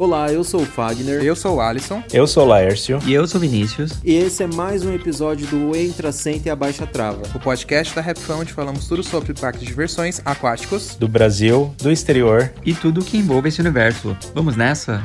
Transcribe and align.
Olá, 0.00 0.32
eu 0.32 0.44
sou 0.44 0.62
o 0.62 0.64
Fagner. 0.64 1.24
Eu 1.24 1.34
sou 1.34 1.56
o 1.56 1.60
Alisson. 1.60 2.04
Eu 2.12 2.24
sou 2.24 2.44
o 2.44 2.46
Laércio. 2.46 3.00
E 3.04 3.12
eu 3.12 3.26
sou 3.26 3.38
o 3.38 3.40
Vinícius. 3.40 3.94
E 4.04 4.14
esse 4.14 4.44
é 4.44 4.46
mais 4.46 4.84
um 4.84 4.94
episódio 4.94 5.44
do 5.48 5.76
Entra, 5.76 6.12
Senta 6.12 6.46
e 6.48 6.52
Abaixa 6.52 6.86
Trava. 6.86 7.22
O 7.34 7.40
podcast 7.40 7.92
da 7.96 8.00
Rapfão 8.00 8.38
onde 8.38 8.52
falamos 8.52 8.86
tudo 8.86 9.02
sobre 9.02 9.34
parques 9.34 9.62
de 9.62 9.66
diversões 9.66 10.22
aquáticos. 10.24 10.94
Do 10.94 11.08
Brasil, 11.08 11.74
do 11.78 11.90
exterior. 11.90 12.52
E 12.64 12.74
tudo 12.74 13.04
que 13.04 13.18
envolve 13.18 13.48
esse 13.48 13.60
universo. 13.60 14.16
Vamos 14.32 14.54
nessa? 14.54 15.02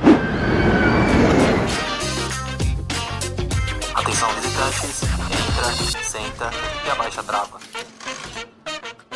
Atenção 3.96 4.30
visitantes, 4.36 5.02
entra, 5.02 6.04
senta 6.04 6.52
e 6.86 6.92
abaixa 6.92 7.22
a 7.22 7.24
trava. 7.24 7.63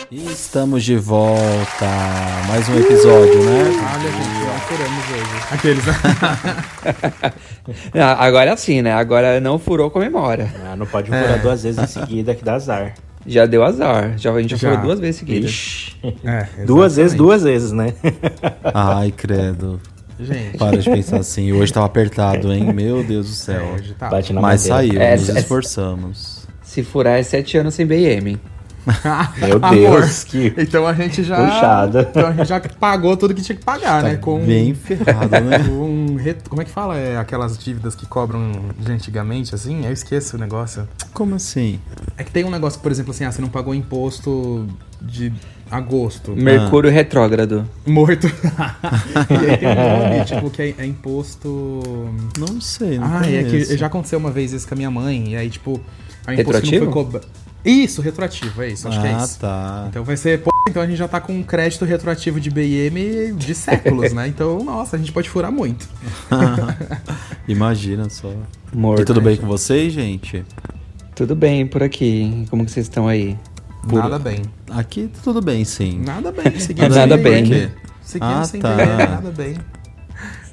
E 0.10 0.26
estamos 0.32 0.84
de 0.84 0.96
volta. 0.96 1.86
Mais 2.48 2.68
um 2.70 2.80
episódio, 2.80 3.44
né? 3.44 3.64
Olha, 3.64 4.12
gente, 4.12 4.46
já 4.46 4.60
furamos 4.60 5.04
hoje. 5.12 5.44
Aqueles, 5.52 5.86
né? 5.86 5.94
Ah, 8.02 8.26
Agora 8.26 8.50
é 8.50 8.54
assim, 8.54 8.82
né? 8.82 8.94
Agora 8.94 9.42
não 9.42 9.60
furou, 9.60 9.92
comemora. 9.92 10.50
Ah, 10.66 10.76
não 10.78 10.86
pode 10.86 11.08
furar 11.08 11.42
duas 11.42 11.64
vezes 11.64 11.78
em 11.84 11.88
seguida 11.88 12.34
que 12.34 12.44
dá 12.46 12.54
azar. 12.56 12.94
Já 13.26 13.46
deu 13.46 13.62
azar. 13.66 14.14
Já, 14.18 14.32
a 14.32 14.42
gente 14.42 14.52
já, 14.52 14.58
Já. 14.58 14.70
furou 14.70 14.86
duas 14.86 15.00
vezes 15.02 15.18
seguidas. 15.18 15.50
Ixi. 15.50 15.98
É, 16.24 16.48
duas 16.66 16.96
vezes, 16.96 17.14
duas 17.18 17.44
vezes, 17.44 17.74
né? 17.74 17.94
Ai, 18.74 19.12
credo. 19.12 19.82
Gente, 20.18 20.58
Para 20.58 20.78
de 20.78 20.90
pensar 20.90 21.18
assim. 21.18 21.52
Hoje 21.52 21.74
tava 21.74 21.86
apertado, 21.86 22.54
hein? 22.54 22.72
Meu 22.74 23.04
Deus 23.04 23.28
do 23.28 23.34
céu. 23.36 23.60
é, 23.62 23.74
hoje 23.76 23.94
tá. 23.94 24.10
Mas 24.10 24.34
madeira. 24.34 24.58
saiu, 24.58 25.02
É, 25.02 25.18
nos 25.18 25.30
é- 25.30 25.40
esforçamos. 25.40 26.48
Se 26.64 26.82
furar 26.84 27.20
é 27.20 27.24
sete 27.24 27.58
anos 27.58 27.74
sem 27.76 27.86
BM. 27.86 28.40
Meu 29.38 29.58
Amor, 29.62 30.00
Deus, 30.02 30.24
que 30.24 30.54
Então 30.58 30.88
a 30.88 30.94
gente 30.94 31.24
já. 31.24 31.36
Puxada. 31.36 32.08
Então 32.10 32.28
a 32.28 32.32
gente 32.34 32.48
já 32.48 32.60
pagou 32.60 33.16
tudo 33.18 33.34
que 33.34 33.42
tinha 33.42 33.56
que 33.58 33.64
pagar, 33.64 34.02
né? 34.04 34.16
Com 34.18 34.40
Bem 34.46 34.74
ferrado, 34.74 35.30
né? 35.30 35.60
um 35.70 36.18
Como 36.50 36.62
é 36.62 36.66
que 36.66 36.72
fala? 36.72 36.98
É 36.98 37.18
aquelas 37.18 37.58
dívidas 37.58 37.96
que 37.96 38.06
cobram 38.06 38.52
de 38.80 38.92
antigamente, 38.92 39.54
assim? 39.54 39.86
Eu 39.86 39.92
esqueço 39.92 40.38
o 40.38 40.40
negócio. 40.40 40.88
Como 41.14 41.36
assim? 41.36 41.80
É 42.18 42.24
que 42.24 42.32
tem 42.32 42.44
um 42.46 42.50
negócio 42.52 42.80
por 42.80 42.92
exemplo, 42.92 43.12
assim, 43.12 43.26
ah, 43.26 43.32
você 43.32 43.42
não 43.42 43.50
pagou 43.50 43.76
imposto 43.76 44.66
de 45.02 45.32
agosto. 45.70 46.32
Mercúrio 46.36 46.90
retrógrado. 46.90 47.68
Morto. 47.86 48.28
e 48.28 49.50
aí 49.50 49.58
tem 49.58 49.68
um 49.70 50.10
nome, 50.10 50.26
tipo, 50.26 50.50
que 50.50 50.62
é, 50.62 50.76
é 50.78 50.86
imposto. 50.86 51.82
Não 52.38 52.60
sei, 52.62 52.98
não 52.98 53.08
Ah, 53.08 53.22
é 53.26 53.44
conheço. 53.44 53.70
que 53.72 53.78
já 53.78 53.88
aconteceu 53.88 54.18
uma 54.20 54.32
vez 54.32 54.54
isso 54.54 54.68
com 54.68 54.74
a 54.74 54.78
minha 54.78 54.92
mãe, 54.92 55.34
e 55.34 55.36
aí, 55.36 55.50
tipo, 55.50 55.80
a 56.26 56.34
imposto 56.34 56.52
Retroativo? 56.54 56.86
não 56.86 56.92
foi 56.94 57.04
cobrado. 57.04 57.28
Isso, 57.70 58.02
retroativo, 58.02 58.62
é 58.64 58.70
isso, 58.70 58.88
acho 58.88 59.02
que 59.02 59.08
é 59.08 59.14
Ah, 59.14 59.24
isso. 59.24 59.40
tá. 59.40 59.86
Então 59.90 60.04
vai 60.04 60.16
ser, 60.18 60.42
pô, 60.42 60.50
então 60.70 60.82
a 60.82 60.88
gente 60.88 60.98
já 60.98 61.08
tá 61.08 61.20
com 61.20 61.34
um 61.34 61.44
crédito 61.44 61.84
retroativo 61.86 62.40
de 62.40 62.50
BIM 62.50 63.36
de 63.36 63.54
séculos, 63.54 64.14
né? 64.14 64.28
Então, 64.28 64.64
nossa, 64.64 64.96
a 64.96 65.00
gente 65.00 65.12
pode 65.12 65.30
furar 65.30 65.52
muito. 65.52 65.88
Imagina 67.48 68.10
só. 68.10 68.32
Morto. 68.74 69.02
E 69.02 69.06
tudo 69.06 69.22
bem 69.22 69.38
com 69.38 69.48
vocês, 69.48 69.92
gente? 69.94 70.46
Tudo 71.16 71.36
bem 71.36 71.66
por 71.66 71.82
aqui. 71.84 72.46
Como 72.50 72.66
que 72.66 72.72
vocês 72.72 72.86
estão 72.86 73.08
aí? 73.08 73.38
Nada 73.92 74.20
bem. 74.20 74.42
Aqui 74.70 75.10
tudo 75.24 75.42
bem, 75.42 75.64
sim. 75.64 76.02
Nada 76.06 76.32
bem, 76.32 76.60
seguindo 76.60 76.90
Nada 76.96 77.16
sem 77.16 77.24
bem. 77.24 77.72
Seguindo 78.02 78.30
Ah, 78.32 78.44
sem 78.44 78.62
tá. 78.62 78.76
Nada 78.76 79.32
bem. 79.32 79.56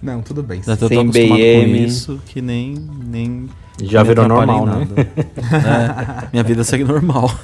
Não, 0.04 0.20
tudo 0.22 0.42
bem. 0.42 0.62
Já 0.62 0.76
tô 0.76 0.86
acostumado 0.86 1.12
BM. 1.12 1.70
com 1.78 1.84
isso 1.84 2.20
que 2.26 2.40
nem. 2.42 2.76
nem 3.06 3.48
já 3.82 4.02
virou 4.04 4.28
normal, 4.28 4.66
né? 4.66 4.86
É, 4.96 6.28
minha 6.32 6.44
vida 6.44 6.62
segue 6.62 6.84
normal. 6.84 7.30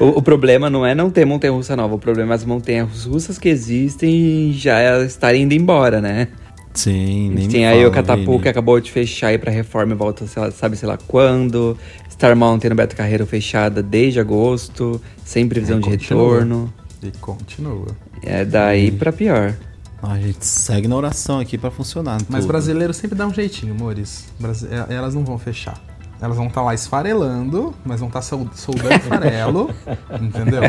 O, 0.00 0.06
o 0.18 0.22
problema 0.22 0.70
não 0.70 0.86
é 0.86 0.94
não 0.94 1.10
ter 1.10 1.26
montanha-russa 1.26 1.76
nova. 1.76 1.94
O 1.96 1.98
problema 1.98 2.32
é 2.32 2.34
as 2.36 2.46
montanhas 2.46 3.04
russas 3.04 3.38
que 3.38 3.46
existem 3.46 4.50
já 4.54 5.04
estarem 5.04 5.42
indo 5.42 5.52
embora, 5.52 6.00
né? 6.00 6.28
Sim, 6.72 7.30
A 7.30 7.34
nem 7.34 7.46
tem 7.48 7.66
aí 7.66 7.76
fala, 7.80 7.88
o 7.88 7.92
Catapu 7.92 8.40
que 8.40 8.48
acabou 8.48 8.80
de 8.80 8.90
fechar 8.90 9.28
aí 9.28 9.38
pra 9.38 9.50
reforma 9.52 9.92
e 9.92 9.94
volta, 9.94 10.26
sei 10.26 10.42
lá, 10.42 10.50
sabe 10.50 10.76
sei 10.76 10.88
lá 10.88 10.96
quando. 11.06 11.76
Star 12.10 12.34
Mountain 12.34 12.70
no 12.70 12.74
Beto 12.74 12.96
Carreiro 12.96 13.26
fechada 13.26 13.82
desde 13.82 14.18
agosto, 14.18 14.98
sem 15.22 15.46
previsão 15.46 15.76
É, 15.76 15.80
de 15.80 15.90
continua. 15.90 16.22
retorno. 16.32 16.74
E 17.02 17.10
continua. 17.20 17.88
É 18.22 18.46
daí 18.46 18.90
pra 18.90 19.12
pior. 19.12 19.54
A 20.08 20.18
gente 20.18 20.44
segue 20.44 20.86
na 20.88 20.96
oração 20.96 21.38
aqui 21.40 21.56
pra 21.58 21.70
funcionar. 21.70 22.18
Mas 22.28 22.40
tudo. 22.42 22.48
brasileiro 22.52 22.92
sempre 22.94 23.16
dá 23.16 23.26
um 23.26 23.32
jeitinho, 23.34 23.74
amores. 23.74 24.26
É- 24.88 24.94
Elas 24.94 25.14
não 25.14 25.24
vão 25.24 25.38
fechar. 25.38 25.78
Elas 26.20 26.36
vão 26.38 26.46
estar 26.46 26.62
lá 26.62 26.72
esfarelando, 26.72 27.74
mas 27.84 28.00
vão 28.00 28.08
estar 28.08 28.22
soldando 28.22 29.00
farelo, 29.00 29.70
entendeu? 30.20 30.62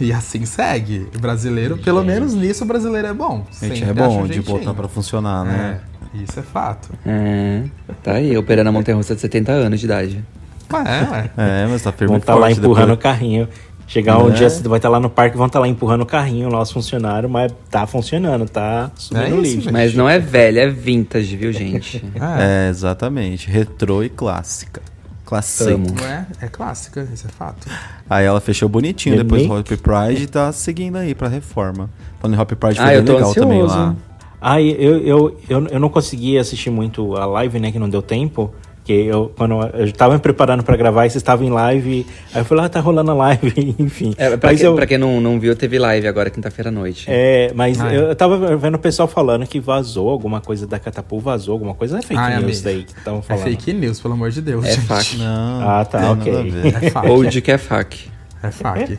E 0.00 0.12
assim 0.12 0.44
segue. 0.46 1.08
O 1.16 1.18
brasileiro, 1.18 1.78
pelo 1.78 2.04
menos 2.04 2.32
nisso, 2.34 2.62
o 2.62 2.66
brasileiro 2.66 3.08
é 3.08 3.12
bom. 3.12 3.44
A 3.60 3.64
gente 3.66 3.80
Sempre 3.80 4.00
é 4.00 4.04
acha 4.04 4.14
um 4.14 4.20
bom 4.20 4.26
de 4.28 4.40
botar 4.40 4.74
pra 4.74 4.86
funcionar, 4.86 5.44
né? 5.44 5.80
É, 6.14 6.22
isso 6.22 6.38
é 6.38 6.42
fato. 6.42 6.90
É, 7.04 7.64
tá 8.04 8.12
aí, 8.12 8.36
operando 8.36 8.68
a 8.68 8.72
montanha 8.72 8.96
russa 8.96 9.16
de 9.16 9.20
70 9.20 9.50
anos 9.50 9.80
de 9.80 9.86
idade. 9.86 10.24
Mas 10.70 10.86
é, 10.86 11.10
ué. 11.10 11.30
É, 11.36 11.66
mas 11.66 11.82
tá 11.82 11.90
firme 11.90 12.08
Vão 12.08 12.18
estar 12.18 12.34
lá 12.34 12.46
forte 12.46 12.60
empurrando 12.60 12.92
o 12.92 12.96
carrinho. 12.98 13.48
Chegar 13.88 14.18
um 14.18 14.28
Né? 14.28 14.34
dia, 14.36 14.50
você 14.50 14.68
vai 14.68 14.78
estar 14.78 14.90
lá 14.90 15.00
no 15.00 15.08
parque, 15.08 15.36
vão 15.36 15.46
estar 15.46 15.58
lá 15.58 15.66
empurrando 15.66 16.02
o 16.02 16.06
carrinho 16.06 16.50
lá, 16.50 16.60
os 16.60 16.70
funcionários, 16.70 17.30
mas 17.32 17.50
tá 17.70 17.86
funcionando, 17.86 18.46
tá 18.46 18.90
subindo 18.94 19.24
É 19.26 19.32
o 19.32 19.42
isso. 19.42 19.72
Mas 19.72 19.94
não 19.94 20.06
é 20.08 20.18
velha, 20.18 20.60
é 20.60 20.68
vintage, 20.68 21.34
viu, 21.36 21.50
gente? 21.52 22.04
É. 22.14 22.66
É, 22.66 22.70
exatamente. 22.70 23.48
Retrô 23.50 24.02
e 24.04 24.08
clássica. 24.10 24.82
Não 25.30 26.06
é? 26.06 26.26
É 26.40 26.48
clássica, 26.48 27.06
isso 27.12 27.26
é 27.26 27.30
fato. 27.30 27.66
Aí 28.08 28.24
ela 28.24 28.40
fechou 28.40 28.68
bonitinho 28.68 29.16
The 29.16 29.22
depois 29.24 29.42
do 29.46 29.54
Mix. 29.54 29.70
Hop 29.72 29.78
Pride 29.80 30.22
e 30.22 30.26
tá 30.26 30.50
seguindo 30.52 30.96
aí 30.96 31.14
pra 31.14 31.28
reforma. 31.28 31.90
Falando 32.20 32.36
em 32.36 32.40
Hop 32.40 32.50
Pride 32.52 32.80
Ah, 32.80 32.84
foi 32.86 32.96
eu 32.96 33.02
bem 33.02 33.14
legal 33.14 33.34
também 33.34 33.60
ansioso. 33.60 33.76
lá. 33.78 33.96
Ah, 34.40 34.60
eu, 34.62 34.98
eu, 35.00 35.40
eu, 35.48 35.66
eu 35.66 35.80
não 35.80 35.88
consegui 35.90 36.38
assistir 36.38 36.70
muito 36.70 37.14
a 37.16 37.26
live, 37.26 37.58
né? 37.60 37.70
Que 37.72 37.78
não 37.78 37.88
deu 37.90 38.00
tempo. 38.00 38.54
Que 38.88 39.04
eu, 39.04 39.30
quando 39.36 39.60
eu 39.74 39.92
tava 39.92 40.14
me 40.14 40.18
preparando 40.20 40.62
pra 40.62 40.74
gravar, 40.74 41.04
e 41.04 41.10
vocês 41.10 41.16
estavam 41.20 41.46
em 41.46 41.50
live. 41.50 42.06
Aí 42.32 42.40
eu 42.40 42.44
falei, 42.46 42.64
ah, 42.64 42.68
tá 42.70 42.80
rolando 42.80 43.10
a 43.10 43.14
live, 43.14 43.76
enfim. 43.78 44.14
É, 44.16 44.34
pra, 44.38 44.48
mas 44.48 44.60
quem, 44.60 44.66
eu, 44.66 44.74
pra 44.74 44.86
quem 44.86 44.96
não, 44.96 45.20
não 45.20 45.38
viu, 45.38 45.54
teve 45.54 45.78
live 45.78 46.08
agora, 46.08 46.30
quinta-feira 46.30 46.70
à 46.70 46.72
noite. 46.72 47.04
é, 47.06 47.52
mas 47.54 47.78
Ah, 47.78 47.92
é. 47.92 47.96
eu, 47.98 48.02
eu 48.04 48.16
tava 48.16 48.56
vendo 48.56 48.76
o 48.76 48.78
pessoal 48.78 49.06
falando 49.06 49.46
que 49.46 49.60
vazou 49.60 50.08
alguma 50.08 50.40
coisa 50.40 50.66
da 50.66 50.78
Catapult, 50.78 51.22
vazou 51.22 51.52
alguma 51.52 51.74
coisa. 51.74 51.98
É 51.98 52.02
fake 52.02 52.18
Ah, 52.18 52.30
é 52.32 52.40
news 52.40 52.62
daí 52.62 52.84
que 52.84 52.92
estavam 52.98 53.20
É 53.20 53.22
falando. 53.22 53.44
fake 53.44 53.72
news, 53.74 54.00
pelo 54.00 54.14
amor 54.14 54.30
de 54.30 54.40
Deus. 54.40 54.64
É 54.64 54.72
gente. 54.72 54.86
fac. 54.86 55.16
Não, 55.18 55.68
Ah, 55.68 55.84
tá, 55.84 56.10
ok. 56.12 56.32
É 56.82 56.88
fac. 56.88 57.08
Ou 57.10 57.24
de 57.26 57.42
que 57.42 57.52
é 57.52 57.58
fac. 57.58 57.94
É 58.42 58.50
fac. 58.50 58.98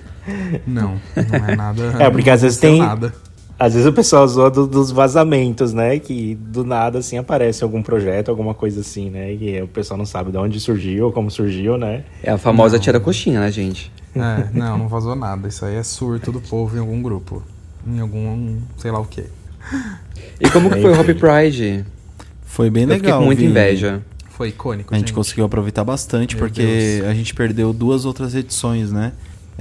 Não, 0.67 1.01
não 1.15 1.47
é 1.49 1.55
nada. 1.55 1.95
É, 1.99 2.09
porque 2.11 2.29
às 2.29 2.43
vezes 2.43 2.59
tem- 2.59 2.77
Nada. 2.77 3.11
Às 3.59 3.73
vezes 3.73 3.85
o 3.87 3.91
pessoal 3.91 4.25
zoa 4.25 4.49
do- 4.49 4.65
dos 4.65 4.89
vazamentos, 4.89 5.73
né? 5.73 5.99
Que 5.99 6.33
do 6.35 6.63
nada, 6.63 6.99
assim, 6.99 7.17
aparece 7.17 7.61
algum 7.63 7.83
projeto, 7.83 8.29
alguma 8.29 8.53
coisa 8.53 8.79
assim, 8.79 9.09
né? 9.09 9.33
E 9.33 9.61
o 9.61 9.67
pessoal 9.67 9.97
não 9.97 10.05
sabe 10.05 10.31
de 10.31 10.37
onde 10.37 10.59
surgiu, 10.61 11.11
como 11.11 11.29
surgiu, 11.29 11.77
né? 11.77 12.03
É 12.23 12.31
a 12.31 12.37
famosa 12.37 12.79
tira 12.79 12.99
coxinha, 13.01 13.41
né, 13.41 13.51
gente? 13.51 13.91
É, 14.15 14.47
não, 14.57 14.77
não 14.77 14.87
vazou 14.87 15.13
nada. 15.15 15.47
Isso 15.49 15.65
aí 15.65 15.75
é 15.75 15.83
surto 15.83 16.31
do 16.31 16.39
povo 16.39 16.75
em 16.77 16.79
algum 16.79 17.01
grupo. 17.01 17.43
Em 17.85 17.99
algum, 17.99 18.57
sei 18.77 18.91
lá 18.91 18.99
o 18.99 19.05
quê. 19.05 19.25
E 20.39 20.49
como 20.49 20.69
que 20.69 20.81
foi 20.81 20.91
o 20.91 20.99
Hop 20.99 21.07
Pride? 21.07 21.85
Foi 22.45 22.69
bem 22.69 22.83
Eu 22.83 22.89
fiquei 22.89 23.01
legal. 23.03 23.19
com 23.19 23.25
muita 23.25 23.41
Vini. 23.41 23.51
inveja. 23.51 24.01
Foi 24.29 24.49
icônico, 24.49 24.93
A 24.93 24.97
gente 24.97 25.07
gente. 25.07 25.15
conseguiu 25.15 25.43
aproveitar 25.43 25.83
bastante 25.83 26.35
Meu 26.37 26.45
porque 26.45 26.61
Deus. 27.01 27.09
a 27.09 27.13
gente 27.13 27.35
perdeu 27.35 27.73
duas 27.73 28.05
outras 28.05 28.33
edições, 28.33 28.89
né? 28.89 29.11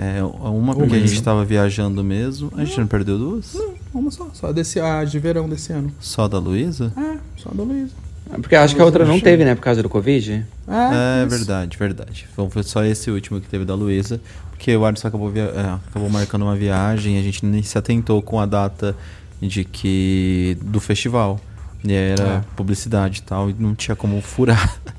É, 0.00 0.22
uma 0.22 0.74
porque 0.76 0.92
a 0.94 0.96
mesmo. 0.96 1.08
gente 1.08 1.22
tava 1.24 1.44
viajando 1.44 2.04
mesmo. 2.04 2.52
A 2.56 2.64
gente 2.64 2.78
não 2.78 2.86
perdeu 2.86 3.18
duas? 3.18 3.56
Vamos 3.92 4.14
só, 4.14 4.28
só 4.32 4.52
desse, 4.52 4.78
a 4.78 5.02
de 5.04 5.18
verão 5.18 5.48
desse 5.48 5.72
ano. 5.72 5.92
Só 5.98 6.28
da 6.28 6.38
Luísa? 6.38 6.92
É, 6.96 7.18
só 7.36 7.50
da 7.50 7.62
Luísa. 7.64 7.92
Porque 8.30 8.54
acho 8.54 8.76
que 8.76 8.80
a 8.80 8.84
outra 8.84 9.04
não 9.06 9.18
teve, 9.18 9.44
né, 9.44 9.54
por 9.54 9.62
causa 9.62 9.82
do 9.82 9.88
Covid. 9.88 10.44
É, 10.68 11.22
isso. 11.26 11.30
verdade, 11.36 11.76
verdade. 11.78 12.28
Então 12.32 12.48
foi 12.48 12.62
só 12.62 12.84
esse 12.84 13.10
último 13.10 13.40
que 13.40 13.48
teve 13.48 13.64
da 13.64 13.74
Luísa. 13.74 14.20
Porque 14.50 14.76
o 14.76 14.84
Alisson 14.84 15.08
acabou, 15.08 15.30
via- 15.30 15.44
é, 15.54 15.60
acabou 15.88 16.08
marcando 16.10 16.42
uma 16.42 16.54
viagem 16.54 17.16
e 17.16 17.18
a 17.18 17.22
gente 17.22 17.44
nem 17.44 17.62
se 17.62 17.76
atentou 17.78 18.20
com 18.22 18.38
a 18.38 18.46
data 18.46 18.94
de 19.40 19.64
que 19.64 20.56
do 20.62 20.78
festival. 20.78 21.40
E 21.82 21.92
era 21.92 22.22
É. 22.22 22.40
publicidade 22.54 23.20
e 23.20 23.22
tal, 23.22 23.50
e 23.50 23.56
não 23.58 23.74
tinha 23.74 23.96
como 23.96 24.20
furar. 24.20 24.78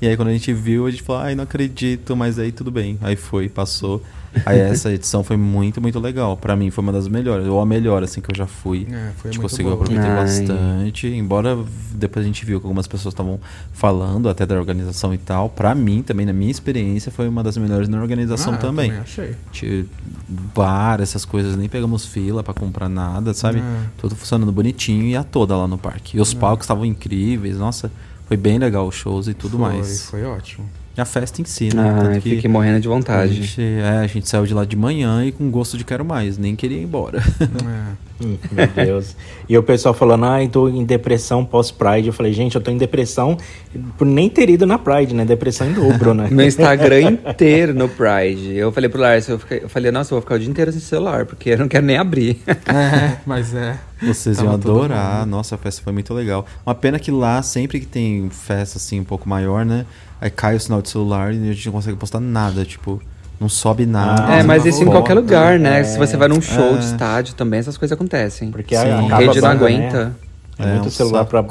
E 0.00 0.08
aí 0.08 0.16
quando 0.16 0.26
a 0.28 0.32
gente 0.32 0.52
viu, 0.52 0.86
a 0.86 0.90
gente 0.90 1.04
falou, 1.04 1.22
ai, 1.22 1.36
não 1.36 1.44
acredito, 1.44 2.16
mas 2.16 2.36
aí 2.36 2.50
tudo 2.50 2.68
bem. 2.72 2.98
Aí 3.00 3.14
foi, 3.14 3.48
passou. 3.48 4.02
Aí 4.46 4.58
essa 4.58 4.90
edição 4.92 5.22
foi 5.22 5.36
muito, 5.36 5.80
muito 5.80 5.98
legal. 6.00 6.36
Pra 6.36 6.56
mim 6.56 6.70
foi 6.70 6.82
uma 6.82 6.92
das 6.92 7.06
melhores, 7.08 7.46
ou 7.46 7.60
a 7.60 7.66
melhor, 7.66 8.02
assim, 8.02 8.20
que 8.20 8.30
eu 8.30 8.34
já 8.34 8.46
fui. 8.46 8.86
É, 8.90 9.10
a 9.24 9.28
gente 9.28 9.38
conseguiu 9.40 9.72
boa. 9.72 9.82
aproveitar 9.82 10.08
Ai. 10.10 10.24
bastante. 10.24 11.06
Embora 11.06 11.58
depois 11.94 12.24
a 12.24 12.26
gente 12.26 12.44
viu 12.44 12.58
que 12.60 12.66
algumas 12.66 12.86
pessoas 12.86 13.12
estavam 13.12 13.38
falando 13.72 14.28
até 14.28 14.46
da 14.46 14.54
organização 14.56 15.12
e 15.12 15.18
tal. 15.18 15.48
Pra 15.48 15.74
mim, 15.74 16.02
também, 16.02 16.24
na 16.24 16.32
minha 16.32 16.50
experiência, 16.50 17.12
foi 17.12 17.28
uma 17.28 17.42
das 17.42 17.56
melhores 17.56 17.88
na 17.88 18.00
organização 18.00 18.52
Ah, 18.52 18.56
eu 18.56 18.60
também. 18.60 18.92
achei. 18.92 19.34
Tinha 19.52 19.84
bar, 20.28 21.00
essas 21.00 21.24
coisas, 21.24 21.56
nem 21.56 21.68
pegamos 21.68 22.06
fila 22.06 22.42
pra 22.42 22.54
comprar 22.54 22.88
nada, 22.88 23.34
sabe? 23.34 23.58
É. 23.60 23.62
Tudo 23.98 24.16
funcionando 24.16 24.50
bonitinho 24.52 25.04
e 25.06 25.16
a 25.16 25.22
toda 25.22 25.56
lá 25.56 25.68
no 25.68 25.76
parque. 25.78 26.16
E 26.16 26.20
os 26.20 26.32
palcos 26.32 26.64
estavam 26.64 26.84
incríveis, 26.84 27.58
nossa, 27.58 27.90
foi 28.26 28.36
bem 28.36 28.58
legal 28.58 28.86
os 28.86 28.94
shows 28.94 29.28
e 29.28 29.34
tudo 29.34 29.58
foi, 29.58 29.68
mais. 29.72 30.06
Foi 30.06 30.24
ótimo. 30.24 30.68
A 30.96 31.04
festa 31.06 31.40
em 31.40 31.44
si, 31.46 31.74
né? 31.74 31.88
Ah, 31.88 32.02
Tanto 32.02 32.20
fiquei 32.20 32.50
morrendo 32.50 32.78
de 32.80 32.86
a 32.86 32.90
vontade. 32.90 33.34
gente, 33.42 33.62
é, 33.62 34.00
a 34.02 34.06
gente 34.06 34.28
saiu 34.28 34.44
de 34.44 34.52
lá 34.52 34.64
de 34.64 34.76
manhã 34.76 35.24
e 35.24 35.32
com 35.32 35.50
gosto 35.50 35.78
de 35.78 35.84
quero 35.84 36.04
mais, 36.04 36.36
nem 36.36 36.54
queria 36.54 36.78
ir 36.78 36.82
embora. 36.84 37.22
É. 37.42 38.02
Hum, 38.24 38.36
Meu 38.52 38.68
Deus. 38.68 39.16
e 39.48 39.58
o 39.58 39.64
pessoal 39.64 39.92
falando, 39.92 40.26
ai, 40.26 40.46
tô 40.46 40.68
em 40.68 40.84
depressão 40.84 41.44
pós-Pride. 41.44 42.06
Eu 42.06 42.12
falei, 42.12 42.32
gente, 42.32 42.54
eu 42.54 42.60
tô 42.60 42.70
em 42.70 42.76
depressão 42.76 43.36
por 43.98 44.04
nem 44.06 44.28
ter 44.28 44.48
ido 44.48 44.64
na 44.64 44.78
Pride, 44.78 45.12
né? 45.12 45.24
Depressão 45.24 45.66
em 45.68 45.72
dobro, 45.72 46.14
né? 46.14 46.28
Meu 46.30 46.46
Instagram 46.46 47.00
inteiro 47.26 47.74
no 47.74 47.88
Pride. 47.88 48.54
Eu 48.54 48.70
falei 48.70 48.88
pro 48.88 49.00
Lars, 49.00 49.26
eu, 49.28 49.40
fiquei- 49.40 49.60
eu 49.64 49.68
falei, 49.68 49.90
nossa, 49.90 50.12
eu 50.12 50.16
vou 50.16 50.20
ficar 50.22 50.36
o 50.36 50.38
dia 50.38 50.48
inteiro 50.48 50.70
sem 50.70 50.80
celular, 50.80 51.26
porque 51.26 51.50
eu 51.50 51.58
não 51.58 51.66
quero 51.66 51.84
nem 51.84 51.96
abrir. 51.96 52.40
É, 52.72 53.16
mas 53.26 53.54
é. 53.54 53.76
Vocês 54.00 54.36
Tava 54.36 54.50
iam 54.50 54.54
adorar. 54.54 55.26
Nossa, 55.26 55.56
a 55.56 55.58
festa 55.58 55.82
foi 55.82 55.92
muito 55.92 56.14
legal. 56.14 56.46
Uma 56.64 56.74
pena 56.76 56.98
que 57.00 57.10
lá, 57.10 57.42
sempre 57.42 57.80
que 57.80 57.86
tem 57.86 58.28
festa 58.30 58.78
assim 58.78 59.00
um 59.00 59.04
pouco 59.04 59.28
maior, 59.28 59.64
né? 59.64 59.84
Aí 60.22 60.30
cai 60.30 60.54
o 60.54 60.60
sinal 60.60 60.80
de 60.80 60.88
celular 60.88 61.34
e 61.34 61.50
a 61.50 61.52
gente 61.52 61.66
não 61.66 61.72
consegue 61.72 61.96
postar 61.96 62.20
nada. 62.20 62.64
Tipo, 62.64 63.02
não 63.40 63.48
sobe 63.48 63.84
nada. 63.84 64.24
Ah, 64.28 64.36
é, 64.36 64.42
mas 64.44 64.64
isso 64.64 64.80
em 64.84 64.86
qualquer 64.86 65.14
lugar, 65.14 65.58
né? 65.58 65.80
É. 65.80 65.84
Se 65.84 65.98
você 65.98 66.16
vai 66.16 66.28
num 66.28 66.40
show 66.40 66.76
É. 66.76 66.78
de 66.78 66.84
estádio 66.84 67.34
também, 67.34 67.58
essas 67.58 67.76
coisas 67.76 67.92
acontecem. 67.92 68.52
Porque 68.52 68.76
Sim. 68.76 68.82
a, 69.10 69.16
rede 69.16 69.40
não 69.40 69.48
banda, 69.48 69.48
aguenta. 69.48 70.04
Né? 70.04 70.12
É, 70.60 70.62
É 70.62 70.72
muito 70.74 70.86
um 70.86 70.90
celular 70.92 71.24
pra, 71.24 71.44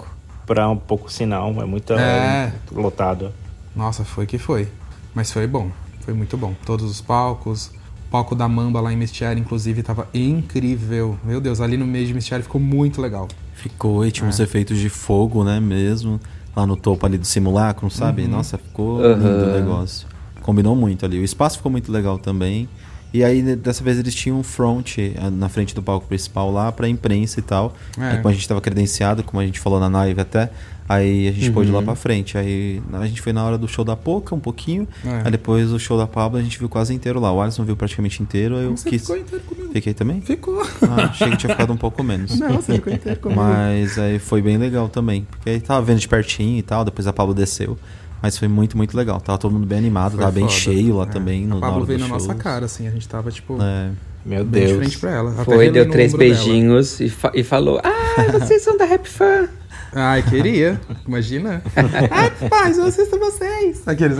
pra 0.45 0.69
um 0.69 0.77
pouco 0.77 1.12
sinal, 1.12 1.53
é 1.62 1.65
muito, 1.65 1.91
É. 1.91 2.53
lotado. 2.71 3.33
Nossa, 3.75 4.06
foi 4.06 4.25
que 4.25 4.38
foi. 4.38 4.69
Mas 5.13 5.33
foi 5.33 5.45
bom. 5.47 5.69
Foi 6.06 6.13
muito 6.13 6.38
bom. 6.38 6.53
Todos 6.65 6.89
os 6.89 7.01
palcos. 7.01 7.67
O 8.07 8.12
palco 8.12 8.35
da 8.35 8.47
Mamba 8.47 8.79
lá 8.79 8.94
em 8.94 8.95
Mistiário, 8.97 9.39
inclusive, 9.41 9.83
tava 9.83 10.07
incrível. 10.13 11.17
Meu 11.25 11.41
Deus, 11.41 11.59
ali 11.59 11.75
no 11.75 11.85
meio 11.85 12.07
de 12.07 12.13
Mistiário 12.13 12.44
ficou 12.44 12.59
muito 12.62 13.01
legal. 13.01 13.27
Ficou 13.53 14.06
e 14.06 14.12
tinha 14.12 14.25
É. 14.25 14.29
uns 14.29 14.39
efeitos 14.39 14.77
de 14.77 14.88
fogo, 14.88 15.44
né? 15.44 15.59
Mesmo. 15.59 16.19
Lá 16.56 16.65
no 16.65 16.75
topo 16.75 17.06
ali 17.06 17.18
do 17.18 17.25
simulacro, 17.25 17.89
sabe? 17.89 18.27
Nossa, 18.27 18.57
ficou 18.57 19.03
Aham. 19.03 19.15
lindo 19.15 19.45
o 19.45 19.53
negócio. 19.53 20.07
Combinou 20.42 20.75
muito 20.75 21.06
ali. 21.06 21.19
O 21.19 21.24
espaço 21.24 21.57
ficou 21.57 21.71
muito 21.71 21.92
legal 21.92 22.18
também. 22.19 22.68
E 23.13 23.24
aí, 23.24 23.42
né, 23.42 23.56
dessa 23.56 23.83
vez, 23.83 24.00
eles 24.00 24.15
tinham 24.15 24.39
um 24.39 24.44
front 24.44 24.98
ah, 25.21 25.30
na 25.30 25.50
frente 25.50 25.75
do 25.75 25.83
palco 25.83 26.07
principal 26.07 26.50
lá 26.51 26.71
pra 26.71 26.88
imprensa 26.88 27.39
e 27.39 27.44
tal. 27.44 27.74
É. 27.98 28.12
Aí, 28.12 28.18
como 28.18 28.30
a 28.30 28.33
gente 28.33 28.48
tava 28.48 28.62
credenciado, 28.62 29.21
como 29.24 29.42
a 29.42 29.45
gente 29.45 29.59
falou 29.59 29.80
na 29.80 29.88
live 29.89 30.21
até, 30.21 30.50
aí 30.93 31.27
a 31.27 31.31
gente 31.31 31.51
pôde 31.51 31.69
ir 31.69 31.71
lá 31.71 31.79
Uhum. 31.79 31.85
pra 31.85 31.95
frente. 31.95 32.38
Aí 32.38 32.81
a 32.93 33.05
gente 33.05 33.21
foi 33.21 33.33
na 33.33 33.43
hora 33.43 33.57
do 33.57 33.67
show 33.67 33.83
da 33.85 33.95
Poca 33.95 34.33
um 34.35 34.39
pouquinho. 34.39 34.88
É. 35.05 35.21
Aí 35.25 35.31
depois 35.31 35.71
o 35.71 35.79
show 35.79 35.97
da 35.97 36.05
Pablo 36.07 36.38
a 36.39 36.41
gente 36.41 36.57
viu 36.59 36.67
quase 36.69 36.93
inteiro 36.93 37.19
lá. 37.19 37.31
O 37.31 37.41
Alisson 37.41 37.63
viu 37.63 37.75
praticamente 37.75 38.21
inteiro. 38.21 38.55
Aí 38.57 38.63
eu 38.65 38.71
Você 38.77 38.89
quis. 38.89 39.01
ficou 39.01 39.17
inteiro 39.17 39.43
comigo. 39.45 39.69
Fiquei 39.73 39.93
também? 39.93 40.21
Ficou. 40.21 40.61
Ah, 40.83 41.05
achei 41.05 41.29
que 41.31 41.38
tinha 41.38 41.49
ficado 41.51 41.71
um 41.73 41.77
pouco 41.77 42.03
menos. 42.03 42.39
Não, 42.39 42.53
você 42.55 42.73
ficou 42.73 42.91
inteiro 42.93 43.19
comigo. 43.19 43.41
Mas 43.41 43.97
aí 43.99 44.19
foi 44.19 44.41
bem 44.41 44.57
legal 44.57 44.88
também. 44.89 45.25
Porque 45.29 45.49
aí 45.49 45.59
tava 45.59 45.81
vendo 45.85 45.99
de 45.99 46.07
pertinho 46.07 46.57
e 46.59 46.61
tal, 46.61 46.83
depois 46.85 47.07
a 47.07 47.13
Pablo 47.13 47.33
desceu. 47.33 47.77
Mas 48.21 48.38
foi 48.38 48.47
muito, 48.47 48.77
muito 48.77 48.95
legal. 48.95 49.19
Tava 49.19 49.38
todo 49.39 49.51
mundo 49.51 49.65
bem 49.65 49.79
animado, 49.79 50.11
Foi 50.11 50.19
tava 50.19 50.31
bem 50.31 50.43
foda. 50.43 50.55
cheio 50.55 50.97
lá 50.97 51.03
É. 51.03 51.07
também. 51.07 51.47
No, 51.47 51.57
A 51.57 51.61
Pablo 51.61 51.85
veio 51.85 51.97
na 51.99 52.07
nossa 52.07 52.27
shows. 52.27 52.41
cara, 52.41 52.65
assim. 52.65 52.88
A 52.88 52.91
gente 52.91 53.07
tava, 53.07 53.31
tipo, 53.31 53.57
É. 53.61 53.89
Meu 54.23 54.45
bem 54.45 54.61
de 54.61 54.67
Deus. 54.67 54.77
frente 54.79 54.99
pra 54.99 55.09
ela. 55.09 55.31
Até 55.31 55.43
Foi, 55.45 55.71
deu 55.71 55.89
três 55.89 56.13
beijinhos 56.13 56.99
e, 56.99 57.09
fa- 57.09 57.31
e 57.33 57.43
falou: 57.43 57.81
Ah, 57.83 58.38
vocês 58.39 58.61
são 58.61 58.77
da 58.77 58.85
Rap 58.85 59.07
Fan. 59.07 59.47
Ai, 59.93 60.23
queria. 60.23 60.79
Imagina. 61.07 61.61
Ai, 62.11 62.49
pais, 62.49 62.77
eu 62.77 62.85
assisto 62.85 63.17
vocês. 63.19 63.81
Aqueles. 63.88 64.17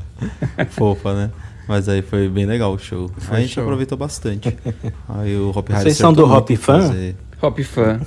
Fofa, 0.70 1.14
né? 1.14 1.30
Mas 1.66 1.88
aí 1.88 2.02
foi 2.02 2.28
bem 2.28 2.46
legal 2.46 2.72
o 2.74 2.78
show. 2.78 3.10
Foi 3.18 3.36
Aí 3.36 3.42
a 3.42 3.46
gente 3.46 3.54
show. 3.54 3.62
aproveitou 3.62 3.96
bastante. 3.98 4.56
Aí 5.08 5.36
o 5.36 5.50
Hop 5.50 5.68
Vocês 5.70 5.96
são 5.96 6.12
do 6.12 6.24
Hop 6.24 6.48
Fan? 6.50 6.80
fazer, 6.88 7.14
Hop 7.42 7.58
Fan. 7.60 8.00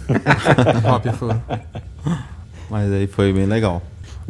Hop, 0.92 1.06
foi. 1.18 1.36
Mas 2.70 2.92
aí 2.92 3.06
foi 3.08 3.32
bem 3.32 3.46
legal. 3.46 3.82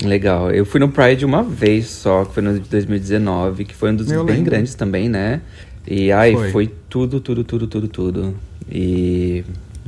Legal. 0.04 0.52
Eu 0.52 0.66
fui 0.66 0.80
no 0.80 0.90
Pride 0.90 1.26
uma 1.26 1.44
vez 1.44 1.88
só, 1.88 2.26
que 2.26 2.34
foi 2.34 2.44
no 2.44 2.60
de 2.60 2.68
2019, 2.70 3.66
que 3.66 3.74
foi 3.76 3.92
um 3.92 3.96
dos 3.96 4.12
Eu 4.12 4.24
bem 4.24 4.36
lembro. 4.38 4.52
grandes 4.52 4.76
também, 4.76 5.08
né? 5.08 5.42
E 5.88 6.12
ai, 6.12 6.34
Foi. 6.34 6.52
foi. 6.52 6.68
tudo, 6.90 7.20
tudo, 7.20 7.44
tudo, 7.44 7.68
tudo, 7.68 7.88
tudo. 7.88 8.36
E 8.70 9.44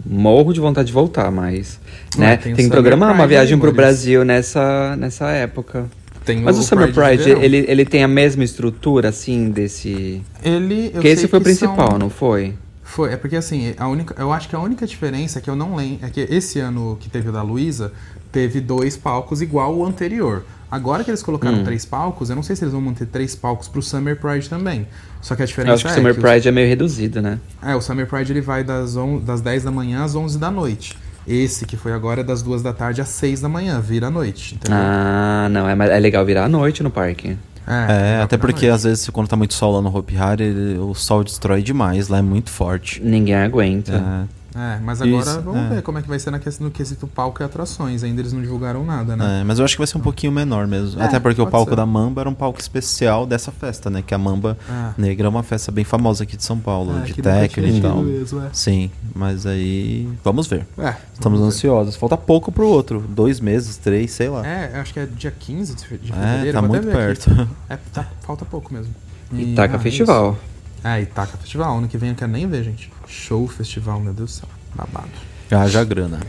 morro 0.05 0.53
de 0.53 0.59
vontade 0.59 0.87
de 0.87 0.93
voltar, 0.93 1.31
mas. 1.31 1.79
Né? 2.17 2.33
Ah, 2.33 2.37
tem 2.37 2.43
Tem, 2.43 2.53
o 2.53 2.55
que 2.55 2.61
Summer 2.63 2.71
programar 2.81 3.09
uma 3.09 3.15
Pride 3.23 3.29
viagem 3.29 3.53
aí, 3.55 3.59
pro 3.59 3.67
Maurício. 3.73 3.75
Brasil 3.75 4.25
nessa, 4.25 4.95
nessa 4.95 5.29
época. 5.31 5.85
Tem 6.25 6.39
Mas 6.41 6.57
o, 6.57 6.63
Summer 6.63 6.87
de 6.87 6.93
Pride, 6.93 7.23
verão. 7.23 7.41
ele, 7.43 7.65
ele 7.67 7.85
tem 7.85 8.01
a 8.03 8.07
mesma 8.07 8.43
estrutura, 8.45 9.09
assim, 9.09 9.49
desse. 9.49 10.21
Ele. 10.43 10.85
eu 10.85 10.91
Porque 10.93 11.07
esse 11.09 11.27
foi 11.27 11.39
o 11.39 11.41
que 11.41 11.49
principal, 11.49 11.89
são- 11.91 11.99
não 11.99 12.09
foi? 12.09 12.53
Foi, 12.81 13.11
é 13.11 13.17
porque 13.17 13.35
assim, 13.35 13.73
a 13.77 13.87
única, 13.87 14.15
eu 14.19 14.31
acho 14.31 14.47
que 14.47 14.55
a 14.55 14.59
única 14.59 14.85
diferença 14.85 15.39
é 15.39 15.41
que 15.41 15.49
eu 15.49 15.55
não 15.55 15.75
lembro, 15.75 16.05
é 16.05 16.09
que 16.09 16.21
esse 16.21 16.59
ano 16.59 16.95
que 16.99 17.09
teve 17.09 17.29
o 17.29 17.31
da 17.31 17.41
Luísa, 17.41 17.91
teve 18.31 18.61
dois 18.61 18.95
palcos 18.95 19.41
igual 19.41 19.75
o 19.75 19.83
anterior. 19.85 20.43
Agora 20.73 21.03
que 21.03 21.11
eles 21.11 21.21
colocaram 21.21 21.59
Hum. 21.59 21.63
três 21.63 21.85
palcos, 21.85 22.31
eu 22.31 22.35
não 22.35 22.41
sei 22.41 22.55
se 22.55 22.63
eles 22.63 22.71
vão 22.71 22.81
manter 22.81 23.05
três 23.05 23.35
palcos 23.35 23.67
pro 23.67 23.79
Summer 23.79 24.15
Pride 24.19 24.49
também. 24.49 24.87
Só 25.21 25.35
que 25.35 25.43
a 25.43 25.45
Eu 25.45 25.47
diferença 25.47 25.73
acho 25.75 25.83
que 25.83 25.89
o 25.89 25.91
é 25.91 25.95
Summer 25.95 26.15
que 26.15 26.19
Pride 26.21 26.47
é 26.47 26.51
meio 26.51 26.67
reduzido, 26.67 27.21
né? 27.21 27.37
Os, 27.61 27.67
é, 27.69 27.75
o 27.75 27.81
Summer 27.81 28.07
Pride 28.07 28.31
ele 28.33 28.41
vai 28.41 28.63
das, 28.63 28.95
on, 28.95 29.19
das 29.19 29.39
10 29.39 29.63
da 29.65 29.69
manhã 29.71 30.03
às 30.03 30.15
11 30.15 30.39
da 30.39 30.49
noite. 30.49 30.97
Esse 31.27 31.67
que 31.67 31.77
foi 31.77 31.93
agora 31.93 32.21
é 32.21 32.23
das 32.23 32.41
duas 32.41 32.63
da 32.63 32.73
tarde 32.73 33.01
às 33.01 33.09
6 33.09 33.39
da 33.41 33.47
manhã, 33.47 33.79
vira 33.79 34.07
à 34.07 34.09
noite, 34.09 34.55
entendeu? 34.55 34.77
Ah, 34.81 35.47
não, 35.51 35.69
é, 35.69 35.73
é 35.95 35.99
legal 35.99 36.25
virar 36.25 36.45
à 36.45 36.49
noite 36.49 36.81
no 36.81 36.89
parque. 36.89 37.37
É, 37.67 37.85
vira 37.85 38.23
até 38.23 38.35
porque 38.37 38.65
noite. 38.65 38.75
às 38.75 38.83
vezes 38.83 39.07
quando 39.09 39.27
tá 39.27 39.35
muito 39.37 39.53
sol 39.53 39.73
lá 39.75 39.81
no 39.81 39.95
Hopi 39.95 40.17
Hari, 40.17 40.43
ele- 40.43 40.79
o 40.79 40.93
sol 40.95 41.23
destrói 41.23 41.61
demais, 41.61 42.07
lá 42.09 42.17
é 42.17 42.21
muito 42.23 42.49
forte. 42.49 42.99
Ninguém 43.01 43.35
aguenta. 43.35 43.93
É. 44.29 44.42
É, 44.55 44.79
mas 44.83 45.01
agora 45.01 45.23
Isso, 45.31 45.41
vamos 45.41 45.61
é. 45.71 45.75
ver 45.75 45.81
como 45.81 45.97
é 45.97 46.01
que 46.03 46.07
vai 46.07 46.19
ser 46.19 46.29
na 46.29 46.37
questão, 46.37 46.65
no 46.67 46.71
quesito 46.71 47.07
palco 47.07 47.41
e 47.41 47.43
atrações. 47.43 48.03
Ainda 48.03 48.21
eles 48.21 48.31
não 48.33 48.39
divulgaram 48.41 48.85
nada, 48.85 49.15
né? 49.15 49.41
É, 49.41 49.43
mas 49.43 49.57
eu 49.57 49.65
acho 49.65 49.73
que 49.73 49.79
vai 49.79 49.87
ser 49.87 49.97
um 49.97 50.01
pouquinho 50.01 50.31
menor 50.31 50.67
mesmo. 50.67 51.01
É, 51.01 51.05
Até 51.05 51.19
porque 51.19 51.41
o 51.41 51.47
palco 51.47 51.71
ser. 51.71 51.75
da 51.75 51.85
Mamba 51.87 52.21
era 52.21 52.29
um 52.29 52.35
palco 52.35 52.59
especial 52.59 53.25
dessa 53.25 53.51
festa, 53.51 53.89
né? 53.89 54.03
Que 54.05 54.13
a 54.13 54.17
Mamba 54.17 54.55
Ah. 54.69 54.93
Negra 54.95 55.25
é 55.25 55.29
uma 55.29 55.41
festa 55.41 55.71
bem 55.71 55.83
famosa 55.83 56.23
aqui 56.23 56.37
de 56.37 56.43
São 56.43 56.59
Paulo, 56.59 56.91
É, 56.99 57.01
de 57.01 57.13
tinha 57.13 57.45
e 57.45 57.81
tal. 57.81 58.03
mesmo, 58.03 58.41
é. 58.41 58.49
Sim, 58.53 58.91
mas 59.15 59.47
aí 59.47 60.07
vamos 60.23 60.45
ver. 60.45 60.67
É, 60.77 60.89
Estamos 61.13 61.39
vamos 61.39 61.39
ver. 61.39 61.45
ansiosos. 61.45 61.95
Falta 61.95 62.15
pouco 62.15 62.51
pro 62.51 62.67
outro. 62.67 63.03
Dois 63.09 63.39
meses, 63.39 63.77
três, 63.77 64.11
sei 64.11 64.29
lá. 64.29 64.45
É, 64.45 64.79
acho 64.79 64.93
que 64.93 64.99
é 64.99 65.07
dia 65.07 65.31
15 65.31 65.73
de 65.73 65.83
fe- 65.87 65.97
de 65.97 66.11
É, 66.11 66.15
fevereiro. 66.15 66.51
tá 66.53 66.61
muito 66.61 66.87
perto. 66.87 67.49
É, 67.67 67.77
tá, 67.91 68.05
falta 68.21 68.45
pouco 68.45 68.71
mesmo. 68.71 68.93
Itaca 69.31 69.77
ah, 69.77 69.79
Festival. 69.79 70.33
isso. 70.33 70.87
É, 70.87 71.01
Itaca 71.01 71.37
Festival. 71.37 71.75
Ano 71.77 71.87
que 71.87 71.97
vem 71.97 72.09
eu 72.09 72.15
quero 72.15 72.31
nem 72.31 72.45
ver, 72.47 72.63
gente. 72.63 72.92
Show 73.13 73.47
festival, 73.47 73.99
meu 73.99 74.13
Deus 74.13 74.31
do 74.31 74.33
céu. 74.39 74.49
Babado. 74.73 75.09
Haja 75.51 75.83
grana. 75.83 76.19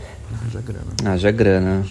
Haja 0.45 0.61
grana. 0.61 1.13
Haja 1.13 1.31
grana. 1.31 1.85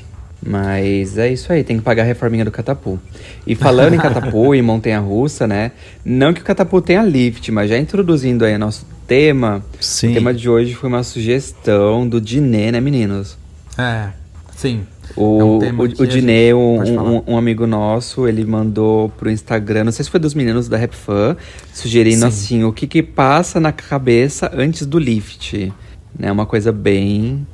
Mas 0.46 1.18
é 1.18 1.32
isso 1.32 1.52
aí, 1.52 1.64
tem 1.64 1.78
que 1.78 1.82
pagar 1.82 2.02
a 2.02 2.06
reforminha 2.06 2.44
do 2.44 2.50
Catapu. 2.50 2.98
E 3.46 3.54
falando 3.54 3.94
em 3.94 3.98
Catapu 3.98 4.54
e 4.54 4.62
Montanha 4.62 5.00
Russa, 5.00 5.46
né? 5.46 5.72
Não 6.04 6.32
que 6.32 6.40
o 6.40 6.44
Catapu 6.44 6.80
tenha 6.80 7.02
lift, 7.02 7.50
mas 7.50 7.70
já 7.70 7.78
introduzindo 7.78 8.44
aí 8.44 8.56
nosso 8.56 8.86
tema, 9.06 9.64
Sim. 9.80 10.10
o 10.10 10.14
tema 10.14 10.32
de 10.32 10.48
hoje 10.48 10.74
foi 10.74 10.88
uma 10.88 11.02
sugestão 11.02 12.06
do 12.08 12.20
Dinê, 12.20 12.70
né, 12.70 12.80
meninos? 12.80 13.36
É, 13.76 14.10
sim. 14.56 14.86
O, 15.16 15.40
É 15.40 15.44
um 15.44 15.58
tema 15.58 15.82
o, 15.82 15.86
o 15.86 15.88
gente- 16.06 16.54
um, 16.54 17.16
um, 17.18 17.22
um 17.28 17.36
amigo 17.36 17.66
nosso, 17.66 18.26
ele 18.26 18.44
mandou 18.44 19.08
pro 19.10 19.30
Instagram, 19.30 19.84
não 19.84 19.92
sei 19.92 20.04
se 20.04 20.10
foi 20.10 20.18
dos 20.20 20.34
meninos 20.34 20.68
da 20.68 20.76
Rap 20.76 20.94
Fan, 20.94 21.36
sugerindo 21.72 22.20
Sim. 22.22 22.26
assim, 22.26 22.64
o 22.64 22.72
que 22.72 22.86
que 22.86 23.02
passa 23.02 23.60
na 23.60 23.70
cabeça 23.72 24.50
antes 24.54 24.86
do 24.86 24.98
lift. 24.98 25.72
Né, 26.18 26.30
uma 26.30 26.46
coisa 26.46 26.70
bem... 26.72 27.46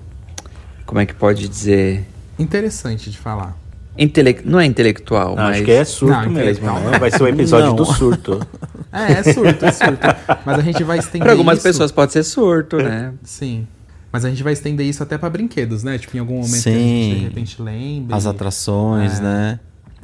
Como 0.87 1.01
é 1.01 1.07
que 1.07 1.15
pode 1.15 1.49
dizer? 1.49 2.05
Interessante 2.39 3.11
de 3.11 3.17
falar. 3.19 3.57
Intele... 3.97 4.39
Não 4.45 4.59
é 4.59 4.65
intelectual, 4.65 5.37
Não, 5.37 5.45
mas... 5.45 5.57
Acho 5.57 5.65
que 5.65 5.71
é 5.71 5.85
surto 5.85 6.15
Não, 6.25 6.31
mesmo. 6.31 6.67
né? 6.67 6.99
Vai 6.99 7.11
ser 7.11 7.23
o 7.23 7.29
episódio 7.29 7.69
Não. 7.69 7.77
do 7.77 7.85
surto. 7.85 8.41
É, 8.93 9.13
é 9.13 9.23
surto, 9.23 9.65
é 9.65 9.71
surto. 9.71 10.01
Mas 10.45 10.59
a 10.59 10.63
gente 10.63 10.83
vai 10.83 10.99
estender 10.99 11.23
Pra 11.23 11.31
algumas 11.31 11.59
isso- 11.59 11.63
pessoas 11.69 11.93
pode 11.93 12.13
ser 12.13 12.25
surto, 12.25 12.77
né? 12.79 13.13
Sim. 13.23 13.65
Mas 14.13 14.25
a 14.25 14.31
gente 14.31 14.43
vai 14.43 14.53
estender 14.53 14.87
isso 14.87 15.03
até 15.03 15.17
pra 15.17 15.31
brinquedos, 15.31 15.83
né? 15.85 15.97
Tipo, 15.99 16.17
em 16.17 16.21
algum 16.21 16.35
momento 16.37 16.51
que 16.63 16.69
a 16.69 16.73
Sim. 16.73 17.03
gente 17.11 17.19
de 17.19 17.25
repente 17.25 17.63
lembre. 17.63 18.15
As 18.15 18.27
atrações, 18.27 19.19
É. 19.19 19.23
né? 19.23 19.61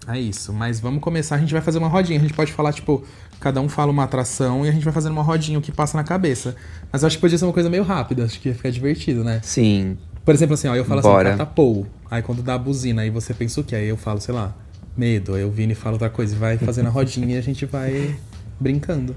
É 0.09 0.21
isso. 0.21 0.53
Mas 0.53 0.79
vamos 0.79 1.01
começar, 1.01 1.35
a 1.35 1.39
gente 1.39 1.53
vai 1.53 1.61
fazer 1.61 1.79
uma 1.79 1.89
rodinha. 1.89 2.17
A 2.19 2.23
gente 2.23 2.33
pode 2.35 2.53
falar, 2.53 2.73
tipo, 2.73 3.03
cada 3.41 3.61
um 3.61 3.69
fala 3.69 3.91
uma 3.91 4.05
atração 4.05 4.65
e 4.65 4.69
a 4.69 4.73
gente 4.73 4.85
vai 4.85 4.93
fazendo 4.93 5.11
uma 5.13 5.23
rodinha, 5.23 5.59
o 5.59 5.63
que 5.63 5.73
passa 5.73 5.97
na 5.97 6.05
cabeça. 6.05 6.55
Mas 6.93 7.03
eu 7.03 7.09
acho 7.09 7.17
que 7.17 7.21
podia 7.21 7.37
ser 7.37 7.45
uma 7.45 7.53
coisa 7.53 7.69
meio 7.69 7.83
rápida, 7.83 8.25
acho 8.25 8.39
que 8.41 8.49
ia 8.49 8.55
ficar 8.55 8.71
divertido, 8.71 9.25
né? 9.25 9.41
Sim. 9.43 9.97
Por 10.25 10.33
exemplo, 10.35 10.55
assim, 10.55 10.69
ó, 10.69 10.77
eu 10.77 10.85
falo 10.85 11.03
Bora. 11.03 11.31
assim, 11.31 11.39
catapou. 11.39 11.87
Aí 12.09 12.23
quando 12.23 12.43
dá 12.43 12.55
a 12.55 12.59
buzina, 12.59 13.03
aí 13.03 13.11
você 13.11 13.35
pensa 13.35 13.61
o 13.61 13.65
quê? 13.65 13.75
Aí 13.75 13.89
eu 13.89 13.97
falo, 13.97 14.21
sei 14.21 14.33
lá, 14.35 14.55
medo. 14.97 15.35
Aí 15.35 15.45
o 15.45 15.51
Vini 15.51 15.75
fala 15.75 15.95
outra 15.95 16.09
coisa. 16.11 16.37
E 16.37 16.39
vai 16.39 16.57
fazendo 16.57 16.87
a 16.87 16.91
rodinha 16.91 17.35
e 17.35 17.39
a 17.39 17.43
gente 17.43 17.67
vai 17.67 18.15
brincando. 18.61 19.15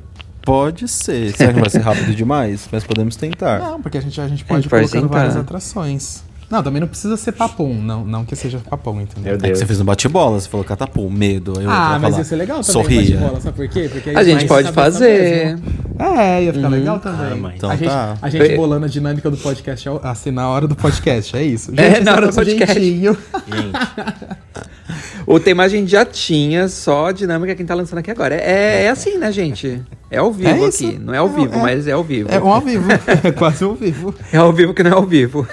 Pode 0.50 0.88
ser. 0.88 1.36
Será 1.36 1.54
que 1.54 1.60
vai 1.60 1.70
ser 1.70 1.80
rápido 1.82 2.16
demais? 2.16 2.68
Mas 2.72 2.84
podemos 2.84 3.16
tentar. 3.16 3.60
Não, 3.60 3.82
porque 3.82 3.98
a 3.98 4.02
gente, 4.02 4.20
a 4.20 4.28
gente 4.28 4.44
pode 4.44 4.66
ir 4.66 4.70
colocando 4.70 5.02
tentar. 5.04 5.08
várias 5.20 5.36
atrações. 5.38 6.24
Não, 6.50 6.64
também 6.64 6.82
não 6.82 6.88
precisa 6.88 7.16
ser 7.16 7.34
papum. 7.34 7.76
Não, 7.80 8.04
não 8.04 8.26
que 8.26 8.36
seja 8.36 8.58
papum, 8.68 9.00
entendeu? 9.00 9.24
Meu 9.26 9.34
É 9.34 9.38
que 9.38 9.44
Deus. 9.44 9.60
você 9.60 9.68
fez 9.68 9.78
no 9.78 9.86
bate-bola, 9.86 10.40
você 10.40 10.50
falou 10.50 10.64
catapum, 10.66 11.08
medo. 11.08 11.54
Aí 11.60 11.66
eu 11.66 11.70
Ah, 11.70 12.00
mas 12.02 12.10
falar, 12.10 12.18
ia 12.18 12.24
ser 12.24 12.36
legal 12.38 12.62
também. 12.64 12.72
Sorria. 12.84 13.18
bate-bola, 13.18 13.42
sabe 13.42 13.56
por 13.58 13.68
quê? 13.68 13.88
Porque 13.92 14.10
A 14.10 14.24
gente 14.24 14.48
pode 14.48 14.72
fazer. 14.72 15.58
mesmo. 15.60 15.66
É, 16.00 16.44
ia 16.46 16.52
ficar 16.54 16.68
legal 16.70 17.00
também. 17.00 17.46
Ah. 17.46 17.54
Então 17.56 17.70
a, 17.70 17.76
gente, 17.76 17.90
tá. 17.90 18.18
a 18.20 18.30
gente 18.32 18.56
bolando 18.56 18.86
a 18.86 18.90
dinâmica 18.90 19.30
do 19.30 19.38
podcast 19.38 19.88
assim, 20.02 20.32
na 20.32 20.50
hora 20.50 20.68
do 20.68 20.76
podcast, 20.76 21.38
é 21.38 21.44
isso. 21.44 21.72
É, 21.78 21.92
esse 21.92 22.02
na 22.02 22.14
hora 22.14 22.22
do 22.22 22.26
nosso 22.36 22.40
podcast. 22.40 22.74
jeitinho. 22.80 23.16
O 25.32 25.40
tema 25.40 25.62
a 25.62 25.68
gente 25.68 25.92
já 25.92 26.04
tinha, 26.04 26.68
só 26.68 27.06
a 27.06 27.12
dinâmica 27.12 27.54
quem 27.54 27.64
tá 27.64 27.76
lançando 27.76 28.00
aqui 28.00 28.10
agora. 28.10 28.34
É, 28.34 28.86
é 28.86 28.90
assim, 28.90 29.16
né, 29.20 29.32
gente? 29.32 29.80
É 30.10 30.18
ao 30.18 30.34
vivo 30.34 30.66
É 30.66 30.68
aqui. 30.68 30.98
Não 30.98 31.14
é 31.14 31.20
ao 31.20 31.28
É, 31.28 31.30
vivo, 31.30 31.54
é. 31.54 31.62
mas 31.62 31.88
é 31.88 31.92
ao 31.92 32.04
vivo. 32.04 32.30
É 32.32 32.40
um 32.40 32.52
ao 32.52 32.60
vivo. 32.60 32.88
É 33.24 33.32
quase 33.32 33.64
um 33.64 33.70
ao 33.70 33.76
vivo. 33.76 34.16
É 34.34 34.38
ao 34.38 34.52
vivo 34.52 34.74
que 34.74 34.82
não 34.82 34.90
é 34.90 34.94
ao 34.96 35.06
vivo. 35.06 35.48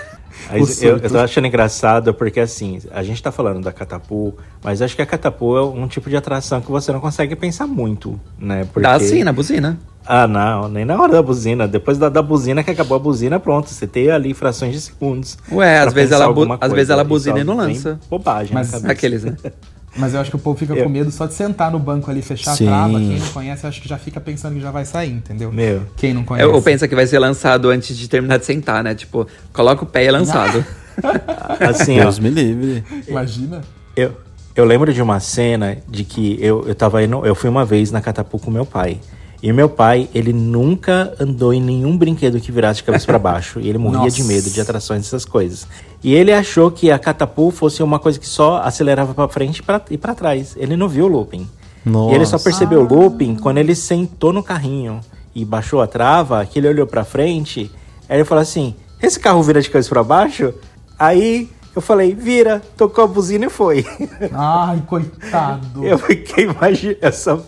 Mas 0.51 0.83
eu, 0.83 0.97
eu 0.97 1.11
tô 1.11 1.19
achando 1.19 1.47
engraçado 1.47 2.15
porque 2.15 2.41
assim, 2.41 2.79
a 2.91 3.03
gente 3.03 3.23
tá 3.23 3.31
falando 3.31 3.63
da 3.63 3.71
Catapu, 3.71 4.35
mas 4.65 4.81
acho 4.81 4.97
que 4.97 5.03
a 5.03 5.07
Catapu 5.07 5.55
é 5.59 5.63
um 5.63 5.87
tipo 5.87 6.09
de 6.09 6.17
atração 6.17 6.63
que 6.63 6.71
você 6.71 6.91
não 6.91 7.01
consegue 7.01 7.37
pensar 7.37 7.67
muito, 7.67 8.19
né? 8.39 8.67
Porque... 8.73 8.81
Dá 8.81 8.99
sim 8.99 9.25
na 9.25 9.33
buzina. 9.33 9.79
Ah, 10.07 10.27
não, 10.29 10.69
nem 10.69 10.85
na 10.85 11.01
hora 11.01 11.13
da 11.15 11.23
buzina. 11.23 11.67
Depois 11.67 11.99
da, 11.99 12.09
da 12.09 12.23
buzina 12.23 12.63
que 12.63 12.71
acabou 12.71 12.97
a 12.97 12.99
buzina, 12.99 13.41
pronto. 13.41 13.69
Você 13.71 13.87
tem 13.87 14.11
ali 14.11 14.33
frações 14.35 14.73
de 14.73 14.81
segundos. 14.81 15.37
Ué, 15.51 15.79
às 15.81 15.93
vezes 15.93 16.13
ela 16.13 16.25
bu- 16.27 16.29
alguma 16.41 16.55
às 16.55 16.61
coisa. 16.61 16.75
vezes 16.77 16.91
ela 16.91 17.03
buzina 17.05 17.41
e 17.41 17.45
não 17.45 17.57
vem 17.59 17.75
lança. 17.75 17.99
Bobagem 18.09 18.55
Mas-. 18.55 18.85
Aqueles, 18.85 19.25
né? 19.25 19.35
Mas 19.99 20.13
eu 20.13 20.21
acho 20.21 20.29
que 20.29 20.37
o 20.37 20.39
povo 20.39 20.59
fica 20.59 20.75
Eu- 20.75 20.85
com 20.85 20.91
medo 20.91 21.11
só 21.11 21.25
de 21.27 21.33
sentar 21.33 21.71
no 21.71 21.79
banco 21.79 22.11
ali, 22.11 22.21
fechar 22.21 22.55
Sim. 22.55 22.67
a 22.67 22.71
trava. 22.71 22.93
Quem 22.99 23.19
não 23.19 23.27
conhece, 23.29 23.67
acho 23.67 23.81
que 23.81 23.89
já 23.89 23.97
fica 23.97 24.21
pensando 24.21 24.55
que 24.55 24.61
já 24.61 24.71
vai 24.71 24.85
sair, 24.85 25.11
entendeu? 25.11 25.51
Meu. 25.51 25.83
Quem 25.97 26.13
não 26.13 26.23
conhece. 26.23 26.47
Eu, 26.47 26.55
eu 26.55 26.61
penso 26.61 26.87
que 26.87 26.95
vai 26.95 27.07
ser 27.07 27.19
lançado 27.19 27.71
antes 27.71 27.97
de 27.97 28.07
terminar 28.07 28.37
de 28.39 28.45
sentar, 28.45 28.85
né? 28.85 28.95
Tipo, 28.95 29.27
coloca 29.55 29.83
o 29.85 29.87
pé 29.87 30.05
e 30.05 30.07
é 30.09 30.11
lançado. 30.13 30.63
Assim, 31.61 31.99
ó, 31.99 32.03
Deus 32.05 32.19
me 32.19 32.31
livre. 32.31 32.85
Imagina. 33.09 33.61
Eu, 33.97 34.13
eu 34.55 34.65
lembro 34.65 34.93
de 34.93 35.01
uma 35.01 35.19
cena 35.19 35.79
de 35.89 36.05
que 36.05 36.37
eu, 36.41 36.65
eu 36.67 36.75
tava 36.75 37.03
indo. 37.03 37.25
Eu 37.25 37.35
fui 37.35 37.49
uma 37.49 37.65
vez 37.65 37.91
na 37.91 38.01
Catapu 38.01 38.39
com 38.39 38.51
meu 38.51 38.67
pai. 38.67 38.99
E 39.47 39.53
meu 39.53 39.69
pai, 39.69 40.09
ele 40.13 40.33
nunca 40.33 41.15
andou 41.21 41.55
em 41.55 41.63
nenhum 41.63 41.97
brinquedo 41.97 42.41
que 42.41 42.51
virasse 42.51 42.79
de 42.79 42.83
cabeça 42.83 43.07
pra 43.07 43.17
baixo. 43.17 43.61
E 43.61 43.69
ele 43.69 43.79
morria 43.79 44.01
Nossa. 44.01 44.17
de 44.17 44.25
medo 44.25 44.51
de 44.51 44.61
atrações 44.61 45.03
dessas 45.03 45.25
coisas. 45.25 45.69
E 46.03 46.13
ele 46.13 46.33
achou 46.33 46.69
que 46.69 46.91
a 46.91 46.99
Catapu 46.99 47.53
fosse 47.53 47.81
uma 47.81 48.01
coisa 48.01 48.19
que 48.19 48.27
só 48.27 48.57
acelerava 48.57 49.15
pra 49.15 49.29
frente 49.29 49.59
e 49.59 49.63
pra, 49.63 49.81
e 49.89 49.97
pra 49.97 50.17
trás. 50.17 50.57
Ele 50.57 50.77
não 50.77 50.89
viu 50.89 51.05
o 51.05 51.09
looping. 51.09 51.49
Nossa. 51.85 52.11
E 52.11 52.15
ele 52.17 52.27
só 52.27 52.41
percebeu 52.41 52.81
o 52.81 52.93
looping 52.93 53.37
quando 53.37 53.59
ele 53.59 53.77
sentou 53.77 54.33
no 54.33 54.43
carrinho 54.43 55.01
e 55.33 55.45
baixou 55.45 55.81
a 55.81 55.87
trava, 55.87 56.45
que 56.45 56.59
ele 56.59 56.67
olhou 56.67 56.85
pra 56.85 57.05
frente. 57.05 57.71
Aí 58.09 58.17
ele 58.17 58.25
falou 58.25 58.43
assim: 58.43 58.75
esse 59.01 59.21
carro 59.21 59.41
vira 59.45 59.63
de 59.63 59.71
cabeça 59.71 59.89
pra 59.91 60.03
baixo? 60.03 60.53
Aí 60.99 61.49
eu 61.77 61.83
falei, 61.83 62.15
vira, 62.15 62.63
tocou 62.77 63.05
a 63.05 63.07
buzina 63.07 63.45
e 63.45 63.51
foi. 63.51 63.85
Ai, 64.33 64.83
coitado. 64.87 65.85
Eu 65.85 65.99
fiquei 65.99 66.45
imaginando, 66.47 66.99
eu 67.03 67.13
só, 67.13 67.43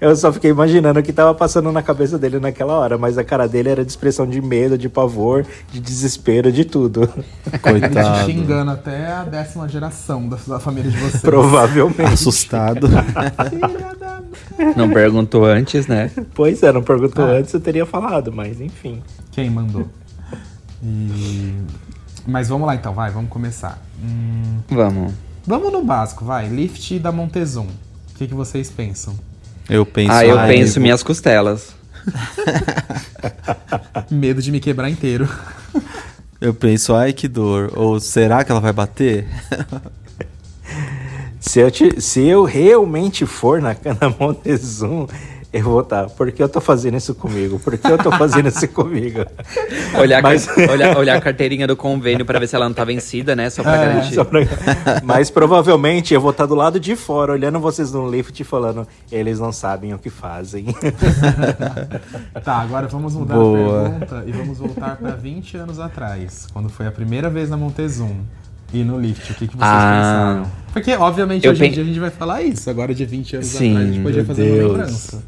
eu 0.00 0.16
só 0.16 0.32
fiquei 0.32 0.52
imaginando 0.52 1.00
o 1.00 1.02
que 1.02 1.12
tava 1.12 1.34
passando 1.34 1.70
na 1.72 1.82
cabeça 1.82 2.16
dele 2.16 2.38
naquela 2.38 2.74
hora, 2.74 2.96
mas 2.96 3.18
a 3.18 3.24
cara 3.24 3.48
dele 3.48 3.68
era 3.70 3.84
de 3.84 3.90
expressão 3.90 4.24
de 4.26 4.40
medo, 4.40 4.78
de 4.78 4.88
pavor, 4.88 5.44
de 5.72 5.80
desespero, 5.80 6.52
de 6.52 6.64
tudo. 6.64 7.02
Ele 7.02 7.52
te 7.52 7.58
Coitado. 7.58 8.30
xingando 8.30 8.70
até 8.70 9.06
a 9.08 9.24
décima 9.24 9.68
geração 9.68 10.28
da, 10.28 10.38
da 10.46 10.60
família 10.60 10.88
de 10.90 10.96
vocês. 10.98 11.20
Provavelmente. 11.22 12.02
Assustado. 12.12 12.88
Não 14.76 14.90
perguntou 14.90 15.44
antes, 15.44 15.88
né? 15.88 16.10
Pois 16.34 16.62
é, 16.62 16.70
não 16.72 16.82
perguntou 16.84 17.24
Ah. 17.24 17.30
antes, 17.32 17.52
eu 17.52 17.60
teria 17.60 17.84
falado, 17.84 18.32
mas 18.32 18.60
enfim. 18.60 19.02
Quem 19.32 19.50
mandou? 19.50 19.88
E... 20.82 21.52
Mas 22.26 22.48
vamos 22.48 22.66
lá 22.66 22.74
então, 22.74 22.94
vai, 22.94 23.10
vamos 23.10 23.30
começar. 23.30 23.78
Hum, 24.02 24.60
Vamos. 24.70 25.12
vamos 25.46 25.72
no 25.72 25.84
básico, 25.84 26.24
vai. 26.24 26.48
Lift 26.48 26.98
da 26.98 27.12
Montezum. 27.12 27.66
O 27.66 28.14
que, 28.16 28.26
que 28.28 28.34
vocês 28.34 28.70
pensam? 28.70 29.14
Eu 29.68 29.84
penso. 29.86 30.12
Ah, 30.12 30.24
eu 30.24 30.36
penso 30.46 30.74
vou- 30.74 30.82
minhas 30.82 31.02
costelas. 31.02 31.74
Medo 34.10 34.42
de 34.42 34.50
me 34.52 34.60
quebrar 34.60 34.88
inteiro. 34.90 35.28
Eu 36.40 36.52
penso, 36.52 36.92
ai 36.92 37.12
que 37.12 37.28
dor. 37.28 37.70
Ou 37.76 38.00
será 38.00 38.42
que 38.42 38.50
ela 38.50 38.60
vai 38.60 38.72
bater? 38.72 39.28
Se 41.38 41.58
eu, 41.60 41.70
te- 41.72 42.00
se 42.00 42.20
eu 42.20 42.44
realmente 42.44 43.26
for 43.26 43.60
na, 43.60 43.74
na 44.00 44.08
Montezum, 44.18 45.06
eu 45.52 45.62
vou 45.62 45.80
estar. 45.80 46.08
Por 46.08 46.32
que 46.32 46.42
eu 46.42 46.48
tô 46.48 46.60
fazendo 46.60 46.96
isso 46.96 47.14
comigo? 47.14 47.58
Por 47.58 47.76
que 47.76 47.86
eu 47.86 47.98
tô 47.98 48.10
fazendo 48.12 48.48
isso 48.48 48.66
comigo? 48.72 49.20
Olhar, 49.98 50.20
a 50.20 50.22
Mas- 50.22 50.48
olhar, 50.56 50.96
olhar 50.96 51.16
a 51.16 51.20
carteirinha 51.20 51.66
do 51.66 51.76
convênio 51.76 52.24
pra 52.24 52.38
ver 52.38 52.46
se 52.46 52.56
ela 52.56 52.66
não 52.66 52.74
tá 52.74 52.84
vencida, 52.84 53.36
né? 53.36 53.50
Só 53.50 53.62
pra 53.62 53.76
garantir. 53.76 54.14
Só 54.14 54.24
pra- 54.24 54.40
Mas 55.04 55.30
provavelmente 55.30 56.14
eu 56.14 56.20
vou 56.20 56.30
estar 56.30 56.46
do 56.46 56.54
lado 56.54 56.80
de 56.80 56.96
fora, 56.96 57.32
olhando 57.32 57.60
vocês 57.60 57.92
no 57.92 58.10
lift 58.10 58.40
e 58.40 58.44
falando, 58.44 58.86
eles 59.10 59.38
não 59.38 59.52
sabem 59.52 59.92
o 59.92 59.98
que 59.98 60.08
fazem. 60.10 60.66
Tá, 62.44 62.56
agora 62.56 62.88
vamos 62.88 63.14
mudar 63.14 63.34
Boa. 63.34 63.86
a 63.86 63.90
pergunta 63.90 64.24
e 64.26 64.32
vamos 64.32 64.58
voltar 64.58 64.96
pra 64.96 65.10
20 65.12 65.56
anos 65.58 65.78
atrás, 65.78 66.46
quando 66.52 66.68
foi 66.68 66.86
a 66.86 66.90
primeira 66.90 67.30
vez 67.30 67.48
na 67.50 67.56
Montezum. 67.56 68.16
E 68.72 68.82
no 68.82 68.98
lift, 68.98 69.30
o 69.30 69.34
que, 69.34 69.46
que 69.46 69.54
vocês 69.56 69.60
Ah. 69.70 70.40
pensaram? 70.40 70.52
Porque, 70.72 70.94
obviamente, 70.96 71.46
hoje 71.46 71.58
em 71.58 71.66
pen- 71.66 71.72
dia 71.72 71.82
a 71.82 71.86
gente 71.86 72.00
vai 72.00 72.10
falar 72.10 72.42
isso. 72.42 72.70
Agora, 72.70 72.94
de 72.94 73.04
20 73.04 73.36
anos 73.36 73.48
Sim, 73.48 73.72
atrás, 73.72 73.88
a 73.88 73.92
gente 73.92 74.02
podia 74.02 74.24
fazer 74.24 74.42
uma 74.42 74.50
Deus. 74.56 74.70
lembrança. 74.72 75.22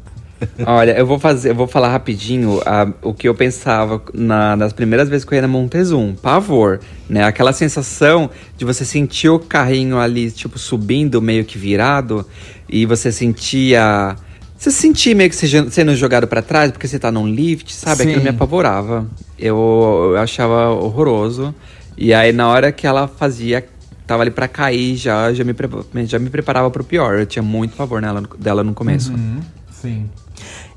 Olha, 0.65 0.91
eu 0.97 1.05
vou 1.05 1.17
fazer, 1.17 1.51
eu 1.51 1.55
vou 1.55 1.67
falar 1.67 1.89
rapidinho 1.89 2.61
ah, 2.65 2.91
o 3.01 3.13
que 3.13 3.27
eu 3.27 3.33
pensava 3.33 4.01
na- 4.13 4.55
nas 4.55 4.73
primeiras 4.73 5.07
vezes 5.07 5.23
que 5.25 5.33
eu 5.33 5.35
ia 5.37 5.41
na 5.41 5.47
Montezum. 5.47 6.13
Pavor, 6.13 6.79
né? 7.09 7.23
Aquela 7.23 7.53
sensação 7.53 8.29
de 8.57 8.65
você 8.65 8.83
sentir 8.83 9.29
o 9.29 9.39
carrinho 9.39 9.97
ali, 9.97 10.29
tipo, 10.31 10.59
subindo, 10.59 11.21
meio 11.21 11.45
que 11.45 11.57
virado, 11.57 12.25
e 12.69 12.85
você 12.85 13.11
sentia. 13.11 14.15
Você 14.57 14.71
sentia 14.71 15.13
meio 15.15 15.29
que 15.29 15.35
sendo 15.35 15.95
jogado 15.95 16.27
pra 16.27 16.41
trás 16.41 16.71
porque 16.71 16.87
você 16.87 16.97
tá 16.97 17.11
num 17.11 17.27
lift, 17.27 17.73
sabe? 17.73 18.03
Aquilo 18.03 18.17
Sim. 18.19 18.23
me 18.23 18.29
apavorava. 18.29 19.05
Eu, 19.37 20.11
eu 20.15 20.17
achava 20.17 20.69
horroroso. 20.71 21.53
E 21.97 22.13
aí, 22.13 22.31
na 22.31 22.47
hora 22.49 22.71
que 22.71 22.87
ela 22.87 23.07
fazia, 23.07 23.65
tava 24.07 24.23
ali 24.23 24.31
pra 24.31 24.47
cair, 24.47 24.95
já, 24.95 25.33
já, 25.33 25.43
me, 25.43 25.53
já 26.05 26.17
me 26.19 26.29
preparava 26.29 26.69
pro 26.71 26.83
pior. 26.83 27.19
Eu 27.19 27.25
tinha 27.25 27.43
muito 27.43 27.75
pavor 27.75 28.01
nela, 28.01 28.23
dela 28.39 28.63
no 28.63 28.73
começo. 28.73 29.11
Uhum, 29.13 29.39
sim. 29.69 30.09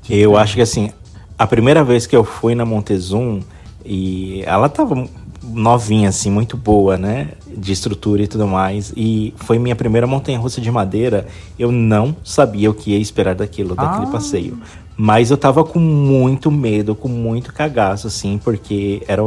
Eu 0.09 0.35
acho 0.37 0.55
que 0.55 0.61
assim, 0.61 0.91
a 1.37 1.45
primeira 1.45 1.83
vez 1.83 2.05
que 2.07 2.15
eu 2.15 2.23
fui 2.23 2.55
na 2.55 2.65
Montezum, 2.65 3.41
e 3.85 4.43
ela 4.45 4.67
tava 4.67 5.07
novinha, 5.41 6.09
assim, 6.09 6.29
muito 6.29 6.57
boa, 6.57 6.97
né? 6.97 7.29
De 7.47 7.71
estrutura 7.71 8.21
e 8.23 8.27
tudo 8.27 8.45
mais. 8.47 8.93
E 8.95 9.33
foi 9.37 9.57
minha 9.57 9.75
primeira 9.75 10.05
montanha-russa 10.05 10.61
de 10.61 10.69
madeira. 10.69 11.27
Eu 11.57 11.71
não 11.71 12.15
sabia 12.23 12.69
o 12.69 12.73
que 12.73 12.91
ia 12.91 12.99
esperar 12.99 13.35
daquilo, 13.35 13.73
daquele 13.75 14.07
Ah. 14.07 14.11
passeio. 14.11 14.59
Mas 15.01 15.31
eu 15.31 15.37
tava 15.37 15.63
com 15.63 15.79
muito 15.79 16.51
medo, 16.51 16.93
com 16.93 17.07
muito 17.07 17.53
cagaço, 17.53 18.05
assim, 18.07 18.37
porque 18.43 19.01
era, 19.07 19.21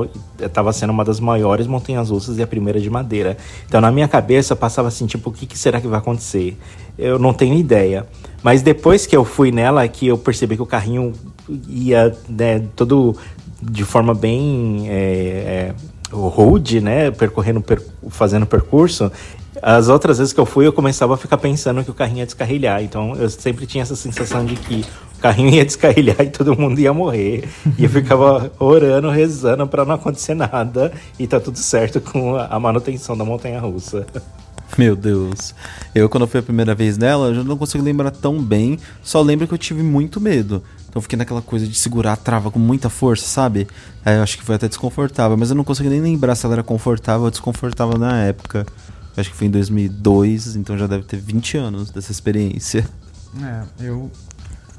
tava 0.52 0.70
sendo 0.70 0.90
uma 0.90 1.02
das 1.02 1.18
maiores 1.18 1.66
montanhas 1.66 2.10
russas 2.10 2.36
e 2.36 2.42
a 2.42 2.46
primeira 2.46 2.78
de 2.78 2.90
madeira. 2.90 3.38
Então 3.66 3.80
na 3.80 3.90
minha 3.90 4.06
cabeça 4.06 4.54
passava 4.54 4.88
assim, 4.88 5.06
tipo, 5.06 5.30
o 5.30 5.32
que, 5.32 5.46
que 5.46 5.58
será 5.58 5.80
que 5.80 5.88
vai 5.88 5.98
acontecer? 5.98 6.58
Eu 6.98 7.18
não 7.18 7.32
tenho 7.32 7.54
ideia. 7.58 8.06
Mas 8.42 8.62
depois 8.62 9.06
que 9.06 9.16
eu 9.16 9.24
fui 9.24 9.52
nela, 9.52 9.86
que 9.86 10.08
eu 10.08 10.18
percebi 10.18 10.56
que 10.56 10.62
o 10.62 10.66
carrinho 10.66 11.12
ia, 11.68 12.16
né, 12.28 12.62
todo 12.74 13.16
de 13.62 13.84
forma 13.84 14.12
bem 14.12 14.88
é, 14.88 14.94
é, 14.94 15.74
rude, 16.10 16.80
né? 16.80 17.10
Percorrendo, 17.12 17.60
per, 17.60 17.80
fazendo 18.10 18.44
percurso. 18.44 19.10
As 19.62 19.88
outras 19.88 20.18
vezes 20.18 20.32
que 20.32 20.40
eu 20.40 20.46
fui, 20.46 20.66
eu 20.66 20.72
começava 20.72 21.14
a 21.14 21.16
ficar 21.16 21.38
pensando 21.38 21.84
que 21.84 21.90
o 21.90 21.94
carrinho 21.94 22.18
ia 22.18 22.26
descarrilhar. 22.26 22.82
Então 22.82 23.14
eu 23.14 23.30
sempre 23.30 23.66
tinha 23.66 23.82
essa 23.82 23.94
sensação 23.94 24.44
de 24.44 24.56
que 24.56 24.84
o 25.16 25.20
carrinho 25.20 25.50
ia 25.50 25.64
descarrilhar 25.64 26.20
e 26.20 26.30
todo 26.30 26.58
mundo 26.58 26.80
ia 26.80 26.92
morrer. 26.92 27.48
E 27.78 27.84
eu 27.84 27.90
ficava 27.90 28.50
orando, 28.58 29.08
rezando 29.10 29.66
para 29.68 29.84
não 29.84 29.94
acontecer 29.94 30.34
nada 30.34 30.92
e 31.18 31.26
tá 31.28 31.38
tudo 31.38 31.58
certo 31.58 32.00
com 32.00 32.34
a 32.36 32.58
manutenção 32.58 33.16
da 33.16 33.24
montanha 33.24 33.60
russa. 33.60 34.04
Meu 34.78 34.96
Deus. 34.96 35.54
Eu, 35.94 36.08
quando 36.08 36.26
fui 36.26 36.40
a 36.40 36.42
primeira 36.42 36.74
vez 36.74 36.96
nela, 36.96 37.28
eu 37.28 37.34
já 37.34 37.44
não 37.44 37.56
consigo 37.56 37.84
lembrar 37.84 38.10
tão 38.10 38.42
bem. 38.42 38.78
Só 39.02 39.20
lembro 39.20 39.46
que 39.46 39.54
eu 39.54 39.58
tive 39.58 39.82
muito 39.82 40.20
medo. 40.20 40.62
Então 40.88 40.98
eu 40.98 41.02
fiquei 41.02 41.16
naquela 41.16 41.42
coisa 41.42 41.66
de 41.66 41.74
segurar 41.74 42.14
a 42.14 42.16
trava 42.16 42.50
com 42.50 42.58
muita 42.58 42.88
força, 42.88 43.26
sabe? 43.26 43.66
Aí 44.04 44.16
eu 44.16 44.22
acho 44.22 44.36
que 44.36 44.44
foi 44.44 44.54
até 44.54 44.68
desconfortável. 44.68 45.36
Mas 45.36 45.50
eu 45.50 45.56
não 45.56 45.64
consigo 45.64 45.88
nem 45.88 46.00
lembrar 46.00 46.34
se 46.34 46.44
ela 46.46 46.54
era 46.54 46.62
confortável 46.62 47.24
ou 47.24 47.30
desconfortável 47.30 47.98
na 47.98 48.22
época. 48.24 48.66
Eu 49.16 49.20
acho 49.20 49.30
que 49.30 49.36
foi 49.36 49.46
em 49.46 49.50
2002, 49.50 50.56
então 50.56 50.76
já 50.76 50.86
deve 50.86 51.04
ter 51.04 51.18
20 51.18 51.58
anos 51.58 51.90
dessa 51.90 52.10
experiência. 52.10 52.86
É, 53.42 53.86
eu. 53.86 54.10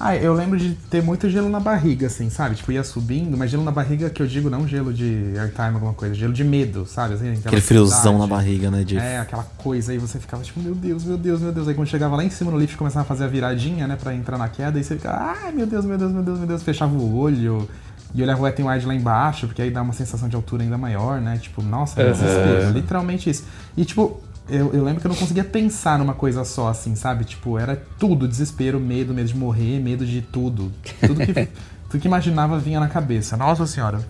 Ah, 0.05 0.17
eu 0.17 0.33
lembro 0.33 0.59
de 0.59 0.73
ter 0.89 1.01
muito 1.01 1.29
gelo 1.29 1.47
na 1.47 1.61
barriga, 1.61 2.07
assim, 2.07 2.29
sabe? 2.29 2.55
Tipo, 2.55 2.73
ia 2.73 2.83
subindo, 2.83 3.37
mas 3.37 3.49
gelo 3.49 3.63
na 3.63 3.71
barriga 3.71 4.09
que 4.09 4.21
eu 4.21 4.27
digo 4.27 4.49
não 4.49 4.67
gelo 4.67 4.91
de 4.91 5.33
airtime, 5.39 5.75
alguma 5.75 5.93
coisa, 5.93 6.13
gelo 6.13 6.33
de 6.33 6.43
medo, 6.43 6.85
sabe? 6.85 7.13
Assim, 7.13 7.31
Aquele 7.45 7.61
friozão 7.61 8.17
na 8.17 8.27
barriga, 8.27 8.69
né? 8.69 8.83
De... 8.83 8.97
É, 8.97 9.19
aquela 9.19 9.45
coisa 9.59 9.93
aí 9.93 9.97
você 9.97 10.19
ficava 10.19 10.43
tipo, 10.43 10.59
meu 10.59 10.75
Deus, 10.75 11.05
meu 11.05 11.17
Deus, 11.17 11.39
meu 11.39 11.53
Deus. 11.53 11.69
Aí 11.69 11.73
quando 11.73 11.87
chegava 11.87 12.17
lá 12.17 12.23
em 12.25 12.29
cima 12.29 12.51
no 12.51 12.59
lift 12.59 12.75
começava 12.75 13.03
a 13.03 13.07
fazer 13.07 13.23
a 13.23 13.27
viradinha, 13.27 13.87
né, 13.87 13.95
pra 13.95 14.13
entrar 14.13 14.37
na 14.37 14.49
queda, 14.49 14.77
aí 14.77 14.83
você 14.83 14.97
ficava, 14.97 15.37
ai 15.41 15.53
meu 15.53 15.65
Deus, 15.65 15.85
meu 15.85 15.97
Deus, 15.97 16.11
meu 16.11 16.21
Deus, 16.21 16.37
meu 16.37 16.47
Deus, 16.49 16.63
fechava 16.63 16.93
o 16.93 17.17
olho. 17.17 17.69
E 18.13 18.21
olhava 18.21 18.41
o 18.41 18.43
wet 18.43 18.61
n 18.61 18.69
wide 18.69 18.85
lá 18.85 18.93
embaixo, 18.93 19.47
porque 19.47 19.61
aí 19.61 19.71
dá 19.71 19.81
uma 19.81 19.93
sensação 19.93 20.27
de 20.27 20.35
altura 20.35 20.63
ainda 20.63 20.77
maior, 20.77 21.21
né? 21.21 21.39
Tipo, 21.41 21.63
nossa, 21.63 22.01
Aham. 22.01 22.11
desespero. 22.11 22.71
Literalmente 22.71 23.29
isso. 23.29 23.45
E 23.75 23.85
tipo, 23.85 24.21
eu, 24.49 24.73
eu 24.73 24.83
lembro 24.83 24.99
que 24.99 25.07
eu 25.07 25.09
não 25.09 25.15
conseguia 25.15 25.43
pensar 25.43 25.97
numa 25.97 26.13
coisa 26.13 26.43
só, 26.43 26.67
assim, 26.67 26.95
sabe? 26.95 27.23
Tipo, 27.23 27.57
era 27.57 27.75
tudo, 27.97 28.27
desespero, 28.27 28.79
medo, 28.79 29.13
medo 29.13 29.27
de 29.27 29.37
morrer, 29.37 29.79
medo 29.79 30.05
de 30.05 30.21
tudo. 30.21 30.71
Tudo 30.99 31.25
que, 31.25 31.33
tudo 31.89 32.01
que 32.01 32.07
imaginava 32.07 32.59
vinha 32.59 32.79
na 32.79 32.87
cabeça. 32.87 33.37
Nossa 33.37 33.65
senhora. 33.65 34.05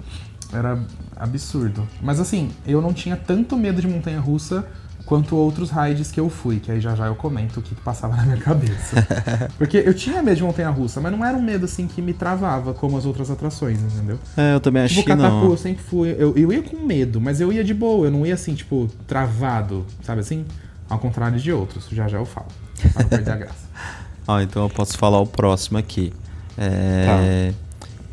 Era 0.51 0.79
absurdo. 1.15 1.87
Mas 2.01 2.19
assim, 2.19 2.51
eu 2.65 2.81
não 2.81 2.93
tinha 2.93 3.15
tanto 3.15 3.57
medo 3.57 3.81
de 3.81 3.87
montanha 3.87 4.19
russa 4.19 4.67
quanto 5.05 5.35
outros 5.35 5.69
rides 5.69 6.11
que 6.11 6.19
eu 6.19 6.29
fui, 6.29 6.59
que 6.59 6.71
aí 6.71 6.79
já 6.79 6.95
já 6.95 7.07
eu 7.07 7.15
comento 7.15 7.59
o 7.59 7.63
que, 7.63 7.75
que 7.75 7.81
passava 7.81 8.15
na 8.15 8.23
minha 8.23 8.37
cabeça. 8.37 9.05
Porque 9.57 9.77
eu 9.77 9.93
tinha 9.93 10.21
medo 10.23 10.37
de 10.37 10.43
montanha 10.43 10.69
russa, 10.69 11.01
mas 11.01 11.11
não 11.11 11.23
era 11.25 11.37
um 11.37 11.41
medo 11.41 11.65
assim 11.65 11.87
que 11.87 12.01
me 12.01 12.13
travava 12.13 12.73
como 12.73 12.97
as 12.97 13.05
outras 13.05 13.29
atrações, 13.29 13.79
entendeu? 13.81 14.17
É, 14.37 14.53
eu 14.55 14.59
também 14.59 14.87
Tipo, 14.87 15.01
que 15.01 15.07
Catapu, 15.07 15.35
não. 15.35 15.51
eu 15.51 15.57
sempre 15.57 15.83
fui. 15.83 16.15
Eu, 16.17 16.35
eu 16.37 16.51
ia 16.53 16.63
com 16.63 16.77
medo, 16.85 17.19
mas 17.19 17.41
eu 17.41 17.51
ia 17.51 17.63
de 17.63 17.73
boa, 17.73 18.07
eu 18.07 18.11
não 18.11 18.25
ia 18.25 18.33
assim, 18.33 18.53
tipo, 18.55 18.89
travado, 19.07 19.85
sabe 20.01 20.21
assim? 20.21 20.45
Ao 20.89 20.99
contrário 20.99 21.39
de 21.39 21.51
outros, 21.51 21.87
já 21.91 22.07
já 22.07 22.17
eu 22.17 22.25
falo. 22.25 22.47
Pra 22.93 23.03
não 23.03 23.09
perder 23.09 23.31
a 23.31 23.35
graça. 23.37 23.67
Ah, 24.27 24.41
então 24.41 24.63
eu 24.63 24.69
posso 24.69 24.97
falar 24.97 25.19
o 25.19 25.27
próximo 25.27 25.77
aqui. 25.77 26.13
É, 26.57 27.53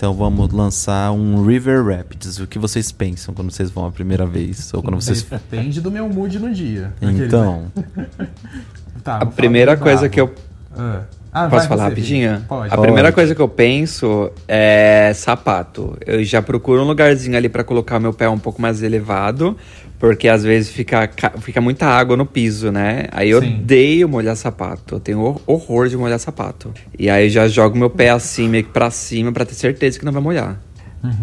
Então 0.00 0.14
vamos 0.14 0.50
lançar 0.50 1.12
um 1.12 1.45
River 1.45 1.85
Rapids. 1.85 2.38
O 2.38 2.47
que 2.47 2.59
vocês 2.59 2.90
pensam 2.90 3.35
quando 3.35 3.50
vocês 3.50 3.71
vão 3.71 3.85
a 3.85 3.90
primeira 3.90 4.25
vez? 4.25 4.73
Ou 4.73 4.83
quando 4.83 4.95
vocês. 4.95 5.23
Depende 5.25 5.78
do 5.78 5.90
meu 5.90 6.09
mood 6.09 6.38
no 6.38 6.50
dia. 6.54 6.95
Aquele, 7.02 7.26
Então, 7.26 7.71
né? 7.76 8.07
Tá, 9.04 9.19
A 9.19 9.26
primeira 9.26 9.76
coisa 9.76 10.09
que 10.09 10.19
eu 10.19 10.33
Ah. 10.75 11.02
Ah, 11.33 11.49
Posso 11.49 11.69
falar 11.69 11.85
você, 11.85 11.88
rapidinho? 11.90 12.45
Pode. 12.49 12.73
A 12.75 12.78
primeira 12.78 13.12
coisa 13.12 13.35
que 13.35 13.42
eu 13.42 13.49
penso 13.49 14.33
é 14.49 15.12
sapato. 15.14 15.97
Eu 16.07 16.25
já 16.25 16.40
procuro 16.40 16.83
um 16.83 16.87
lugarzinho 16.87 17.37
ali 17.37 17.50
pra 17.50 17.62
colocar 17.62 17.99
o 17.99 18.00
meu 18.00 18.12
pé 18.14 18.26
um 18.28 18.38
pouco 18.38 18.61
mais 18.61 18.83
elevado, 18.83 19.54
porque 20.00 20.26
às 20.26 20.42
vezes 20.42 20.71
fica, 20.71 21.07
ca- 21.07 21.35
fica 21.40 21.61
muita 21.61 21.87
água 21.87 22.16
no 22.16 22.25
piso, 22.26 22.73
né? 22.73 23.04
Aí 23.12 23.28
eu 23.30 23.41
Sim. 23.41 23.58
odeio 23.58 24.08
molhar 24.08 24.34
sapato. 24.34 24.97
Eu 24.97 25.00
tenho 25.00 25.21
hor- 25.21 25.41
horror 25.47 25.89
de 25.89 25.97
molhar 25.97 26.19
sapato. 26.19 26.73
E 26.99 27.08
aí 27.10 27.26
eu 27.26 27.30
já 27.30 27.47
jogo 27.47 27.76
meu 27.78 27.91
pé 27.91 28.08
assim, 28.10 28.49
meio 28.49 28.65
que 28.65 28.71
pra 28.71 28.91
cima, 28.91 29.30
pra 29.30 29.45
ter 29.45 29.54
certeza 29.54 29.99
que 29.99 30.04
não 30.04 30.13
vai 30.13 30.23
molhar. 30.23 30.58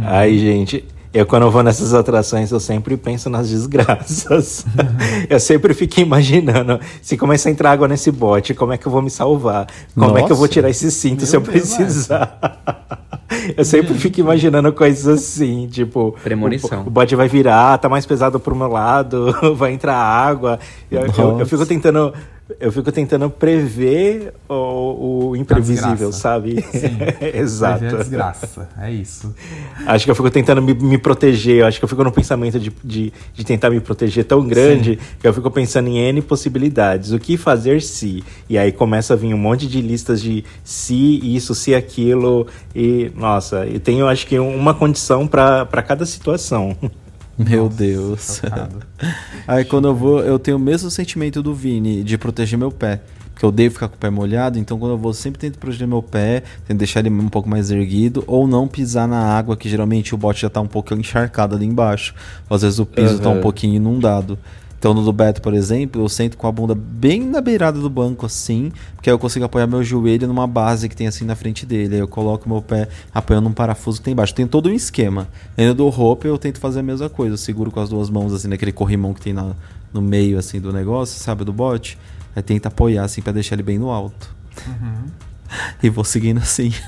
Ai, 0.03 0.37
gente, 0.37 0.85
eu 1.17 1.25
quando 1.25 1.43
eu 1.43 1.51
vou 1.51 1.63
nessas 1.63 1.93
atrações, 1.93 2.51
eu 2.51 2.60
sempre 2.60 2.95
penso 2.97 3.30
nas 3.30 3.49
desgraças. 3.49 4.65
eu 5.30 5.39
sempre 5.39 5.73
fico 5.73 5.99
imaginando, 5.99 6.80
se 7.01 7.17
começar 7.17 7.49
a 7.49 7.51
entrar 7.51 7.71
água 7.71 7.88
nesse 7.88 8.12
bote, 8.12 8.53
como 8.53 8.73
é 8.73 8.77
que 8.77 8.86
eu 8.88 8.91
vou 8.91 9.01
me 9.01 9.10
salvar? 9.10 9.67
Como 9.95 10.17
é 10.17 10.23
que 10.23 10.32
eu 10.32 10.36
vou 10.36 10.45
Nossa. 10.45 10.53
tirar 10.53 10.69
esse 10.69 10.91
cinto 10.91 11.19
Meu 11.19 11.27
se 11.27 11.36
eu 11.36 11.41
Deus, 11.41 11.53
precisar? 11.75 12.39
eu 13.58 13.65
sempre 13.65 13.93
fico 13.95 14.19
imaginando 14.19 14.71
coisas 14.73 15.08
assim, 15.08 15.67
tipo... 15.67 16.15
Premonição. 16.23 16.84
O, 16.84 16.88
o 16.88 16.89
bote 16.89 17.15
vai 17.15 17.27
virar, 17.27 17.77
tá 17.77 17.89
mais 17.89 18.06
pesado 18.06 18.39
pro 18.39 18.56
meu 18.56 18.67
lado, 18.67 19.36
vai 19.56 19.73
entrar 19.73 19.95
água. 19.95 20.60
Eu, 20.91 21.01
eu- 21.01 21.08
eu 21.17 21.32
Nossa. 21.34 21.45
fico 21.45 21.65
tentando... 21.65 22.13
Eu 22.60 22.71
fico 22.71 22.89
tentando 22.93 23.29
prever 23.29 24.33
o, 24.47 25.29
o 25.29 25.36
imprevisível, 25.36 26.13
sabe? 26.13 26.62
Sim. 26.71 26.97
Exato. 27.38 27.86
A 27.86 27.89
desgraça. 27.89 28.69
É 28.79 28.89
isso. 28.89 29.36
Acho 29.86 30.05
que 30.05 30.12
eu 30.12 30.15
fico 30.15 30.31
tentando 30.31 30.62
me, 30.62 30.73
me 30.73 30.97
proteger. 30.97 31.65
Acho 31.65 31.77
que 31.77 31.83
eu 31.83 31.89
fico 31.89 32.03
num 32.05 32.12
pensamento 32.12 32.57
de, 32.57 32.71
de, 32.81 33.12
de 33.33 33.45
tentar 33.45 33.69
me 33.69 33.81
proteger 33.81 34.23
tão 34.23 34.47
grande 34.47 34.97
que 35.19 35.27
eu 35.27 35.33
fico 35.33 35.51
pensando 35.51 35.89
em 35.89 35.97
N 35.97 36.21
possibilidades. 36.21 37.12
O 37.12 37.19
que 37.19 37.36
fazer 37.36 37.81
se? 37.81 38.23
E 38.49 38.57
aí 38.57 38.71
começa 38.71 39.13
a 39.13 39.17
vir 39.17 39.33
um 39.33 39.38
monte 39.38 39.67
de 39.67 39.81
listas 39.81 40.21
de 40.21 40.45
se 40.63 41.19
isso, 41.36 41.53
se 41.53 41.75
aquilo. 41.75 42.47
E, 42.73 43.12
nossa, 43.13 43.65
e 43.65 43.77
tenho 43.77 44.07
acho 44.07 44.25
que 44.25 44.39
uma 44.39 44.73
condição 44.73 45.27
para 45.27 45.83
cada 45.86 46.05
situação. 46.05 46.77
meu 47.38 47.65
Nossa, 47.65 47.78
Deus. 47.78 48.41
Aí 49.47 49.63
quando 49.65 49.88
eu 49.88 49.95
vou, 49.95 50.19
eu 50.21 50.39
tenho 50.39 50.58
o 50.58 50.60
mesmo 50.60 50.89
sentimento 50.89 51.41
do 51.41 51.54
Vini, 51.54 52.04
de 52.04 52.17
proteger 52.17 52.58
meu 52.58 52.71
pé. 52.71 53.02
Porque 53.32 53.45
eu 53.45 53.50
odeio 53.50 53.69
ficar 53.69 53.88
com 53.88 53.95
o 53.95 54.00
pé 54.00 54.10
molhado, 54.10 54.58
então 54.58 54.80
quando 54.80 54.93
eu 54.93 54.97
vou, 54.97 55.13
sempre 55.13 55.39
tento 55.39 55.60
proteger 55.60 55.88
meu 55.88 56.02
pé, 56.02 56.41
tento 56.67 56.80
deixar 56.80 57.02
ele 57.02 57.10
um 57.12 57.30
pouco 57.30 57.47
mais 57.47 57.69
erguido, 57.69 58.23
ou 58.26 58.47
não 58.47 58.67
pisar 58.67 59.08
na 59.08 59.19
água, 59.19 59.56
que 59.56 59.69
geralmente 59.69 60.15
o 60.15 60.17
bote 60.17 60.41
já 60.41 60.50
tá 60.50 60.60
um 60.60 60.65
pouco 60.65 60.91
encharcado 60.95 61.56
ali 61.56 61.67
embaixo. 61.67 62.15
Às 62.50 62.63
vezes 62.63 62.80
o 62.80 62.86
piso 62.86 63.19
tá 63.19 63.30
um 63.30 63.39
pouquinho 63.39 63.76
inundado. 63.76 64.39
Então 64.79 64.93
no 64.93 65.03
do 65.03 65.11
Beto, 65.11 65.41
por 65.41 65.53
exemplo, 65.53 66.01
eu 66.01 66.09
sento 66.09 66.37
com 66.37 66.47
a 66.47 66.51
bunda 66.51 66.75
bem 66.75 67.23
na 67.23 67.41
beirada 67.41 67.79
do 67.79 67.89
banco 67.89 68.25
assim, 68.25 68.71
porque 68.95 69.09
aí 69.09 69.13
eu 69.13 69.19
consigo 69.19 69.43
apoiar 69.43 69.65
meu 69.65 69.83
joelho 69.83 70.27
numa 70.27 70.45
base 70.45 70.87
que 70.87 70.95
tem 70.95 71.07
assim 71.07 71.25
na 71.25 71.35
frente 71.35 71.65
dele. 71.65 71.95
Aí 71.95 72.01
eu 72.01 72.07
coloco 72.07 72.47
meu 72.47 72.61
pé 72.61 72.87
apoiando 73.13 73.49
um 73.49 73.53
parafuso 73.53 73.97
que 73.99 74.05
tem 74.05 74.11
embaixo. 74.11 74.35
Tem 74.35 74.45
todo 74.45 74.69
um 74.69 74.73
esquema. 74.73 75.27
Aí 75.57 75.65
no 75.65 75.73
do 75.73 75.89
rope 75.89 76.27
eu 76.27 76.37
tento 76.37 76.59
fazer 76.59 76.81
a 76.81 76.83
mesma 76.83 77.09
coisa. 77.09 77.33
Eu 77.33 77.37
seguro 77.37 77.71
com 77.71 77.79
as 77.79 77.89
duas 77.89 78.09
mãos 78.09 78.33
assim 78.33 78.47
naquele 78.47 78.71
corrimão 78.71 79.13
que 79.13 79.21
tem 79.21 79.33
na, 79.33 79.55
no 79.91 80.01
meio 80.01 80.37
assim 80.37 80.59
do 80.59 80.71
negócio, 80.71 81.19
sabe, 81.19 81.43
do 81.43 81.53
bote. 81.53 81.97
Aí 82.35 82.43
tenta 82.43 82.67
apoiar 82.67 83.03
assim 83.03 83.21
pra 83.21 83.33
deixar 83.33 83.55
ele 83.55 83.63
bem 83.63 83.79
no 83.79 83.89
alto. 83.89 84.35
E 85.81 85.89
vou 85.89 86.03
seguindo 86.03 86.39
assim. 86.39 86.71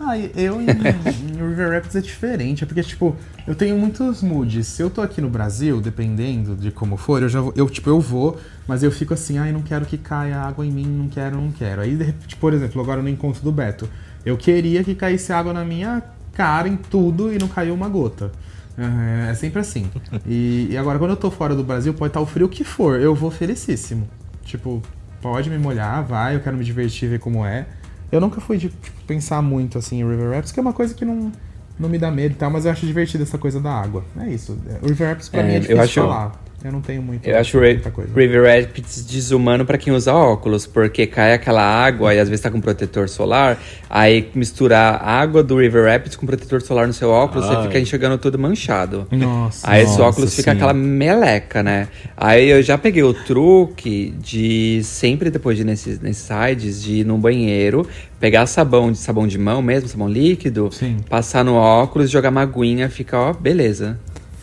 Ah, 0.00 0.18
eu 0.18 0.60
em, 0.60 0.66
em 0.66 1.48
River 1.48 1.72
Rapids 1.72 1.94
é 1.94 2.00
diferente, 2.00 2.64
é 2.64 2.66
porque, 2.66 2.82
tipo, 2.82 3.14
eu 3.46 3.54
tenho 3.54 3.76
muitos 3.76 4.22
moods. 4.22 4.66
Se 4.66 4.82
eu 4.82 4.90
tô 4.90 5.02
aqui 5.02 5.20
no 5.20 5.28
Brasil, 5.28 5.80
dependendo 5.80 6.56
de 6.56 6.70
como 6.70 6.96
for, 6.96 7.22
eu 7.22 7.28
já 7.28 7.40
vou, 7.40 7.52
eu, 7.54 7.68
tipo, 7.68 7.88
eu 7.88 8.00
vou, 8.00 8.40
mas 8.66 8.82
eu 8.82 8.90
fico 8.90 9.14
assim, 9.14 9.38
ai, 9.38 9.52
não 9.52 9.62
quero 9.62 9.84
que 9.84 9.98
caia 9.98 10.38
água 10.38 10.66
em 10.66 10.70
mim, 10.70 10.86
não 10.86 11.08
quero, 11.08 11.36
não 11.36 11.52
quero. 11.52 11.82
Aí, 11.82 11.94
repente, 11.94 12.36
por 12.36 12.52
exemplo, 12.52 12.80
agora 12.80 13.02
no 13.02 13.08
encontro 13.08 13.42
do 13.42 13.52
Beto, 13.52 13.88
eu 14.24 14.36
queria 14.36 14.82
que 14.82 14.94
caísse 14.94 15.32
água 15.32 15.52
na 15.52 15.64
minha 15.64 16.02
cara, 16.32 16.68
em 16.68 16.76
tudo, 16.76 17.32
e 17.32 17.38
não 17.38 17.48
caiu 17.48 17.74
uma 17.74 17.88
gota. 17.88 18.32
É, 18.78 19.30
é 19.30 19.34
sempre 19.34 19.60
assim. 19.60 19.90
E, 20.26 20.68
e 20.70 20.76
agora, 20.76 20.98
quando 20.98 21.10
eu 21.10 21.16
tô 21.16 21.30
fora 21.30 21.54
do 21.54 21.62
Brasil, 21.62 21.92
pode 21.92 22.10
estar 22.10 22.20
o 22.20 22.26
frio 22.26 22.48
que 22.48 22.64
for, 22.64 22.98
eu 22.98 23.14
vou 23.14 23.30
felicíssimo. 23.30 24.08
Tipo, 24.44 24.82
pode 25.20 25.50
me 25.50 25.58
molhar, 25.58 26.02
vai, 26.02 26.36
eu 26.36 26.40
quero 26.40 26.56
me 26.56 26.64
divertir, 26.64 27.08
ver 27.08 27.18
como 27.18 27.44
é. 27.44 27.66
Eu 28.12 28.20
nunca 28.20 28.40
fui 28.40 28.56
de 28.58 28.68
tipo, 28.68 29.00
pensar 29.06 29.40
muito 29.42 29.78
assim 29.78 30.00
em 30.00 30.08
River 30.08 30.30
Rapids, 30.30 30.52
que 30.52 30.58
é 30.58 30.62
uma 30.62 30.72
coisa 30.72 30.92
que 30.94 31.04
não, 31.04 31.30
não 31.78 31.88
me 31.88 31.98
dá 31.98 32.10
medo 32.10 32.32
e 32.32 32.36
tal, 32.36 32.50
mas 32.50 32.64
eu 32.64 32.72
acho 32.72 32.84
divertido 32.86 33.22
essa 33.22 33.38
coisa 33.38 33.60
da 33.60 33.72
água. 33.72 34.04
É 34.18 34.28
isso. 34.28 34.58
O 34.82 34.86
River 34.88 35.08
Rapids 35.08 35.28
pra 35.28 35.40
É, 35.40 35.44
mim 35.44 35.52
é 35.52 35.56
eu 35.56 35.60
difícil 35.60 35.80
acho- 35.82 36.00
falar. 36.02 36.32
Eu 36.62 36.70
não 36.72 36.80
tenho 36.82 37.00
muito, 37.00 37.26
Eu 37.26 37.38
acho 37.38 37.56
o 37.56 37.60
Ra- 37.60 37.68
muita 37.68 37.90
coisa. 37.90 38.12
River 38.14 38.44
Rapids 38.62 39.02
desumano 39.06 39.64
pra 39.64 39.78
quem 39.78 39.92
usa 39.94 40.12
óculos, 40.12 40.66
porque 40.66 41.06
cai 41.06 41.32
aquela 41.32 41.62
água 41.62 42.14
e 42.14 42.18
às 42.18 42.28
vezes 42.28 42.42
tá 42.42 42.50
com 42.50 42.60
protetor 42.60 43.08
solar, 43.08 43.58
aí 43.88 44.28
misturar 44.34 44.96
a 45.02 45.10
água 45.20 45.42
do 45.42 45.56
River 45.58 45.86
Rapids 45.90 46.16
com 46.16 46.26
protetor 46.26 46.60
solar 46.60 46.86
no 46.86 46.92
seu 46.92 47.08
óculos, 47.08 47.46
você 47.46 47.54
Ai. 47.56 47.62
fica 47.66 47.78
enxergando 47.80 48.18
tudo 48.18 48.38
manchado. 48.38 49.06
Nossa. 49.10 49.70
Aí 49.70 49.84
Nossa, 49.84 50.02
óculos 50.02 50.36
fica 50.36 50.50
sim. 50.50 50.56
aquela 50.58 50.74
meleca, 50.74 51.62
né? 51.62 51.88
Aí 52.14 52.50
eu 52.50 52.62
já 52.62 52.76
peguei 52.76 53.02
o 53.02 53.14
truque 53.14 54.14
de 54.20 54.82
sempre 54.84 55.30
depois 55.30 55.56
de 55.56 55.62
ir 55.62 55.66
nesses, 55.66 55.98
nesses 55.98 56.24
sites, 56.28 56.82
de 56.82 56.96
ir 56.96 57.06
no 57.06 57.16
banheiro, 57.16 57.86
pegar 58.20 58.44
sabão 58.44 58.92
de 58.92 58.98
sabão 58.98 59.26
de 59.26 59.38
mão 59.38 59.62
mesmo, 59.62 59.88
sabão 59.88 60.08
líquido, 60.08 60.68
Sim. 60.70 60.98
passar 61.08 61.42
no 61.42 61.54
óculos, 61.54 62.10
jogar 62.10 62.28
uma 62.28 62.42
aguinha, 62.42 62.90
fica, 62.90 63.18
ó, 63.18 63.32
beleza. 63.32 63.98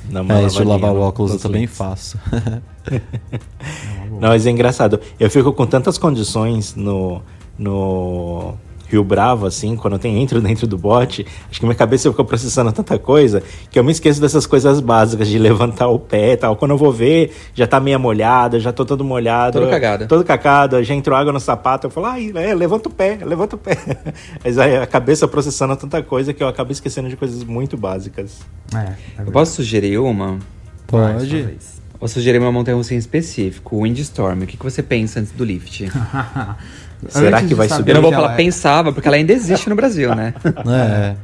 Uma 0.09 0.39
É, 0.39 0.45
isso 0.45 0.57
de 0.57 0.63
lavar 0.63 0.91
o 0.91 0.99
óculos 0.99 1.33
eu 1.33 1.39
também 1.39 1.67
faço. 1.67 2.19
Não, 4.19 4.29
mas 4.29 4.45
é 4.45 4.49
engraçado. 4.49 4.99
Eu 5.19 5.29
fico 5.29 5.51
com 5.53 5.65
tantas 5.65 5.97
condições 5.97 6.75
no, 6.75 7.21
no, 7.57 8.55
Rio 8.89 9.03
Bravo, 9.03 9.45
assim, 9.45 9.75
quando 9.75 9.93
eu 9.93 9.99
tenho, 9.99 10.17
entro 10.17 10.41
dentro 10.41 10.65
do 10.67 10.77
bote, 10.77 11.25
acho 11.49 11.59
que 11.59 11.65
minha 11.65 11.75
cabeça 11.75 12.09
ficou 12.09 12.25
processando 12.25 12.71
tanta 12.71 12.97
coisa 12.97 13.43
que 13.69 13.77
eu 13.77 13.83
me 13.83 13.91
esqueço 13.91 14.21
dessas 14.21 14.45
coisas 14.45 14.79
básicas 14.79 15.27
de 15.27 15.37
levantar 15.39 15.87
o 15.87 15.99
pé 15.99 16.33
e 16.33 16.37
tal. 16.37 16.55
Quando 16.55 16.71
eu 16.71 16.77
vou 16.77 16.91
ver, 16.91 17.31
já 17.53 17.67
tá 17.67 17.79
meia 17.79 17.99
molhada, 17.99 18.59
já 18.59 18.71
tô 18.71 18.85
todo 18.85 19.03
molhado. 19.03 19.59
Todo 19.59 19.69
cagado. 19.69 20.07
Todo 20.07 20.23
cagado, 20.23 20.83
já 20.83 20.93
entrou 20.93 21.17
água 21.17 21.33
no 21.33 21.39
sapato, 21.39 21.87
eu 21.87 21.91
falo, 21.91 22.07
ai, 22.07 22.31
é, 22.35 22.53
levanta 22.53 22.89
o 22.89 22.91
pé, 22.91 23.19
levanta 23.23 23.55
o 23.55 23.59
pé. 23.59 23.77
Mas 24.43 24.57
aí 24.57 24.77
a 24.77 24.87
cabeça 24.87 25.27
processando 25.27 25.75
tanta 25.75 26.01
coisa 26.01 26.33
que 26.33 26.41
eu 26.41 26.47
acabo 26.47 26.71
esquecendo 26.71 27.09
de 27.09 27.17
coisas 27.17 27.43
muito 27.43 27.77
básicas. 27.77 28.39
É, 28.73 28.77
é 28.77 29.27
Eu 29.27 29.31
posso 29.31 29.55
sugerir 29.55 29.97
uma? 29.97 30.39
Pode. 30.87 31.57
Vou 31.99 32.07
sugerir 32.07 32.37
uma 32.37 32.51
montanha-russa 32.51 32.93
em 32.93 32.97
específico, 32.97 33.75
o 33.75 33.81
Windstorm. 33.81 34.43
O 34.43 34.47
que, 34.47 34.55
que 34.55 34.63
você 34.63 34.83
pensa 34.83 35.19
antes 35.19 35.31
do 35.31 35.43
lift? 35.43 35.85
Será 37.09 37.37
Antes 37.37 37.49
que 37.49 37.55
vai 37.55 37.69
subir? 37.69 37.91
Eu 37.91 37.95
não 37.95 38.01
vou 38.01 38.11
falar 38.11 38.25
ela 38.25 38.33
é- 38.33 38.37
pensava, 38.37 38.91
porque 38.91 39.07
ela 39.07 39.17
ainda 39.17 39.33
existe 39.33 39.69
no 39.69 39.75
Brasil, 39.75 40.13
né? 40.15 40.33
É. 40.67 41.15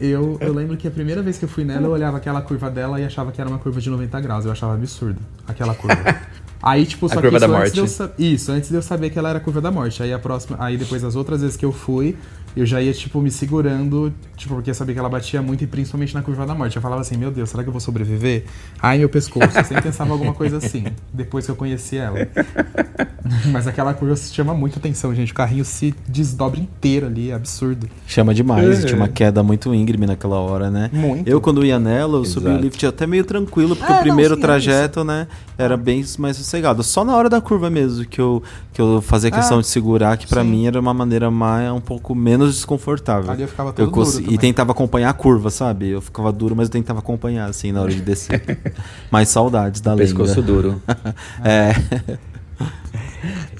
Eu, 0.00 0.36
eu 0.40 0.52
lembro 0.52 0.76
que 0.76 0.88
a 0.88 0.90
primeira 0.90 1.22
vez 1.22 1.38
que 1.38 1.44
eu 1.44 1.48
fui 1.48 1.64
nela, 1.64 1.86
eu 1.86 1.90
olhava 1.92 2.16
aquela 2.16 2.42
curva 2.42 2.68
dela 2.68 3.00
e 3.00 3.04
achava 3.04 3.30
que 3.30 3.40
era 3.40 3.48
uma 3.48 3.58
curva 3.58 3.80
de 3.80 3.88
90 3.88 4.20
graus. 4.20 4.44
Eu 4.44 4.50
achava 4.50 4.74
absurdo 4.74 5.20
aquela 5.46 5.72
curva. 5.74 5.96
Aí, 6.60 6.84
tipo, 6.84 7.08
só 7.08 7.20
curva 7.20 7.30
que 7.30 7.36
isso 7.36 7.48
da 7.48 7.58
antes 7.58 7.72
de 7.72 7.78
eu 7.78 7.84
morte. 7.84 8.12
Isso, 8.18 8.52
antes 8.52 8.70
de 8.70 8.74
eu 8.74 8.82
saber 8.82 9.10
que 9.10 9.18
ela 9.18 9.28
era 9.28 9.38
a 9.38 9.40
curva 9.40 9.60
da 9.60 9.70
morte. 9.70 10.02
Aí 10.02 10.12
a 10.12 10.18
próxima. 10.18 10.56
Aí 10.58 10.76
depois 10.76 11.04
as 11.04 11.14
outras 11.14 11.42
vezes 11.42 11.56
que 11.56 11.64
eu 11.64 11.72
fui, 11.72 12.16
eu 12.56 12.64
já 12.66 12.80
ia, 12.80 12.92
tipo, 12.92 13.20
me 13.20 13.30
segurando, 13.30 14.12
tipo, 14.36 14.54
porque 14.54 14.70
eu 14.70 14.74
sabia 14.74 14.94
que 14.94 14.98
ela 14.98 15.08
batia 15.08 15.42
muito, 15.42 15.64
e 15.64 15.66
principalmente 15.66 16.14
na 16.14 16.22
curva 16.22 16.46
da 16.46 16.54
morte. 16.54 16.76
Eu 16.76 16.82
falava 16.82 17.00
assim, 17.00 17.16
meu 17.16 17.30
Deus, 17.30 17.50
será 17.50 17.62
que 17.62 17.68
eu 17.68 17.72
vou 17.72 17.80
sobreviver? 17.80 18.44
Ai, 18.80 18.98
meu 18.98 19.08
pescoço. 19.08 19.56
Eu 19.58 19.64
sempre 19.64 19.82
pensava 19.82 20.12
alguma 20.12 20.32
coisa 20.34 20.58
assim, 20.58 20.84
depois 21.12 21.44
que 21.44 21.50
eu 21.50 21.56
conheci 21.56 21.96
ela. 21.96 22.18
Mas 23.50 23.66
aquela 23.66 23.94
curva 23.94 24.14
chama 24.16 24.54
muito 24.54 24.78
atenção, 24.78 25.14
gente. 25.14 25.32
O 25.32 25.34
carrinho 25.34 25.64
se 25.64 25.94
desdobra 26.06 26.60
inteiro 26.60 27.06
ali, 27.06 27.30
é 27.30 27.34
absurdo. 27.34 27.88
Chama 28.06 28.34
demais. 28.34 28.84
Tinha 28.84 28.96
uma 28.96 29.08
queda 29.08 29.42
muito 29.42 29.74
íngreme 29.74 30.06
naquela 30.06 30.36
hora, 30.38 30.70
né? 30.70 30.90
Muito. 30.92 31.26
Eu, 31.28 31.40
quando 31.40 31.64
ia 31.64 31.78
nela, 31.78 32.18
eu 32.18 32.24
subi 32.24 32.48
o 32.48 32.56
lift 32.58 32.84
até 32.84 33.06
meio 33.06 33.24
tranquilo, 33.24 33.74
porque 33.74 33.90
Ah, 33.90 33.94
o 33.94 33.96
não, 33.96 34.02
primeiro 34.02 34.34
sim, 34.34 34.40
é 34.40 34.42
trajeto, 34.42 35.02
né, 35.04 35.26
era 35.56 35.76
bem 35.76 36.04
mais 36.18 36.36
sossegado. 36.36 36.82
Só 36.82 37.04
na 37.04 37.16
hora 37.16 37.30
da 37.30 37.40
curva 37.40 37.70
mesmo 37.70 38.04
que 38.04 38.20
eu, 38.20 38.42
que 38.72 38.80
eu 38.80 39.00
fazia 39.00 39.30
questão 39.30 39.58
Ah, 39.58 39.60
de 39.62 39.68
segurar, 39.68 40.16
que 40.18 40.26
pra 40.26 40.42
sim. 40.42 40.50
mim 40.50 40.66
era 40.66 40.78
uma 40.78 40.92
maneira 40.92 41.30
mais, 41.30 41.70
um 41.72 41.80
pouco 41.80 42.14
menos 42.14 42.43
desconfortável. 42.52 43.30
Ali 43.30 43.42
eu 43.42 43.48
ficava 43.48 43.72
todo 43.72 43.90
cons- 43.90 44.18
duro 44.18 44.32
E 44.32 44.38
tentava 44.38 44.72
acompanhar 44.72 45.10
a 45.10 45.12
curva, 45.14 45.50
sabe? 45.50 45.88
Eu 45.88 46.00
ficava 46.00 46.30
duro, 46.32 46.54
mas 46.54 46.68
eu 46.68 46.72
tentava 46.72 46.98
acompanhar, 47.00 47.48
assim, 47.48 47.72
na 47.72 47.80
hora 47.82 47.90
de 47.92 48.00
descer. 48.00 48.74
mais 49.10 49.28
saudades 49.28 49.80
da 49.80 49.92
lenda. 49.92 50.02
Pescoço 50.04 50.42
duro. 50.42 50.80
É. 51.44 51.72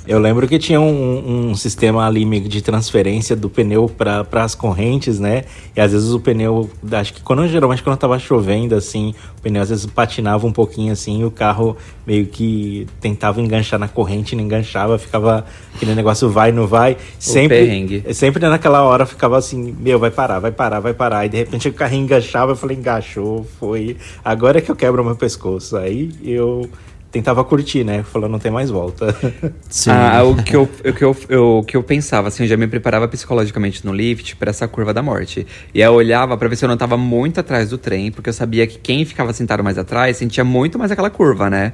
Eu 0.07 0.19
lembro 0.19 0.47
que 0.47 0.59
tinha 0.59 0.81
um, 0.81 1.51
um 1.51 1.55
sistema 1.55 2.07
ali 2.07 2.25
de 2.41 2.61
transferência 2.61 3.35
do 3.35 3.49
pneu 3.49 3.89
para 3.89 4.45
as 4.45 4.55
correntes, 4.55 5.19
né? 5.19 5.45
E 5.75 5.81
às 5.81 5.93
vezes 5.93 6.11
o 6.11 6.21
pneu, 6.21 6.69
acho 6.93 7.15
que 7.15 7.23
quando 7.23 7.47
geralmente 7.49 7.83
quando 7.83 7.97
tava 7.97 8.19
chovendo 8.19 8.75
assim, 8.75 9.15
o 9.39 9.43
pneu 9.43 9.63
às 9.63 9.71
vezes 9.71 9.87
patinava 9.87 10.47
um 10.47 10.53
pouquinho 10.53 10.93
assim, 10.93 11.21
e 11.21 11.25
o 11.25 11.31
carro 11.31 11.77
meio 12.07 12.27
que 12.27 12.87
tentava 13.01 13.41
enganchar 13.41 13.79
na 13.79 13.89
corrente, 13.89 14.37
não 14.37 14.45
enganchava, 14.45 14.99
ficava 14.99 15.45
aquele 15.75 15.95
negócio 15.95 16.29
vai 16.29 16.53
não 16.53 16.67
vai, 16.67 16.97
sempre 17.19 17.59
perrengue. 17.59 18.15
sempre 18.15 18.47
naquela 18.47 18.83
hora 18.83 19.07
ficava 19.07 19.39
assim, 19.39 19.75
meu, 19.79 19.99
vai 19.99 20.11
parar, 20.11 20.39
vai 20.39 20.53
parar, 20.53 20.81
vai 20.81 20.93
parar, 20.93 21.25
e 21.27 21.29
de 21.29 21.39
repente 21.39 21.69
o 21.69 21.73
carrinho 21.73 22.05
enganchava, 22.05 22.53
eu 22.53 22.57
falei, 22.57 22.77
enganchou, 22.77 23.47
foi, 23.59 23.97
agora 24.25 24.59
é 24.59 24.61
que 24.61 24.71
eu 24.71 24.77
quebro 24.77 25.05
meu 25.05 25.17
pescoço. 25.17 25.77
Aí 25.77 26.11
eu 26.23 26.69
tentava 27.15 27.43
curtir, 27.45 27.85
né? 27.85 28.03
Falando, 28.03 28.33
não 28.33 28.39
tem 28.39 28.51
mais 28.53 28.69
volta. 28.71 29.17
Sim. 29.71 29.91
Ah, 29.91 30.23
o 30.25 30.35
que 30.43 30.55
eu, 30.55 30.63
o 30.65 30.93
que 30.93 31.03
eu, 31.05 31.17
eu- 31.29 31.59
o 31.59 31.65
que 31.65 31.77
eu 31.77 31.83
pensava, 31.83 32.29
assim, 32.29 32.43
eu 32.43 32.49
já 32.49 32.57
me 32.57 32.67
preparava 32.67 33.07
psicologicamente 33.09 33.87
no 33.87 33.93
lift 33.95 34.35
pra 34.37 34.51
essa 34.51 34.67
curva 34.69 34.93
da 34.93 35.03
morte. 35.03 35.47
E 35.73 35.81
aí 35.83 35.89
eu 35.89 35.93
olhava 35.95 36.37
pra 36.37 36.49
ver 36.49 36.57
se 36.57 36.65
eu 36.65 36.69
não 36.69 36.77
tava 36.77 36.97
muito 36.97 37.39
atrás 37.41 37.71
do 37.71 37.79
trem, 37.79 38.11
porque 38.11 38.29
eu 38.29 38.33
sabia 38.35 38.67
que 38.67 38.79
quem 38.79 39.05
ficava 39.05 39.33
sentado 39.33 39.63
mais 39.63 39.79
atrás 39.79 40.17
sentia 40.17 40.45
muito 40.45 40.79
mais 40.79 40.91
aquela 40.91 41.09
curva, 41.09 41.49
né? 41.49 41.73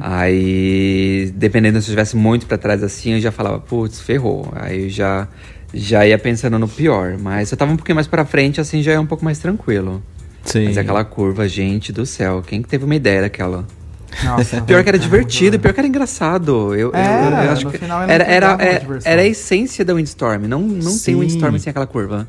Aí, 0.00 1.32
dependendo 1.34 1.74
se 1.80 1.88
eu 1.88 1.90
estivesse 1.92 2.16
muito 2.16 2.46
pra 2.46 2.56
trás 2.56 2.82
assim, 2.82 3.14
eu 3.14 3.20
já 3.20 3.32
falava, 3.32 3.58
putz, 3.58 4.00
ferrou. 4.00 4.48
Aí 4.54 4.84
eu 4.84 4.88
já, 4.88 5.26
já 5.74 6.06
ia 6.06 6.18
pensando 6.18 6.58
no 6.58 6.68
pior. 6.68 7.16
Mas 7.18 7.48
se 7.48 7.54
eu 7.54 7.58
tava 7.58 7.72
um 7.72 7.76
pouquinho 7.76 7.96
mais 7.96 8.06
pra 8.06 8.24
frente, 8.24 8.60
assim, 8.60 8.82
já 8.82 8.92
é 8.92 9.00
um 9.00 9.06
pouco 9.06 9.24
mais 9.24 9.38
tranquilo. 9.38 10.02
Sim. 10.44 10.64
Mas 10.66 10.78
aquela 10.78 11.04
curva, 11.04 11.46
gente 11.48 11.92
do 11.92 12.06
céu, 12.06 12.42
quem 12.46 12.62
que 12.62 12.68
teve 12.68 12.84
uma 12.84 12.94
ideia 12.94 13.20
daquela? 13.22 13.66
Nossa, 14.24 14.60
Pior 14.66 14.82
que 14.82 14.88
era 14.88 14.96
é 14.98 15.00
divertido, 15.00 15.52
muito- 15.52 15.62
pior 15.62 15.72
que 15.74 15.80
era 15.80 15.86
engraçado. 15.88 16.74
Eu, 16.74 16.88
eu- 16.90 16.94
Era, 16.94 17.44
eu 17.44 17.52
acho 17.52 17.64
no 17.64 17.70
que 17.70 17.78
final 17.78 18.02
ele 18.02 18.12
era, 18.12 18.24
era, 18.24 18.54
uma 18.54 18.62
era, 18.62 18.98
era 19.04 19.22
a 19.22 19.26
essência 19.26 19.84
da 19.84 19.94
Windstorm. 19.94 20.44
Não, 20.46 20.60
não 20.60 20.98
tem. 20.98 21.14
Windstorm 21.16 21.56
sem 21.58 21.70
aquela 21.70 21.86
curva. 21.86 22.28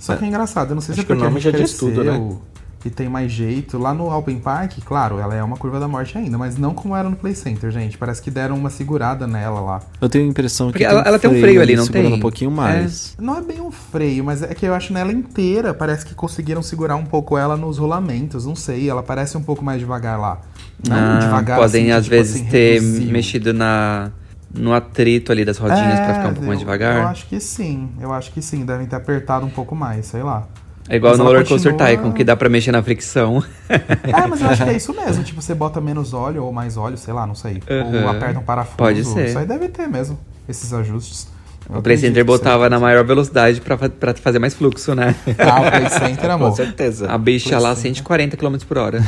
Só 0.00 0.16
que 0.16 0.24
é 0.24 0.28
engraçado, 0.28 0.70
eu 0.70 0.74
não 0.74 0.82
sei 0.82 0.94
se 0.94 1.00
Acho 1.00 1.02
é 1.02 1.06
que 1.06 1.12
o 1.12 1.16
porque 1.16 1.26
a 1.26 1.30
nome 1.30 1.40
já 1.40 1.50
diz 1.52 1.74
tudo, 1.74 2.02
né? 2.02 2.36
E 2.84 2.90
tem 2.90 3.08
mais 3.08 3.30
jeito. 3.30 3.78
Lá 3.78 3.94
no 3.94 4.10
Alpen 4.10 4.40
Park, 4.40 4.72
claro, 4.84 5.20
ela 5.20 5.32
é 5.36 5.40
uma 5.44 5.56
curva 5.56 5.78
da 5.78 5.86
morte 5.86 6.18
ainda, 6.18 6.36
mas 6.36 6.56
não 6.58 6.74
como 6.74 6.96
era 6.96 7.08
no 7.08 7.14
Play 7.14 7.32
Center, 7.36 7.70
gente. 7.70 7.96
Parece 7.96 8.20
que 8.20 8.28
deram 8.28 8.56
uma 8.56 8.70
segurada 8.70 9.24
nela 9.24 9.60
lá. 9.60 9.80
Eu 10.00 10.08
tenho 10.08 10.24
a 10.24 10.28
impressão 10.28 10.66
que 10.66 10.72
Porque 10.72 10.84
ela- 10.84 11.02
ela 11.06 11.16
tem 11.16 11.30
um 11.30 11.38
freio 11.40 11.62
ali, 11.62 11.76
não 11.76 11.84
segurando 11.84 12.08
tem? 12.08 12.18
um 12.18 12.20
pouquinho 12.20 12.50
mais. 12.50 13.14
Não 13.20 13.38
é 13.38 13.40
bem 13.40 13.60
um 13.60 13.70
freio, 13.70 14.24
mas 14.24 14.42
é 14.42 14.48
que 14.52 14.66
eu 14.66 14.74
acho 14.74 14.92
nela 14.92 15.12
inteira. 15.12 15.72
Parece 15.72 16.04
que 16.04 16.12
conseguiram 16.12 16.60
segurar 16.60 16.96
um 16.96 17.04
pouco 17.04 17.38
ela 17.38 17.56
nos 17.56 17.78
rolamentos, 17.78 18.44
não 18.46 18.56
sei. 18.56 18.90
Ela 18.90 19.04
parece 19.04 19.36
um 19.38 19.42
pouco 19.44 19.64
mais 19.64 19.78
devagar 19.78 20.18
lá. 20.18 20.40
Não 20.88 20.96
Ah, 20.96 21.18
devagar, 21.20 21.58
podem, 21.58 21.82
assim, 21.84 21.90
às 21.92 22.04
tipo 22.04 22.16
vezes, 22.16 22.36
assim, 22.36 22.44
ter 22.50 22.74
reduziu. 22.80 23.12
mexido 23.12 23.52
na, 23.54 24.10
no 24.52 24.72
atrito 24.74 25.30
ali 25.32 25.44
das 25.44 25.58
rodinhas 25.58 26.00
pra 26.00 26.14
ficar 26.14 26.28
um 26.28 26.34
pouco 26.34 26.46
mais 26.46 26.58
eu- 26.58 26.64
devagar. 26.66 26.96
Eu 26.96 27.08
acho 27.08 27.26
que 27.26 27.38
sim, 27.40 27.90
eu 28.00 28.12
acho 28.12 28.32
que 28.32 28.42
sim. 28.42 28.64
Devem 28.64 28.86
ter 28.86 28.96
apertado 28.96 29.46
um 29.46 29.50
pouco 29.50 29.74
mais, 29.76 30.06
sei 30.06 30.22
lá. 30.22 30.46
É 30.88 30.96
igual 30.96 31.12
Mas 31.12 31.18
no 31.20 31.24
Roller 31.26 31.46
Coaster 31.46 31.72
continua- 31.72 31.90
Tycoon, 31.96 32.12
que 32.12 32.24
dá 32.24 32.34
pra 32.34 32.48
mexer 32.48 32.72
na 32.72 32.82
fricção. 32.82 33.42
É, 33.68 34.26
mas 34.28 34.40
eu 34.40 34.48
acho 34.48 34.64
que 34.64 34.70
é 34.70 34.72
isso 34.76 34.92
mesmo. 34.92 35.22
Tipo, 35.22 35.40
você 35.40 35.54
bota 35.54 35.80
menos 35.80 36.12
óleo 36.12 36.44
ou 36.44 36.52
mais 36.52 36.76
óleo, 36.76 36.96
sei 36.98 37.14
lá, 37.14 37.24
não 37.24 37.36
sei. 37.36 37.62
Ou 38.02 38.08
aperta 38.08 38.40
um 38.40 38.42
parafuso. 38.42 38.76
Pode 38.78 39.04
ser. 39.04 39.28
Isso 39.28 39.38
aí 39.38 39.46
deve 39.46 39.68
ter 39.68 39.86
mesmo, 39.86 40.18
esses 40.48 40.72
ajustes. 40.74 41.28
Eu 41.70 41.78
o 41.78 41.82
Play 41.82 41.96
Center 41.96 42.24
botava 42.24 42.68
na 42.68 42.78
maior 42.78 43.04
velocidade 43.04 43.60
pra 43.60 43.76
fazer 44.14 44.38
mais 44.38 44.54
fluxo, 44.54 44.94
né? 44.94 45.14
Ah, 45.38 45.60
o 45.60 45.70
Play 45.70 45.88
Center, 45.88 46.30
amor. 46.30 46.50
Com 46.50 46.56
certeza. 46.56 47.10
A 47.10 47.16
bicha 47.18 47.50
Play 47.50 47.60
lá, 47.60 47.74
Center. 47.74 47.94
140 47.96 48.36
km 48.36 48.56
por 48.66 48.78
hora. 48.78 49.02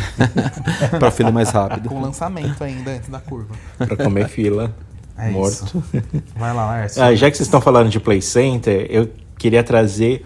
pra 0.98 1.10
filho 1.10 1.32
mais 1.32 1.50
rápido. 1.50 1.88
Com 1.88 2.00
lançamento 2.00 2.62
ainda 2.62 2.92
antes 2.92 3.08
da 3.08 3.18
curva. 3.20 3.54
pra 3.78 3.96
comer 3.96 4.28
fila. 4.28 4.74
É 5.16 5.30
morto. 5.30 5.52
isso. 5.64 5.84
Vai 6.36 6.52
lá, 6.54 6.66
Laércio. 6.66 7.02
Ah, 7.02 7.14
já 7.14 7.30
que 7.30 7.36
vocês 7.36 7.46
estão 7.46 7.60
falando 7.60 7.88
de 7.88 8.00
Play 8.00 8.20
Center, 8.20 8.86
eu 8.90 9.08
queria 9.38 9.62
trazer 9.62 10.24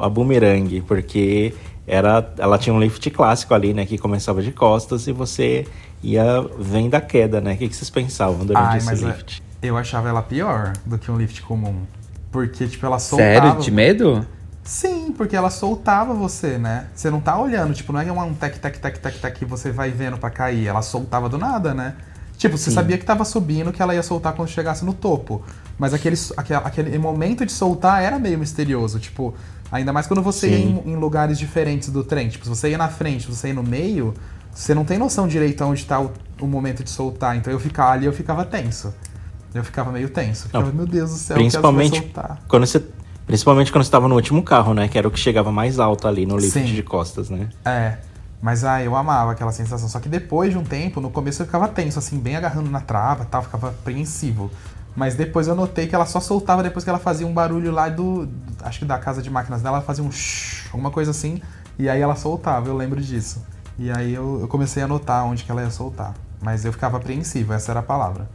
a 0.00 0.08
Boomerang, 0.08 0.80
porque 0.82 1.54
era, 1.86 2.28
ela 2.38 2.58
tinha 2.58 2.74
um 2.74 2.80
lift 2.80 3.08
clássico 3.10 3.54
ali, 3.54 3.72
né? 3.72 3.86
Que 3.86 3.96
começava 3.98 4.42
de 4.42 4.50
costas 4.50 5.06
e 5.06 5.12
você 5.12 5.66
ia 6.02 6.44
vem 6.58 6.88
da 6.90 7.00
queda, 7.00 7.40
né? 7.40 7.54
O 7.54 7.56
que, 7.56 7.68
que 7.68 7.76
vocês 7.76 7.90
pensavam 7.90 8.44
durante 8.44 8.66
Ai, 8.66 8.78
esse 8.78 8.86
mas 8.86 9.02
é- 9.02 9.06
lift? 9.06 9.42
Eu 9.62 9.76
achava 9.76 10.08
ela 10.08 10.22
pior 10.22 10.72
do 10.84 10.98
que 10.98 11.10
um 11.10 11.16
lift 11.16 11.42
comum. 11.42 11.82
Porque, 12.30 12.66
tipo, 12.66 12.84
ela 12.84 12.98
soltava... 12.98 13.32
Sério? 13.32 13.60
De 13.60 13.70
medo? 13.70 14.26
Sim, 14.62 15.14
porque 15.16 15.36
ela 15.36 15.48
soltava 15.48 16.12
você, 16.12 16.58
né? 16.58 16.86
Você 16.94 17.08
não 17.08 17.20
tá 17.20 17.38
olhando, 17.38 17.72
tipo, 17.72 17.92
não 17.92 18.00
é 18.00 18.22
um 18.22 18.34
tec, 18.34 18.58
tec, 18.58 18.78
tec, 18.78 18.98
tec, 18.98 19.20
tec 19.20 19.38
que 19.38 19.44
você 19.44 19.70
vai 19.70 19.90
vendo 19.90 20.18
pra 20.18 20.28
cair. 20.28 20.66
Ela 20.66 20.82
soltava 20.82 21.28
do 21.28 21.38
nada, 21.38 21.72
né? 21.72 21.94
Tipo, 22.36 22.58
você 22.58 22.70
sabia 22.70 22.98
que 22.98 23.04
tava 23.04 23.24
subindo, 23.24 23.72
que 23.72 23.80
ela 23.80 23.94
ia 23.94 24.02
soltar 24.02 24.34
quando 24.34 24.48
chegasse 24.48 24.84
no 24.84 24.92
topo. 24.92 25.42
Mas 25.78 25.94
aquele, 25.94 26.16
aquele, 26.36 26.60
aquele 26.64 26.98
momento 26.98 27.46
de 27.46 27.52
soltar 27.52 28.02
era 28.02 28.18
meio 28.18 28.38
misterioso. 28.38 28.98
Tipo, 28.98 29.34
ainda 29.70 29.92
mais 29.92 30.06
quando 30.06 30.22
você 30.22 30.48
ia 30.48 30.58
em, 30.58 30.82
em 30.84 30.96
lugares 30.96 31.38
diferentes 31.38 31.88
do 31.88 32.04
trem. 32.04 32.28
Tipo, 32.28 32.44
se 32.44 32.50
você 32.50 32.70
ia 32.70 32.78
na 32.78 32.88
frente, 32.88 33.24
se 33.24 33.34
você 33.34 33.48
ia 33.48 33.54
no 33.54 33.62
meio, 33.62 34.12
você 34.52 34.74
não 34.74 34.84
tem 34.84 34.98
noção 34.98 35.26
direito 35.26 35.62
aonde 35.62 35.84
tá 35.86 36.00
o, 36.00 36.10
o 36.40 36.46
momento 36.46 36.84
de 36.84 36.90
soltar. 36.90 37.36
Então 37.36 37.52
eu 37.52 37.58
ficava 37.58 37.92
ali, 37.92 38.04
eu 38.04 38.12
ficava 38.12 38.44
tenso. 38.44 38.92
Eu 39.58 39.64
ficava 39.64 39.90
meio 39.90 40.08
tenso. 40.08 40.46
Ficava, 40.46 40.70
meu 40.72 40.86
Deus 40.86 41.10
do 41.10 41.16
céu, 41.16 41.36
Principalmente 41.36 42.12
quando 42.48 42.66
você. 42.66 42.82
Principalmente 43.26 43.72
quando 43.72 43.82
você 43.82 43.88
estava 43.88 44.06
no 44.06 44.14
último 44.14 44.42
carro, 44.42 44.72
né? 44.72 44.86
Que 44.86 44.96
era 44.96 45.08
o 45.08 45.10
que 45.10 45.18
chegava 45.18 45.50
mais 45.50 45.80
alto 45.80 46.06
ali 46.06 46.24
no 46.24 46.36
lift 46.36 46.52
Sim. 46.52 46.64
de 46.64 46.82
costas, 46.82 47.28
né? 47.28 47.48
É. 47.64 47.98
Mas 48.40 48.64
ah, 48.64 48.82
eu 48.82 48.94
amava 48.94 49.32
aquela 49.32 49.50
sensação. 49.50 49.88
Só 49.88 49.98
que 49.98 50.08
depois 50.08 50.52
de 50.52 50.58
um 50.58 50.62
tempo, 50.62 51.00
no 51.00 51.10
começo 51.10 51.42
eu 51.42 51.46
ficava 51.46 51.66
tenso, 51.66 51.98
assim, 51.98 52.18
bem 52.18 52.36
agarrando 52.36 52.70
na 52.70 52.80
trava 52.80 53.24
tal, 53.24 53.42
ficava 53.42 53.70
apreensivo. 53.70 54.50
Mas 54.94 55.14
depois 55.14 55.48
eu 55.48 55.54
notei 55.54 55.86
que 55.86 55.94
ela 55.94 56.06
só 56.06 56.20
soltava 56.20 56.62
depois 56.62 56.84
que 56.84 56.88
ela 56.88 56.98
fazia 56.98 57.26
um 57.26 57.32
barulho 57.32 57.70
lá 57.70 57.88
do. 57.88 58.28
Acho 58.62 58.78
que 58.78 58.84
da 58.84 58.98
casa 58.98 59.20
de 59.20 59.28
máquinas 59.28 59.60
dela, 59.62 59.78
ela 59.78 59.84
fazia 59.84 60.04
um 60.04 60.10
shhh, 60.10 60.68
alguma 60.72 60.90
coisa 60.90 61.10
assim. 61.10 61.40
E 61.78 61.88
aí 61.88 62.00
ela 62.00 62.16
soltava, 62.16 62.68
eu 62.68 62.76
lembro 62.76 63.00
disso. 63.00 63.44
E 63.78 63.90
aí 63.90 64.14
eu, 64.14 64.38
eu 64.40 64.48
comecei 64.48 64.82
a 64.82 64.88
notar 64.88 65.24
onde 65.26 65.44
que 65.44 65.50
ela 65.50 65.62
ia 65.62 65.70
soltar. 65.70 66.14
Mas 66.40 66.64
eu 66.64 66.72
ficava 66.72 66.96
apreensivo, 66.96 67.52
essa 67.52 67.72
era 67.72 67.80
a 67.80 67.82
palavra. 67.82 68.28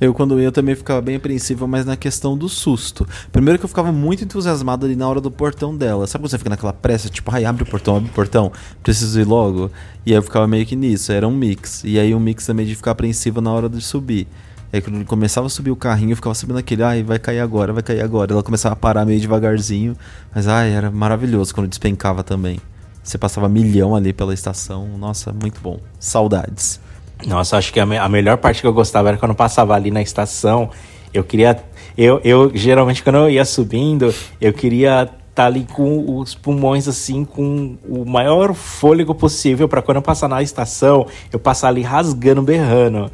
Eu, 0.00 0.14
quando 0.14 0.38
eu 0.38 0.52
também 0.52 0.76
ficava 0.76 1.00
bem 1.00 1.16
apreensivo, 1.16 1.66
mas 1.66 1.84
na 1.84 1.96
questão 1.96 2.36
do 2.38 2.48
susto. 2.48 3.06
Primeiro 3.32 3.58
que 3.58 3.64
eu 3.64 3.68
ficava 3.68 3.90
muito 3.90 4.22
entusiasmado 4.22 4.86
ali 4.86 4.94
na 4.94 5.08
hora 5.08 5.20
do 5.20 5.30
portão 5.30 5.76
dela. 5.76 6.06
Sabe 6.06 6.22
quando 6.22 6.30
você 6.30 6.38
fica 6.38 6.50
naquela 6.50 6.72
pressa, 6.72 7.08
tipo, 7.08 7.30
ai, 7.32 7.44
abre 7.44 7.64
o 7.64 7.66
portão, 7.66 7.96
abre 7.96 8.08
o 8.08 8.12
portão, 8.12 8.52
preciso 8.82 9.20
ir 9.20 9.24
logo? 9.24 9.70
E 10.06 10.12
aí 10.12 10.16
eu 10.16 10.22
ficava 10.22 10.46
meio 10.46 10.64
que 10.64 10.76
nisso, 10.76 11.10
era 11.10 11.26
um 11.26 11.34
mix. 11.34 11.82
E 11.84 11.98
aí 11.98 12.14
um 12.14 12.20
mix 12.20 12.46
também 12.46 12.64
de 12.64 12.76
ficar 12.76 12.92
apreensivo 12.92 13.40
na 13.40 13.52
hora 13.52 13.68
de 13.68 13.80
subir. 13.80 14.28
Aí 14.72 14.80
quando 14.80 15.04
começava 15.04 15.48
a 15.48 15.50
subir 15.50 15.70
o 15.70 15.76
carrinho, 15.76 16.12
eu 16.12 16.16
ficava 16.16 16.34
subindo 16.34 16.58
aquele, 16.58 16.82
ai, 16.82 17.02
vai 17.02 17.18
cair 17.18 17.40
agora, 17.40 17.72
vai 17.72 17.82
cair 17.82 18.00
agora. 18.00 18.32
Ela 18.32 18.42
começava 18.42 18.74
a 18.74 18.76
parar 18.76 19.04
meio 19.04 19.20
devagarzinho, 19.20 19.96
mas 20.32 20.46
ai, 20.46 20.70
era 20.70 20.90
maravilhoso 20.90 21.52
quando 21.52 21.68
despencava 21.68 22.22
também. 22.22 22.60
Você 23.02 23.18
passava 23.18 23.48
milhão 23.48 23.96
ali 23.96 24.12
pela 24.12 24.34
estação, 24.34 24.86
nossa, 24.98 25.32
muito 25.32 25.60
bom. 25.60 25.80
Saudades. 25.98 26.78
Nossa, 27.26 27.56
acho 27.56 27.72
que 27.72 27.80
a, 27.80 27.86
me 27.86 27.96
a 27.96 28.08
melhor 28.08 28.38
parte 28.38 28.60
que 28.60 28.66
eu 28.66 28.72
gostava 28.72 29.08
era 29.08 29.16
quando 29.16 29.30
eu 29.30 29.36
passava 29.36 29.74
ali 29.74 29.90
na 29.90 30.00
estação. 30.00 30.70
Eu 31.12 31.24
queria. 31.24 31.62
Eu, 31.96 32.20
eu 32.22 32.50
geralmente, 32.54 33.02
quando 33.02 33.16
eu 33.16 33.30
ia 33.30 33.44
subindo, 33.44 34.14
eu 34.40 34.52
queria 34.52 35.02
estar 35.02 35.14
tá 35.34 35.46
ali 35.46 35.66
com 35.72 36.18
os 36.18 36.34
pulmões 36.34 36.86
assim, 36.86 37.24
com 37.24 37.76
o 37.88 38.04
maior 38.04 38.54
fôlego 38.54 39.14
possível, 39.14 39.68
para 39.68 39.82
quando 39.82 39.96
eu 39.96 40.02
passar 40.02 40.28
na 40.28 40.42
estação, 40.42 41.06
eu 41.32 41.38
passar 41.38 41.68
ali 41.68 41.82
rasgando, 41.82 42.42
berrando. 42.42 43.10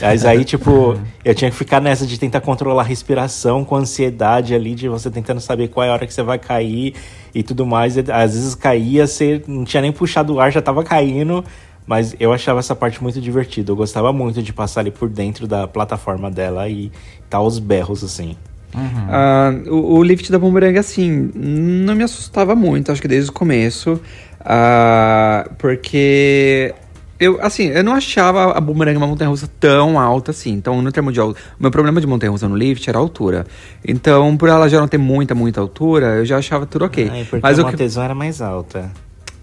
Mas 0.00 0.26
aí, 0.26 0.44
tipo, 0.44 0.98
eu 1.24 1.34
tinha 1.34 1.50
que 1.50 1.56
ficar 1.56 1.80
nessa 1.80 2.06
de 2.06 2.18
tentar 2.18 2.40
controlar 2.40 2.82
a 2.82 2.84
respiração 2.84 3.64
com 3.64 3.76
ansiedade 3.76 4.54
ali, 4.54 4.74
de 4.74 4.88
você 4.88 5.10
tentando 5.10 5.40
saber 5.40 5.68
qual 5.68 5.86
é 5.86 5.90
a 5.90 5.92
hora 5.92 6.06
que 6.06 6.12
você 6.12 6.22
vai 6.22 6.38
cair 6.38 6.94
e 7.34 7.42
tudo 7.42 7.64
mais. 7.64 7.96
Às 7.96 8.34
vezes 8.34 8.54
caía, 8.54 9.06
você 9.06 9.42
não 9.46 9.64
tinha 9.64 9.80
nem 9.80 9.92
puxado 9.92 10.34
o 10.34 10.40
ar, 10.40 10.52
já 10.52 10.60
tava 10.60 10.84
caindo. 10.84 11.44
Mas 11.86 12.16
eu 12.18 12.32
achava 12.32 12.58
essa 12.58 12.74
parte 12.74 13.02
muito 13.02 13.20
divertida. 13.20 13.70
Eu 13.70 13.76
gostava 13.76 14.12
muito 14.12 14.42
de 14.42 14.52
passar 14.52 14.80
ali 14.80 14.90
por 14.90 15.08
dentro 15.08 15.46
da 15.46 15.68
plataforma 15.68 16.30
dela 16.30 16.68
e 16.68 16.90
tá 17.30 17.38
aos 17.38 17.58
berros, 17.58 18.02
assim. 18.02 18.36
Uhum. 18.74 19.70
Uh, 19.70 19.74
o, 19.74 19.98
o, 19.98 20.02
lift 20.02 20.30
da 20.30 20.38
Boomerang, 20.38 20.76
assim, 20.76 21.30
não 21.34 21.94
me 21.94 22.02
assustava 22.02 22.54
muito, 22.54 22.92
acho 22.92 23.00
que 23.00 23.08
desde 23.08 23.30
o 23.30 23.32
começo. 23.32 24.00
Uh, 24.40 25.54
porque 25.56 26.74
eu, 27.18 27.38
assim, 27.40 27.68
eu 27.68 27.82
não 27.82 27.94
achava 27.94 28.52
a 28.52 28.60
Boomerang 28.60 28.96
uma 28.98 29.06
montanha-russa 29.06 29.48
tão 29.58 29.98
alta 29.98 30.30
assim. 30.32 30.52
Então, 30.52 30.82
no 30.82 30.92
termo 30.92 31.10
de 31.10 31.18
altura... 31.18 31.42
O 31.58 31.62
meu 31.62 31.70
problema 31.70 32.00
de 32.00 32.06
montanha-russa 32.06 32.48
no 32.48 32.56
lift 32.56 32.86
era 32.88 32.98
a 32.98 33.00
altura. 33.00 33.46
Então, 33.86 34.36
por 34.36 34.48
ela 34.48 34.68
já 34.68 34.78
não 34.78 34.86
ter 34.86 34.98
muita, 34.98 35.34
muita 35.34 35.60
altura, 35.60 36.16
eu 36.16 36.26
já 36.26 36.36
achava 36.36 36.66
tudo 36.66 36.84
ok. 36.84 37.08
Ah, 37.08 37.26
porque 37.30 37.40
Mas 37.42 37.58
a 37.58 37.62
o 37.62 37.64
que... 37.64 37.72
Montezão 37.72 38.02
era 38.02 38.14
mais 38.14 38.42
alta. 38.42 38.90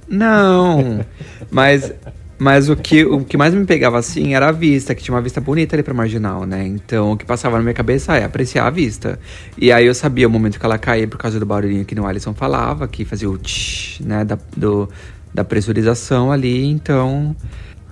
Não, 0.08 1.04
mas... 1.50 1.92
Mas 2.38 2.68
o 2.68 2.76
que, 2.76 3.06
o 3.06 3.24
que 3.24 3.38
mais 3.38 3.54
me 3.54 3.66
pegava 3.66 3.98
assim 3.98 4.34
era 4.34 4.50
a 4.50 4.52
vista, 4.52 4.94
que 4.96 5.04
tinha 5.04 5.16
uma 5.16 5.22
vista 5.22 5.40
bonita 5.40 5.76
ali 5.76 5.84
pra 5.84 5.94
marginal, 5.94 6.46
né? 6.46 6.66
Então 6.66 7.12
o 7.14 7.18
que 7.18 7.26
passava 7.26 7.58
na 7.58 7.62
minha 7.64 7.74
cabeça 7.74 8.18
é 8.18 8.24
apreciar 8.24 8.66
a 8.68 8.70
vista. 8.70 9.20
E 9.58 9.72
aí 9.72 9.86
eu 9.86 9.94
sabia 9.96 10.28
o 10.28 10.32
momento 10.32 10.60
que 10.60 10.66
ela 10.66 10.78
caía 10.78 11.08
por 11.08 11.18
causa 11.18 11.40
do 11.40 11.46
barulhinho 11.46 11.86
que 11.86 11.96
no 11.96 12.06
Alisson 12.06 12.34
falava, 12.34 12.88
que 12.88 13.06
fazia 13.06 13.30
o 13.30 13.38
tch, 13.38 14.00
né? 14.02 14.26
Da, 14.26 14.38
do, 14.58 14.90
da 15.34 15.44
pressurização 15.44 16.32
ali, 16.32 16.66
então. 16.66 17.36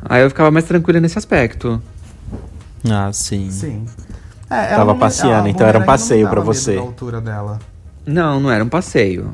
Aí 0.04 0.24
eu 0.24 0.30
ficava 0.30 0.50
mais 0.52 0.66
tranquila 0.66 1.00
nesse 1.00 1.18
aspecto. 1.18 1.82
Ah, 2.90 3.12
sim. 3.14 3.50
Sim. 3.52 3.86
É, 4.50 4.56
ela 4.56 4.68
Tava 4.78 4.94
não- 4.94 5.00
passeando, 5.00 5.46
a 5.46 5.50
então 5.50 5.66
era 5.68 5.78
um 5.78 5.82
Boomerang 5.82 5.86
passeio 6.02 6.28
medo 6.28 6.42
você. 6.44 6.76
Da 6.76 6.82
altura 6.82 7.22
dela. 7.22 7.60
Não, 8.06 8.40
não 8.40 8.52
era 8.52 8.64
um 8.64 8.68
passeio. 8.70 9.34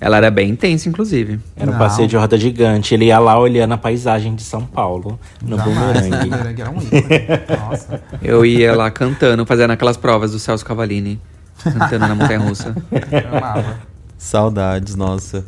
Ela 0.00 0.16
era 0.18 0.30
bem 0.30 0.50
intensa, 0.50 0.88
inclusive. 0.88 1.38
Era 1.56 1.70
um 1.70 1.72
Não. 1.72 1.78
passeio 1.78 2.08
de 2.08 2.16
roda 2.16 2.36
gigante. 2.38 2.94
Ele 2.94 3.06
ia 3.06 3.18
lá 3.18 3.38
olhando 3.38 3.72
a 3.72 3.78
paisagem 3.78 4.34
de 4.34 4.42
São 4.42 4.64
Paulo, 4.64 5.18
no 5.42 5.56
Jamais. 5.56 6.06
bumerangue. 6.06 6.30
Boomerang 6.30 6.60
era 6.62 6.70
um 6.70 6.78
ícone. 6.82 7.02
Nossa. 7.58 8.02
Eu 8.22 8.44
ia 8.44 8.74
lá 8.74 8.90
cantando, 8.90 9.44
fazendo 9.46 9.70
aquelas 9.72 9.96
provas 9.96 10.32
do 10.32 10.38
Celso 10.38 10.64
Cavalini. 10.64 11.20
Cantando 11.62 12.06
na 12.08 12.14
montanha 12.14 12.38
russa. 12.38 12.74
Eu 12.90 13.36
amava. 13.36 13.80
Saudades, 14.16 14.94
nossa. 14.94 15.44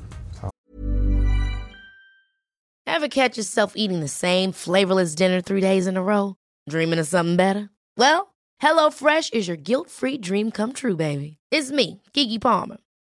Ever 2.87 3.09
catch 3.09 3.37
yourself 3.37 3.73
eating 3.75 4.01
the 4.01 4.09
same 4.09 4.53
flavorless 4.53 5.15
dinner 5.15 5.41
three 5.41 5.61
days 5.61 5.87
in 5.87 5.97
a 5.97 6.03
row? 6.03 6.37
Dreaming 6.69 6.99
of 6.99 7.07
something 7.07 7.37
better? 7.37 7.71
Well, 7.97 8.35
HelloFresh 8.63 9.33
is 9.33 9.49
your 9.49 9.57
guilt 9.57 9.89
free 9.91 10.19
dream 10.19 10.51
come 10.51 10.73
true, 10.73 10.95
baby. 10.97 11.39
It's 11.51 11.71
me, 11.71 12.03
Kiki 12.13 12.39
Palmer. 12.39 12.77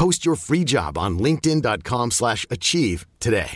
Post 0.00 0.24
your 0.26 0.34
free 0.34 0.64
job 0.64 0.96
on 0.96 1.18
linkedin.com/achieve 1.18 2.10
slash 2.12 2.46
achieve 2.50 3.04
today. 3.20 3.50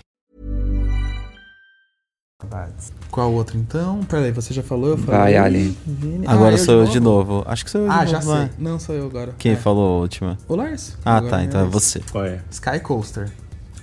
Qual 3.11 3.33
outro 3.33 3.57
então? 3.57 4.04
Peraí, 4.04 4.30
você 4.30 4.52
já 4.52 4.62
falou? 4.62 4.90
Eu 4.90 4.98
falei. 4.98 5.20
Vai, 5.20 5.37
Ali. 5.38 5.78
Vini. 5.87 6.26
Agora 6.26 6.57
Ah, 6.57 6.59
sou 6.59 6.74
eu 6.83 6.87
de 6.87 7.00
novo. 7.00 7.42
Acho 7.46 7.64
que 7.64 7.70
sou 7.70 7.80
eu 7.80 7.87
de 7.88 7.94
Ah, 7.94 7.98
novo. 8.00 8.11
já 8.11 8.18
vai. 8.20 8.46
sei. 8.48 8.50
Não, 8.59 8.78
sou 8.78 8.94
eu 8.94 9.07
agora. 9.07 9.35
Quem 9.38 9.52
É. 9.52 9.57
falou 9.57 9.96
a 9.96 10.00
última? 10.02 10.37
O 10.46 10.54
Lars. 10.54 10.98
Ah, 11.02 11.16
Agora 11.16 11.30
tá. 11.30 11.40
é 11.40 11.44
Então 11.46 11.61
é 11.61 11.62
Lars. 11.62 11.72
você. 11.72 12.00
Qual 12.12 12.24
é? 12.26 12.42
Sky 12.50 12.78
Coaster. 12.80 13.33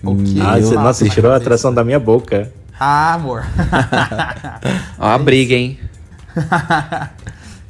Hum. 0.04 0.12
O 0.12 0.24
que 0.24 0.40
Ah, 0.40 0.60
você, 0.60 0.76
nossa, 0.76 1.04
você 1.06 1.10
tirou 1.10 1.32
a 1.32 1.38
atração 1.38 1.74
da 1.74 1.84
minha 1.84 2.00
boca. 2.00 2.54
Ah, 2.80 3.16
amor. 3.16 3.44
Ó, 5.00 5.08
a 5.08 5.18
briga, 5.18 5.56
hein? 5.56 5.80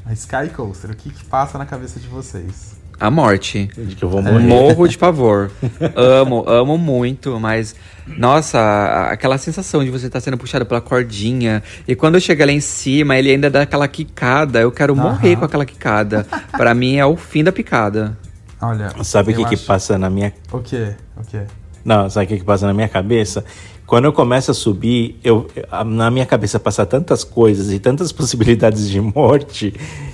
a 0.05 0.11
Sky 0.11 0.49
Coaster, 0.53 0.91
o 0.91 0.95
que 0.95 1.11
que 1.11 1.23
passa 1.23 1.57
na 1.57 1.65
cabeça 1.65 1.97
de 1.97 2.07
vocês? 2.07 2.70
A 3.01 3.09
morte. 3.09 3.67
De 3.75 3.95
que 3.95 4.03
eu 4.03 4.09
vou 4.09 4.21
morrer. 4.21 4.39
Morro 4.39 4.87
de 4.87 4.97
pavor. 4.97 5.49
amo, 5.95 6.45
amo 6.47 6.77
muito, 6.77 7.39
mas. 7.39 7.75
Nossa, 8.05 9.07
aquela 9.09 9.37
sensação 9.37 9.83
de 9.83 9.89
você 9.89 10.07
estar 10.07 10.19
sendo 10.19 10.37
puxado 10.37 10.65
pela 10.65 10.79
cordinha. 10.81 11.63
E 11.87 11.95
quando 11.95 12.19
chega 12.21 12.45
lá 12.45 12.51
em 12.51 12.59
cima, 12.59 13.17
ele 13.17 13.31
ainda 13.31 13.49
dá 13.49 13.63
aquela 13.63 13.87
quicada. 13.87 14.59
Eu 14.61 14.71
quero 14.71 14.95
morrer 14.95 15.35
com 15.35 15.45
aquela 15.45 15.65
quicada. 15.65 16.25
Pra 16.51 16.73
mim 16.73 16.97
é 16.97 17.05
o 17.05 17.15
fim 17.17 17.43
da 17.43 17.51
picada. 17.51 18.17
Olha. 18.61 18.89
Sabe 19.03 19.31
o 19.31 19.35
que, 19.35 19.45
que 19.45 19.55
acho- 19.55 19.65
passa 19.65 19.97
na 19.97 20.09
minha 20.09 20.31
O 20.51 20.59
quê? 20.59 20.93
O 21.17 21.23
quê? 21.25 21.41
Não, 21.83 22.07
sabe 22.11 22.25
o 22.25 22.29
que, 22.29 22.37
que 22.37 22.43
passa 22.45 22.67
na 22.67 22.73
minha 22.75 22.87
cabeça? 22.87 23.43
Quando 23.91 24.05
eu 24.05 24.13
começo 24.13 24.49
a 24.49 24.53
subir, 24.53 25.19
eu, 25.21 25.45
na 25.85 26.09
minha 26.09 26.25
cabeça 26.25 26.57
passa 26.57 26.85
tantas 26.85 27.25
coisas 27.25 27.73
e 27.73 27.77
tantas 27.77 28.09
possibilidades 28.15 28.89
de 28.89 29.01
morte 29.01 29.73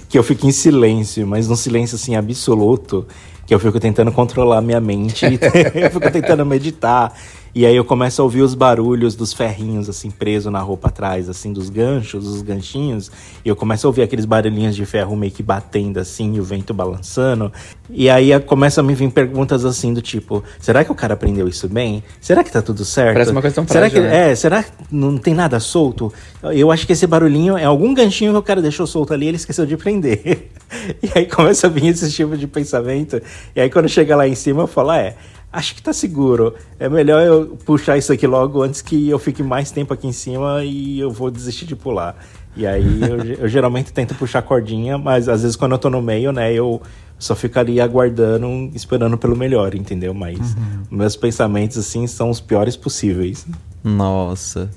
que 0.10 0.18
eu 0.18 0.24
fico 0.24 0.48
em 0.48 0.52
silêncio, 0.52 1.28
mas 1.28 1.48
num 1.48 1.56
silêncio 1.56 1.94
assim 1.94 2.16
absoluto, 2.16 3.06
que 3.48 3.56
eu 3.56 3.60
fico 3.60 3.80
tentando 3.80 4.12
controlar 4.12 4.58
a 4.58 4.62
minha 4.62 4.82
mente, 4.82 5.26
eu 5.74 5.90
fico 5.90 6.12
tentando 6.12 6.46
meditar. 6.46 7.14
E 7.56 7.66
aí 7.66 7.76
eu 7.76 7.84
começo 7.84 8.22
a 8.22 8.24
ouvir 8.24 8.42
os 8.42 8.54
barulhos 8.54 9.16
dos 9.16 9.34
ferrinhos 9.34 9.90
assim 9.90 10.12
preso 10.12 10.52
na 10.52 10.60
roupa 10.60 10.90
atrás, 10.90 11.28
assim 11.28 11.52
dos 11.52 11.72
ganchos, 11.72 12.24
dos 12.24 12.44
ganchinhos, 12.44 13.12
e 13.44 13.50
eu 13.50 13.56
começo 13.56 13.88
a 13.88 13.90
ouvir 13.90 14.04
aqueles 14.04 14.26
barulhinhos 14.26 14.76
de 14.76 14.86
ferro 14.86 15.16
meio 15.16 15.32
que 15.32 15.42
batendo 15.42 16.00
assim, 16.00 16.36
e 16.36 16.40
o 16.40 16.44
vento 16.44 16.72
balançando. 16.72 17.52
E 17.90 18.12
aí 18.12 18.40
começa 18.42 18.82
a 18.82 18.84
me 18.84 18.94
vir 18.94 19.10
perguntas 19.10 19.66
assim 19.66 19.92
do 19.92 20.04
tipo, 20.04 20.44
será 20.60 20.86
que 20.86 20.92
o 20.92 20.96
cara 20.96 21.16
aprendeu 21.16 21.48
isso 21.48 21.68
bem? 21.68 22.04
Será 22.22 22.44
que 22.44 22.52
tá 22.52 22.62
tudo 22.62 22.86
certo? 22.86 23.14
Parece 23.14 23.32
uma 23.32 23.42
questão 23.42 23.66
será 23.68 23.90
frágil, 23.90 24.04
que 24.04 24.08
né? 24.08 24.32
é, 24.32 24.36
será 24.36 24.62
que 24.62 24.72
não 24.92 25.18
tem 25.18 25.34
nada 25.34 25.60
solto? 25.60 26.14
Eu 26.44 26.72
acho 26.72 26.86
que 26.86 26.94
esse 26.94 27.08
barulhinho 27.08 27.58
é 27.58 27.64
algum 27.64 27.92
ganchinho 27.92 28.34
que 28.34 28.38
o 28.38 28.44
cara 28.44 28.62
deixou 28.62 28.86
solto 28.86 29.16
ali 29.16 29.26
e 29.26 29.30
ele 29.30 29.38
esqueceu 29.38 29.66
de 29.66 29.76
prender. 29.76 30.52
e 31.02 31.10
aí 31.16 31.26
começa 31.26 31.66
a 31.66 31.70
vir 31.72 31.88
esse 31.88 32.12
tipo 32.12 32.38
de 32.38 32.46
pensamento. 32.46 33.20
E 33.56 33.62
aí 33.62 33.70
quando 33.70 33.88
chega 33.90 34.16
lá 34.16 34.28
em 34.28 34.36
cima 34.36 34.64
eu 34.64 34.68
falo, 34.68 34.92
ah, 34.92 34.98
é, 34.98 35.16
acho 35.52 35.76
que 35.76 35.82
tá 35.82 35.94
seguro. 35.94 36.54
É 36.80 36.88
melhor 36.90 37.22
eu 37.22 37.58
puxar 37.66 37.98
isso 37.98 38.12
aqui 38.12 38.28
logo 38.28 38.62
antes 38.62 38.82
que 38.82 39.10
eu 39.10 39.20
fique 39.20 39.42
mais 39.42 39.72
tempo 39.72 39.94
aqui 39.94 40.08
em 40.08 40.12
cima 40.12 40.64
e 40.64 41.00
eu 41.00 41.12
vou 41.12 41.32
desistir 41.32 41.66
de 41.66 41.76
pular. 41.76 42.16
E 42.56 42.66
aí 42.66 43.02
eu, 43.02 43.24
eu 43.44 43.48
geralmente 43.48 43.94
tento 43.94 44.16
puxar 44.16 44.40
a 44.40 44.42
cordinha, 44.42 44.98
mas 44.98 45.30
às 45.30 45.42
vezes 45.42 45.56
quando 45.56 45.74
eu 45.74 45.78
tô 45.78 45.90
no 45.90 46.02
meio, 46.02 46.32
né, 46.32 46.52
eu 46.54 46.82
só 47.20 47.36
fico 47.36 47.58
ali 47.60 47.82
aguardando, 47.82 48.48
esperando 48.76 49.18
pelo 49.18 49.36
melhor, 49.36 49.74
entendeu? 49.76 50.14
Mas 50.14 50.56
meus 50.90 51.16
pensamentos, 51.16 51.78
assim, 51.78 52.06
são 52.06 52.30
os 52.30 52.40
piores 52.40 52.76
possíveis. 52.76 53.46
Nossa. 53.84 54.70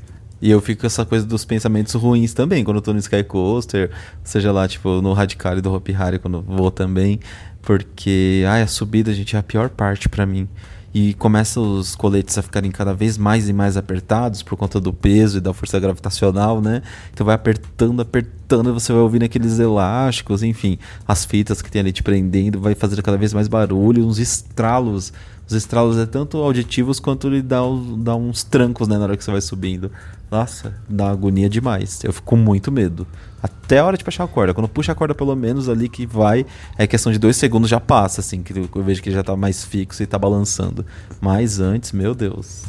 E 0.42 0.50
eu 0.50 0.60
fico 0.60 0.80
com 0.80 0.86
essa 0.86 1.04
coisa 1.04 1.26
dos 1.26 1.44
pensamentos 1.44 1.92
ruins 1.92 2.32
também, 2.32 2.64
quando 2.64 2.78
eu 2.78 2.82
tô 2.82 2.94
no 2.94 2.98
Sky 2.98 3.22
Coaster, 3.22 3.90
seja 4.24 4.50
lá, 4.50 4.66
tipo, 4.66 5.02
no 5.02 5.12
Radical 5.12 5.58
e 5.58 5.60
do 5.60 5.72
Hopi 5.72 5.94
Hari, 5.94 6.18
quando 6.18 6.38
eu 6.38 6.42
vou 6.42 6.70
também. 6.70 7.20
Porque, 7.62 8.44
ai, 8.48 8.62
a 8.62 8.66
subida, 8.66 9.12
gente, 9.12 9.36
é 9.36 9.38
a 9.38 9.42
pior 9.42 9.68
parte 9.70 10.08
pra 10.08 10.26
mim. 10.26 10.48
e 10.92 11.14
começa 11.14 11.60
os 11.60 11.94
coletes 11.94 12.36
a 12.36 12.42
ficarem 12.42 12.70
cada 12.70 12.92
vez 12.92 13.16
mais 13.16 13.48
e 13.48 13.52
mais 13.52 13.76
apertados 13.76 14.42
por 14.42 14.56
conta 14.56 14.80
do 14.80 14.92
peso 14.92 15.38
e 15.38 15.40
da 15.40 15.54
força 15.54 15.78
gravitacional, 15.78 16.60
né? 16.60 16.82
Então 17.12 17.24
vai 17.24 17.34
apertando, 17.36 18.02
apertando, 18.02 18.74
você 18.74 18.92
vai 18.92 19.00
ouvindo 19.00 19.22
aqueles 19.24 19.58
elásticos, 19.60 20.42
enfim, 20.42 20.78
as 21.06 21.24
fitas 21.24 21.62
que 21.62 21.70
tem 21.70 21.80
ali 21.80 21.92
te 21.92 22.02
prendendo, 22.02 22.60
vai 22.60 22.74
fazendo 22.74 23.02
cada 23.02 23.16
vez 23.16 23.32
mais 23.32 23.46
barulho, 23.46 24.04
uns 24.04 24.18
estralos. 24.18 25.12
Os 25.50 25.56
estralos 25.56 25.98
é 25.98 26.06
tanto 26.06 26.38
auditivos 26.38 27.00
quanto 27.00 27.26
ele 27.26 27.42
dá, 27.42 27.58
dá 27.98 28.14
uns 28.14 28.44
trancos, 28.44 28.86
né, 28.86 28.96
na 28.96 29.02
hora 29.02 29.16
que 29.16 29.24
você 29.24 29.32
vai 29.32 29.40
subindo. 29.40 29.90
Nossa, 30.30 30.76
dá 30.88 31.10
agonia 31.10 31.48
demais. 31.48 32.04
Eu 32.04 32.12
fico 32.12 32.24
com 32.24 32.36
muito 32.36 32.70
medo. 32.70 33.04
Até 33.42 33.80
a 33.80 33.84
hora 33.84 33.96
de 33.96 34.04
puxar 34.04 34.22
a 34.22 34.28
corda. 34.28 34.54
Quando 34.54 34.68
puxa 34.68 34.92
a 34.92 34.94
corda, 34.94 35.12
pelo 35.12 35.34
menos 35.34 35.68
ali 35.68 35.88
que 35.88 36.06
vai, 36.06 36.46
é 36.78 36.86
questão 36.86 37.10
de 37.10 37.18
dois 37.18 37.36
segundos 37.36 37.68
já 37.68 37.80
passa, 37.80 38.20
assim, 38.20 38.44
que 38.44 38.56
eu 38.56 38.82
vejo 38.84 39.02
que 39.02 39.08
ele 39.08 39.16
já 39.16 39.24
tá 39.24 39.34
mais 39.34 39.64
fixo 39.64 40.04
e 40.04 40.06
tá 40.06 40.16
balançando. 40.16 40.86
Mas 41.20 41.58
antes, 41.58 41.90
meu 41.90 42.14
Deus. 42.14 42.62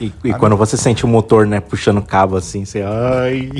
E, 0.00 0.12
e 0.24 0.32
quando 0.34 0.56
você 0.56 0.76
sente 0.76 1.04
o 1.04 1.08
motor, 1.08 1.46
né, 1.46 1.60
puxando 1.60 2.00
cabo 2.00 2.36
assim, 2.36 2.64
você. 2.64 2.82
Ai. 2.82 3.50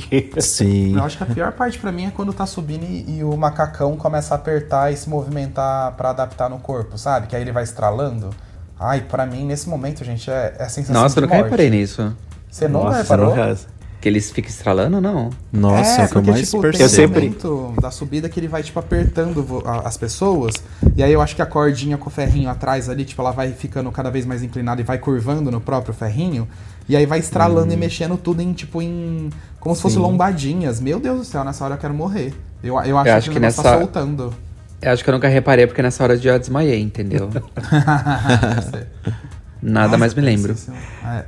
Sim. 0.41 0.97
Eu 0.97 1.03
acho 1.05 1.17
que 1.17 1.23
a 1.25 1.27
pior 1.27 1.53
parte 1.53 1.79
pra 1.79 1.91
mim 1.91 2.07
é 2.07 2.11
quando 2.11 2.33
tá 2.33 2.47
subindo 2.47 2.85
e, 2.85 3.19
e 3.19 3.25
o 3.25 3.37
macacão 3.37 3.97
começa 3.97 4.35
a 4.35 4.37
apertar 4.37 4.93
e 4.93 4.97
se 4.97 5.09
movimentar 5.09 5.93
pra 5.97 6.11
adaptar 6.11 6.49
no 6.49 6.59
corpo, 6.59 6.97
sabe? 6.97 7.27
Que 7.27 7.35
aí 7.37 7.43
ele 7.43 7.53
vai 7.53 7.65
estralando. 7.65 8.31
Ai, 8.79 9.01
pra 9.01 9.27
mim, 9.27 9.45
nesse 9.45 9.69
momento, 9.69 10.05
gente, 10.05 10.31
é, 10.31 10.55
é 10.59 10.63
a 10.65 10.69
sensação 10.69 11.03
Nossa, 11.03 11.19
eu 11.19 11.23
de 11.23 11.27
nunca 11.27 11.35
morte. 11.39 11.45
reparei 11.51 11.71
nisso. 11.71 12.15
Você 12.49 12.69
nunca 12.69 12.85
Nossa, 12.85 13.03
reparou? 13.03 13.31
nunca- 13.35 13.57
Que 14.01 14.09
eles 14.09 14.31
ficam 14.31 14.49
estralando, 14.49 15.01
não. 15.01 15.31
Nossa, 15.53 16.03
é, 16.03 16.05
o 16.05 16.09
que 16.09 16.17
eu 16.17 16.23
mais 16.23 16.49
tipo, 16.49 16.63
percebo. 16.63 16.73
tem 16.79 16.83
Eu 16.83 16.89
sempre- 16.89 17.21
momento 17.21 17.81
da 17.81 17.91
subida 17.91 18.29
que 18.29 18.39
ele 18.39 18.47
vai, 18.47 18.63
tipo, 18.63 18.79
apertando 18.79 19.45
as 19.85 19.97
pessoas. 19.97 20.55
E 20.97 21.03
aí 21.03 21.13
eu 21.13 21.21
acho 21.21 21.35
que 21.35 21.43
a 21.43 21.47
cordinha 21.47 21.99
com 21.99 22.09
o 22.09 22.13
ferrinho 22.13 22.49
atrás 22.49 22.89
ali, 22.89 23.05
tipo, 23.05 23.21
ela 23.21 23.33
vai 23.33 23.51
ficando 23.53 23.91
cada 23.91 24.09
vez 24.09 24.25
mais 24.25 24.41
inclinada 24.43 24.81
e 24.81 24.85
vai 24.85 24.99
curvando 24.99 25.51
no 25.51 25.61
próprio 25.61 25.93
ferrinho. 25.93 26.47
E 26.89 26.95
aí 26.97 27.07
vai 27.07 27.19
estralando 27.19 27.73
e 27.73 27.77
mexendo 27.77 28.17
tudo 28.17 28.41
em, 28.41 28.53
tipo, 28.53 28.81
em. 28.81 29.31
Como 29.59 29.75
se 29.75 29.83
fosse 29.83 29.97
Sim. 29.97 30.01
lombadinhas. 30.03 30.81
Meu 30.81 31.01
Deus 31.01 31.19
do 31.19 31.25
céu, 31.25 31.43
nessa 31.45 31.65
hora 31.65 31.75
eu 31.75 31.79
quero 31.79 31.93
morrer. 31.93 32.33
Eu, 32.63 32.81
eu 32.83 32.97
acho, 32.99 33.11
acho 33.11 33.29
que, 33.31 33.35
que 33.35 33.41
negócio 33.41 33.63
nessa- 33.63 33.63
tá 33.63 33.79
soltando. 33.79 34.33
Eu 34.81 34.93
acho 34.93 35.03
que 35.03 35.11
eu 35.11 35.15
nunca 35.15 35.27
reparei 35.27 35.67
porque 35.67 35.83
nessa 35.83 36.05
hora 36.05 36.15
eu 36.15 36.19
já 36.19 36.39
desmaiei, 36.39 36.81
entendeu? 36.81 37.29
Nada 39.61 39.89
Nossa, 39.89 39.99
mais 39.99 40.15
me 40.15 40.23
lembro. 40.23 40.55
É, 41.05 41.25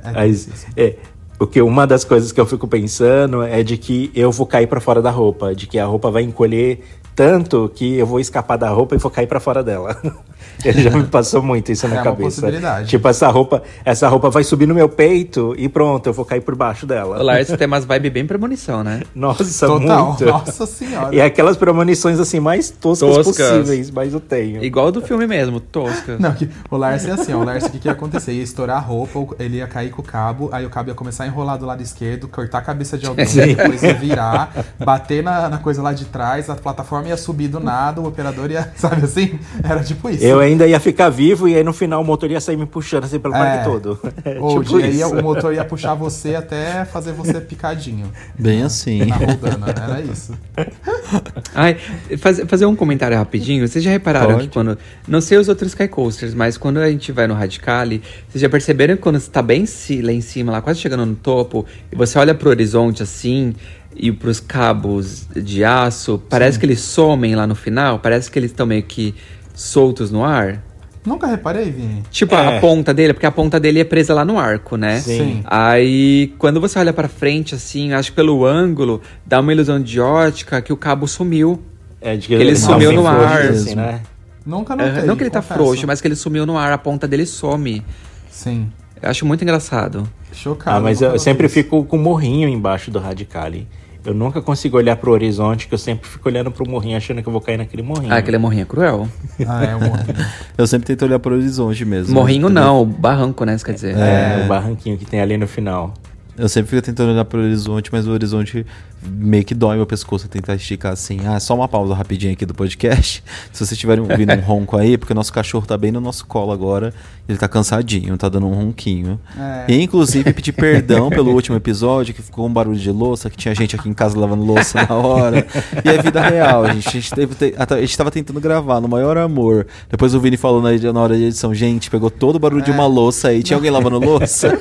é 0.77 0.85
é, 0.87 0.95
o 1.41 1.47
que 1.47 1.59
uma 1.59 1.87
das 1.87 2.03
coisas 2.03 2.31
que 2.31 2.39
eu 2.39 2.45
fico 2.45 2.67
pensando 2.67 3.41
é 3.41 3.63
de 3.63 3.75
que 3.75 4.11
eu 4.13 4.31
vou 4.31 4.45
cair 4.45 4.67
pra 4.67 4.79
fora 4.79 5.01
da 5.01 5.09
roupa, 5.09 5.55
de 5.55 5.65
que 5.65 5.79
a 5.79 5.85
roupa 5.87 6.11
vai 6.11 6.21
encolher 6.21 6.83
tanto 7.15 7.67
que 7.73 7.97
eu 7.97 8.05
vou 8.05 8.19
escapar 8.19 8.57
da 8.57 8.69
roupa 8.69 8.93
e 8.93 8.99
vou 8.99 9.09
cair 9.09 9.25
pra 9.25 9.39
fora 9.39 9.63
dela. 9.63 9.99
Ele 10.63 10.81
já 10.83 10.89
me 10.91 11.03
passou 11.05 11.41
muito 11.41 11.71
isso 11.71 11.87
na 11.87 11.95
É 11.95 11.97
uma 11.97 12.03
cabeça. 12.03 12.23
possibilidade. 12.41 12.87
Tipo, 12.89 13.07
essa 13.07 13.27
roupa, 13.29 13.63
essa 13.83 14.07
roupa 14.07 14.29
vai 14.29 14.43
subir 14.43 14.67
no 14.67 14.75
meu 14.75 14.87
peito 14.87 15.55
e 15.57 15.67
pronto, 15.67 16.07
eu 16.07 16.13
vou 16.13 16.23
cair 16.25 16.41
por 16.41 16.55
baixo 16.55 16.85
dela. 16.85 17.19
O 17.19 17.23
Lars 17.23 17.47
tem 17.47 17.67
umas 17.67 17.85
vibes 17.85 18.11
bem 18.11 18.25
premonição, 18.27 18.83
né? 18.83 19.01
Nossa, 19.15 19.65
Total. 19.67 20.07
muito. 20.07 20.25
Nossa 20.25 20.65
senhora. 20.65 21.13
E 21.15 21.19
é 21.19 21.25
aquelas 21.25 21.57
premonições 21.57 22.19
assim 22.19 22.39
mais 22.39 22.69
toscas, 22.69 23.15
Toscas. 23.25 23.49
possíveis, 23.51 23.89
mas 23.91 24.13
eu 24.13 24.19
tenho. 24.19 24.63
Igual 24.63 24.91
do 24.91 25.01
filme 25.01 25.25
mesmo, 25.25 25.59
tosca. 25.59 26.17
Não, 26.19 26.31
que 26.33 26.49
o 26.69 26.77
Lars 26.77 27.05
é 27.05 27.11
assim, 27.11 27.33
ó, 27.33 27.37
o 27.39 27.43
Lars, 27.43 27.65
o 27.65 27.69
que, 27.71 27.79
que 27.79 27.87
ia 27.87 27.91
acontecer? 27.91 28.33
Ia 28.33 28.43
estourar 28.43 28.77
a 28.77 28.79
roupa, 28.79 29.35
ele 29.39 29.57
ia 29.57 29.67
cair 29.67 29.89
com 29.89 30.01
o 30.01 30.05
cabo, 30.05 30.49
aí 30.51 30.65
o 30.65 30.69
cabo 30.69 30.89
ia 30.89 30.95
começar 30.95 31.23
a 31.23 31.27
enrolar 31.27 31.57
do 31.57 31.65
lado 31.65 31.81
esquerdo, 31.81 32.27
cortar 32.27 32.59
a 32.59 32.61
cabeça 32.61 32.97
de 32.97 33.05
alguém, 33.07 33.25
Sim. 33.27 33.55
depois 33.55 33.81
ia 33.83 33.93
virar, 33.93 34.53
bater 34.79 35.23
na, 35.23 35.49
na 35.49 35.57
coisa 35.57 35.81
lá 35.81 35.91
de 35.93 36.05
trás, 36.05 36.49
a 36.49 36.55
plataforma 36.55 37.07
ia 37.07 37.17
subir 37.17 37.47
do 37.47 37.59
nada, 37.59 37.99
o 38.01 38.07
operador 38.07 38.51
ia, 38.51 38.71
sabe 38.75 39.03
assim? 39.05 39.39
Era 39.63 39.83
tipo 39.83 40.09
isso. 40.09 40.23
Eu 40.23 40.30
ainda 40.39 40.65
ia 40.67 40.79
ficar 40.79 41.09
vivo 41.09 41.47
e 41.47 41.55
aí 41.55 41.63
no 41.63 41.73
final 41.73 42.01
o 42.01 42.05
motor 42.05 42.29
ia 42.31 42.39
sair 42.39 42.57
me 42.57 42.65
puxando 42.65 43.03
assim 43.05 43.19
pelo 43.19 43.33
É. 43.35 43.37
parque 43.37 43.65
todo. 43.65 43.99
É 44.23 44.39
Ou 44.39 44.63
tipo 44.63 44.79
isso. 44.79 45.07
o 45.15 45.21
motor 45.23 45.53
ia 45.53 45.65
puxar 45.65 45.93
você 45.95 46.35
até 46.35 46.85
fazer 46.85 47.11
você 47.11 47.39
picadinho 47.41 48.11
Bem 48.37 48.63
assim. 48.63 49.05
na 49.05 49.15
rodana, 49.15 49.65
era 49.69 50.01
isso. 50.01 50.33
Ai, 51.53 51.75
faz- 52.17 52.41
fazer 52.47 52.65
um 52.65 52.75
comentário 52.75 53.17
rapidinho. 53.17 53.67
Vocês 53.67 53.83
já 53.83 53.91
repararam 53.91 54.33
Pode. 54.35 54.47
que 54.47 54.53
quando. 54.53 54.77
Não 55.07 55.21
sei 55.21 55.37
os 55.37 55.47
outros 55.49 55.69
Sky 55.71 55.87
Coasters, 55.87 56.33
mas 56.33 56.57
quando 56.57 56.77
a 56.77 56.89
gente 56.89 57.11
vai 57.11 57.27
no 57.27 57.33
Radicali, 57.33 58.01
vocês 58.29 58.41
já 58.41 58.49
perceberam 58.49 58.95
que 58.95 59.01
quando 59.01 59.19
você 59.19 59.29
tá 59.29 59.41
bem 59.41 59.65
lá 60.03 60.11
em 60.11 60.21
cima, 60.21 60.51
lá 60.51 60.61
quase 60.61 60.79
chegando 60.79 61.05
no 61.05 61.15
topo, 61.15 61.65
e 61.91 61.95
você 61.95 62.17
olha 62.17 62.33
pro 62.33 62.49
horizonte 62.49 63.03
assim, 63.03 63.53
e 63.95 64.11
pros 64.11 64.39
cabos 64.39 65.27
de 65.35 65.63
aço, 65.63 66.21
parece 66.29 66.57
que 66.57 66.65
eles 66.65 66.79
somem 66.79 67.35
lá 67.35 67.45
no 67.45 67.55
final? 67.55 67.99
Parece 67.99 68.29
que 68.31 68.39
eles 68.39 68.51
estão 68.51 68.65
meio 68.65 68.83
que 68.83 69.13
soltos 69.61 70.11
no 70.11 70.23
ar? 70.23 70.63
Nunca 71.05 71.25
reparei, 71.25 71.71
Vini? 71.71 72.03
Tipo, 72.11 72.35
É. 72.35 72.57
a 72.57 72.61
ponta 72.61 72.93
dele, 72.93 73.13
porque 73.13 73.25
a 73.25 73.31
ponta 73.31 73.59
dele 73.59 73.79
é 73.79 73.83
presa 73.83 74.13
lá 74.13 74.23
no 74.23 74.37
arco, 74.37 74.75
né? 74.77 74.99
Sim. 74.99 75.41
Aí, 75.45 76.33
quando 76.37 76.61
você 76.61 76.77
olha 76.77 76.93
pra 76.93 77.07
frente, 77.07 77.55
assim, 77.55 77.91
acho 77.93 78.11
que 78.11 78.15
pelo 78.15 78.45
ângulo, 78.45 79.01
dá 79.25 79.39
uma 79.39 79.51
ilusão 79.51 79.81
de 79.81 79.99
ótica 79.99 80.61
que 80.61 80.71
o 80.71 80.77
cabo 80.77 81.07
sumiu. 81.07 81.59
É, 81.99 82.15
de 82.15 82.27
que 82.27 82.33
ele 82.35 82.51
tá 82.53 82.59
sumiu 82.59 82.91
no 82.91 83.01
frouxo, 83.03 83.23
ar. 83.25 83.41
assim, 83.49 83.75
né? 83.75 84.01
Nunca 84.45 84.73
É, 84.73 84.77
notei, 84.77 85.03
não 85.03 85.15
que 85.15 85.23
ele 85.23 85.29
tá 85.31 85.41
confesso. 85.41 85.59
frouxo, 85.59 85.87
mas 85.87 86.01
que 86.01 86.07
ele 86.07 86.15
sumiu 86.15 86.45
no 86.45 86.55
ar, 86.57 86.71
a 86.71 86.77
ponta 86.77 87.07
dele 87.07 87.25
some. 87.25 87.83
Sim, 88.29 88.69
Eu 89.01 89.09
acho 89.09 89.25
muito 89.25 89.43
engraçado. 89.43 90.07
chocado. 90.31 90.77
Ah, 90.77 90.79
mas 90.79 91.01
eu 91.01 91.07
notei 91.09 91.19
sempre 91.19 91.49
fico 91.49 91.83
com 91.83 91.97
o 91.97 91.99
morrinho 91.99 92.47
embaixo 92.47 92.91
do 92.91 92.99
Radicali. 92.99 93.67
Eu 94.03 94.15
nunca 94.15 94.41
consigo 94.41 94.77
olhar 94.77 94.95
pro 94.95 95.11
horizonte, 95.11 95.67
que 95.67 95.73
eu 95.73 95.77
sempre 95.77 96.09
fico 96.09 96.27
olhando 96.27 96.51
pro 96.51 96.67
morrinho, 96.67 96.97
achando 96.97 97.21
que 97.21 97.27
eu 97.27 97.31
vou 97.31 97.41
cair 97.41 97.57
naquele 97.57 97.83
morrinho. 97.83 98.11
Ah, 98.11 98.17
aquele 98.17 98.37
morrinho 98.39 98.63
é 98.63 98.65
cruel. 98.65 99.07
Ah, 99.47 99.63
é 99.63 99.75
um 99.75 99.79
morrinho. 99.79 100.15
Eu 100.57 100.65
sempre 100.65 100.87
tento 100.87 101.03
olhar 101.05 101.19
pro 101.19 101.35
horizonte 101.35 101.85
mesmo. 101.85 102.13
morrinho 102.13 102.47
entendeu? 102.47 102.63
não, 102.63 102.81
o 102.81 102.85
barranco, 102.85 103.45
né? 103.45 103.55
Isso 103.55 103.65
quer 103.65 103.73
dizer. 103.73 103.95
É, 103.95 104.43
o 104.43 104.47
barranquinho 104.47 104.97
que 104.97 105.05
tem 105.05 105.21
ali 105.21 105.37
no 105.37 105.47
final. 105.47 105.93
Eu 106.37 106.49
sempre 106.49 106.71
fico 106.71 106.81
tentando 106.81 107.11
olhar 107.11 107.25
pro 107.25 107.39
horizonte, 107.39 107.89
mas 107.91 108.07
o 108.07 108.11
horizonte 108.11 108.65
meio 109.03 109.43
que 109.43 109.53
dói 109.55 109.77
meu 109.77 109.85
pescoço 109.85 110.27
tentar 110.27 110.55
esticar 110.55 110.91
assim. 110.93 111.19
Ah, 111.25 111.39
só 111.39 111.55
uma 111.55 111.67
pausa 111.67 111.93
rapidinho 111.93 112.33
aqui 112.33 112.45
do 112.45 112.53
podcast. 112.53 113.23
Se 113.51 113.57
vocês 113.59 113.71
estiverem 113.71 114.03
ouvindo 114.03 114.33
um 114.33 114.39
ronco 114.41 114.77
aí, 114.77 114.97
porque 114.97 115.13
o 115.13 115.15
nosso 115.15 115.33
cachorro 115.33 115.65
tá 115.65 115.77
bem 115.77 115.91
no 115.91 115.99
nosso 116.01 116.25
colo 116.25 116.51
agora. 116.51 116.93
Ele 117.29 117.37
tá 117.37 117.47
cansadinho, 117.47 118.17
tá 118.17 118.27
dando 118.27 118.47
um 118.47 118.53
ronquinho. 118.53 119.17
É. 119.39 119.65
E 119.73 119.81
inclusive 119.81 120.33
pedir 120.33 120.51
perdão 120.51 121.09
pelo 121.09 121.31
último 121.33 121.55
episódio, 121.55 122.13
que 122.13 122.21
ficou 122.21 122.45
um 122.45 122.51
barulho 122.51 122.77
de 122.77 122.91
louça, 122.91 123.29
que 123.29 123.37
tinha 123.37 123.55
gente 123.55 123.75
aqui 123.75 123.87
em 123.87 123.93
casa 123.93 124.19
lavando 124.19 124.43
louça 124.43 124.85
na 124.85 124.95
hora. 124.95 125.45
E 125.85 125.87
é 125.89 126.01
vida 126.01 126.19
real, 126.21 126.65
gente. 126.73 126.87
A 126.89 126.91
gente, 126.91 127.11
teve, 127.13 127.35
te- 127.35 127.55
a 127.57 127.79
gente 127.81 127.97
tava 127.97 128.11
tentando 128.11 128.39
gravar 128.41 128.81
no 128.81 128.87
maior 128.89 129.17
amor. 129.17 129.65
Depois 129.89 130.13
o 130.13 130.19
Vini 130.19 130.35
falou 130.35 130.61
na, 130.61 130.71
na 130.91 130.99
hora 130.99 131.15
de 131.15 131.23
edição, 131.23 131.53
gente, 131.53 131.89
pegou 131.89 132.09
todo 132.09 132.35
o 132.35 132.39
barulho 132.39 132.63
de 132.63 132.71
uma 132.71 132.85
louça 132.85 133.29
aí. 133.29 133.41
Tinha 133.43 133.55
alguém 133.55 133.71
lavando 133.71 133.97
louça? 134.03 134.59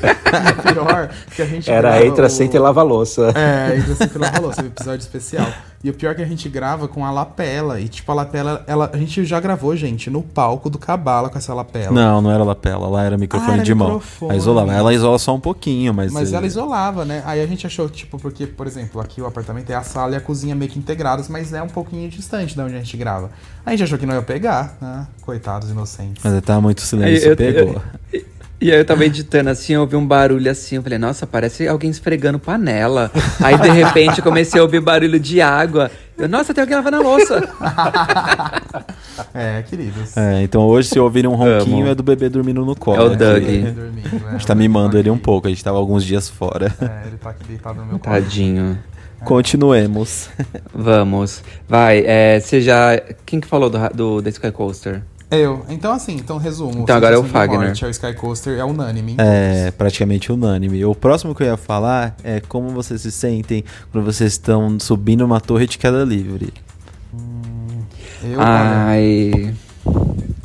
pior 0.73 1.11
que 1.35 1.43
a 1.43 1.47
gente 1.47 1.69
Era 1.71 2.05
entra, 2.07 2.27
o- 2.27 2.31
senta 2.31 2.57
e 2.57 2.61
lava 2.61 2.83
louça. 2.83 3.33
É, 3.35 3.77
entra 3.79 3.95
sempre 3.97 4.19
lava 4.19 4.30
a 4.37 4.41
louça, 4.41 4.63
um 4.63 4.67
episódio 4.67 5.01
especial. 5.01 5.47
E 5.83 5.89
o 5.89 5.95
pior 5.95 6.11
é 6.11 6.15
que 6.15 6.23
a 6.23 6.27
gente 6.27 6.47
grava 6.49 6.87
com 6.87 7.07
a 7.07 7.11
lapela. 7.11 7.81
E 7.81 7.89
tipo, 7.89 8.11
a 8.13 8.15
lapela, 8.15 8.63
ela, 8.67 8.91
a 8.93 8.97
gente 8.99 9.25
já 9.25 9.41
gravou, 9.41 9.75
gente, 9.75 10.11
no 10.11 10.23
palco 10.23 10.69
do 10.69 10.79
Cabala 10.79 11.31
com 11.31 11.39
essa 11.39 11.55
lapela. 11.55 11.91
Não, 11.93 12.21
não 12.21 12.31
era 12.31 12.45
lapela, 12.45 12.87
lá 12.87 13.03
era 13.03 13.17
microfone 13.17 13.53
Ah, 13.53 13.55
era 13.57 13.63
de 13.65 13.75
mão. 13.75 13.87
microfone. 13.89 14.33
Aí 14.33 14.39
isolava. 14.39 14.73
Ela 14.75 14.93
isola 14.93 15.19
só 15.19 15.35
um 15.35 15.41
pouquinho, 15.41 15.95
mas. 15.95 16.13
Mas 16.13 16.33
eh, 16.33 16.37
ela 16.37 16.47
isolava, 16.47 17.05
né? 17.07 17.23
Aí 17.25 17.41
a 17.43 17.47
gente 17.47 17.67
achou, 17.67 17.89
tipo, 17.89 18.19
porque, 18.19 18.47
por 18.47 18.67
exemplo, 18.67 19.01
aqui 19.01 19.23
o 19.23 19.27
apartamento 19.27 19.71
é 19.71 19.75
a 19.75 19.83
sala 19.83 20.13
e 20.13 20.17
a 20.17 20.21
cozinha 20.21 20.55
meio 20.55 20.71
que 20.71 20.79
integrados, 20.79 21.29
mas 21.29 21.53
é 21.55 21.63
um 21.63 21.69
pouquinho 21.69 22.09
distante 22.11 22.55
de 22.55 22.61
onde 22.61 22.75
a 22.75 22.79
gente 22.79 22.97
grava. 22.99 23.31
Aí 23.65 23.73
a 23.75 23.77
gente 23.77 23.85
achou 23.85 23.99
que 23.99 24.05
não 24.05 24.15
ia 24.15 24.23
pegar, 24.23 24.77
né? 24.81 25.07
Coitados 25.23 25.71
inocentes. 25.71 26.23
Mas 26.23 26.43
tava 26.43 26.61
muito 26.61 26.81
Aí 26.81 26.87
silêncio, 26.87 27.29
eu- 27.31 27.37
pegou. 27.37 27.83
eu- 28.13 28.23
e 28.61 28.71
aí 28.71 28.79
eu 28.79 28.85
tava 28.85 29.05
editando 29.05 29.49
assim, 29.49 29.73
eu 29.73 29.81
ouvi 29.81 29.97
um 29.97 30.07
barulho 30.07 30.51
assim, 30.51 30.77
eu 30.77 30.83
falei, 30.83 30.99
nossa, 30.99 31.27
parece 31.27 31.67
alguém 31.67 31.91
esfregando 31.91 32.39
panela. 32.39 33.11
Aí 33.41 33.57
de 33.57 33.71
repente 33.71 34.19
eu 34.19 34.25
comecei 34.25 34.61
a 34.61 34.63
ouvir 34.63 34.81
barulho 34.81 35.19
de 35.19 35.41
água. 35.41 35.91
Eu, 36.19 36.29
nossa, 36.29 36.53
tem 36.53 36.61
alguém 36.61 36.77
lavando 36.77 36.97
a 36.97 37.01
louça. 37.01 37.49
É, 39.35 39.63
queridos. 39.63 40.17
É, 40.17 40.43
então 40.43 40.63
hoje, 40.63 40.89
se 40.89 40.99
ouvirem 40.99 41.31
um 41.31 41.35
ronquinho, 41.35 41.83
Amo. 41.83 41.89
é 41.89 41.95
do 41.95 42.03
bebê 42.03 42.29
dormindo 42.29 42.65
no 42.65 42.75
colo. 42.75 42.97
É 42.97 43.03
o 43.03 43.07
aqui. 43.09 43.17
Doug. 43.17 43.43
Ele 43.43 43.71
dormindo, 43.71 44.27
é, 44.27 44.29
A 44.29 44.33
gente 44.33 44.47
tá 44.47 44.55
mimando 44.55 44.99
ele 44.99 45.11
um 45.11 45.19
pouco, 45.19 45.47
a 45.47 45.51
gente 45.51 45.63
tava 45.63 45.79
alguns 45.79 46.05
dias 46.05 46.29
fora. 46.29 46.75
É, 46.81 47.07
ele 47.07 47.17
tá 47.19 47.31
aqui 47.31 47.45
deitado 47.45 47.81
no 47.81 47.87
meu 47.87 47.99
colo. 47.99 48.15
Tadinho. 48.17 48.79
Continuemos. 49.25 50.31
Vamos. 50.75 51.43
Vai, 51.69 52.03
é, 52.07 52.41
você 52.41 52.61
já. 52.61 52.99
Quem 53.27 53.41
que 53.41 53.47
falou 53.47 53.69
do, 53.69 53.79
do, 53.91 54.23
da 54.23 54.31
Sky 54.31 54.51
Coaster? 54.51 55.03
Eu. 55.31 55.65
Então, 55.69 55.93
assim, 55.93 56.17
então 56.17 56.39
resumo. 56.39 56.83
Então 56.83 56.97
agora 56.97 57.15
é 57.15 57.19
o 57.19 57.23
Fagner. 57.23 57.69
Morte, 57.69 57.85
É 57.85 57.89
o 57.89 57.91
Sky 57.91 58.15
Coaster, 58.15 58.59
é 58.59 58.65
unânime. 58.65 59.15
É 59.19 59.71
praticamente 59.71 60.33
unânime. 60.33 60.85
O 60.85 60.95
próximo 60.95 61.35
que 61.35 61.43
eu 61.43 61.47
ia 61.47 61.57
falar 61.57 62.17
é 62.25 62.41
como 62.41 62.71
vocês 62.71 63.01
se 63.01 63.13
sentem 63.13 63.65
quando 63.93 64.05
vocês 64.05 64.33
estão 64.33 64.79
subindo 64.81 65.25
uma 65.25 65.41
torre 65.41 65.67
de 65.69 65.79
queda 65.79 66.05
livre. 66.05 66.53
Eu, 68.23 68.39
olha, 68.39 68.45
Ai. 68.45 69.55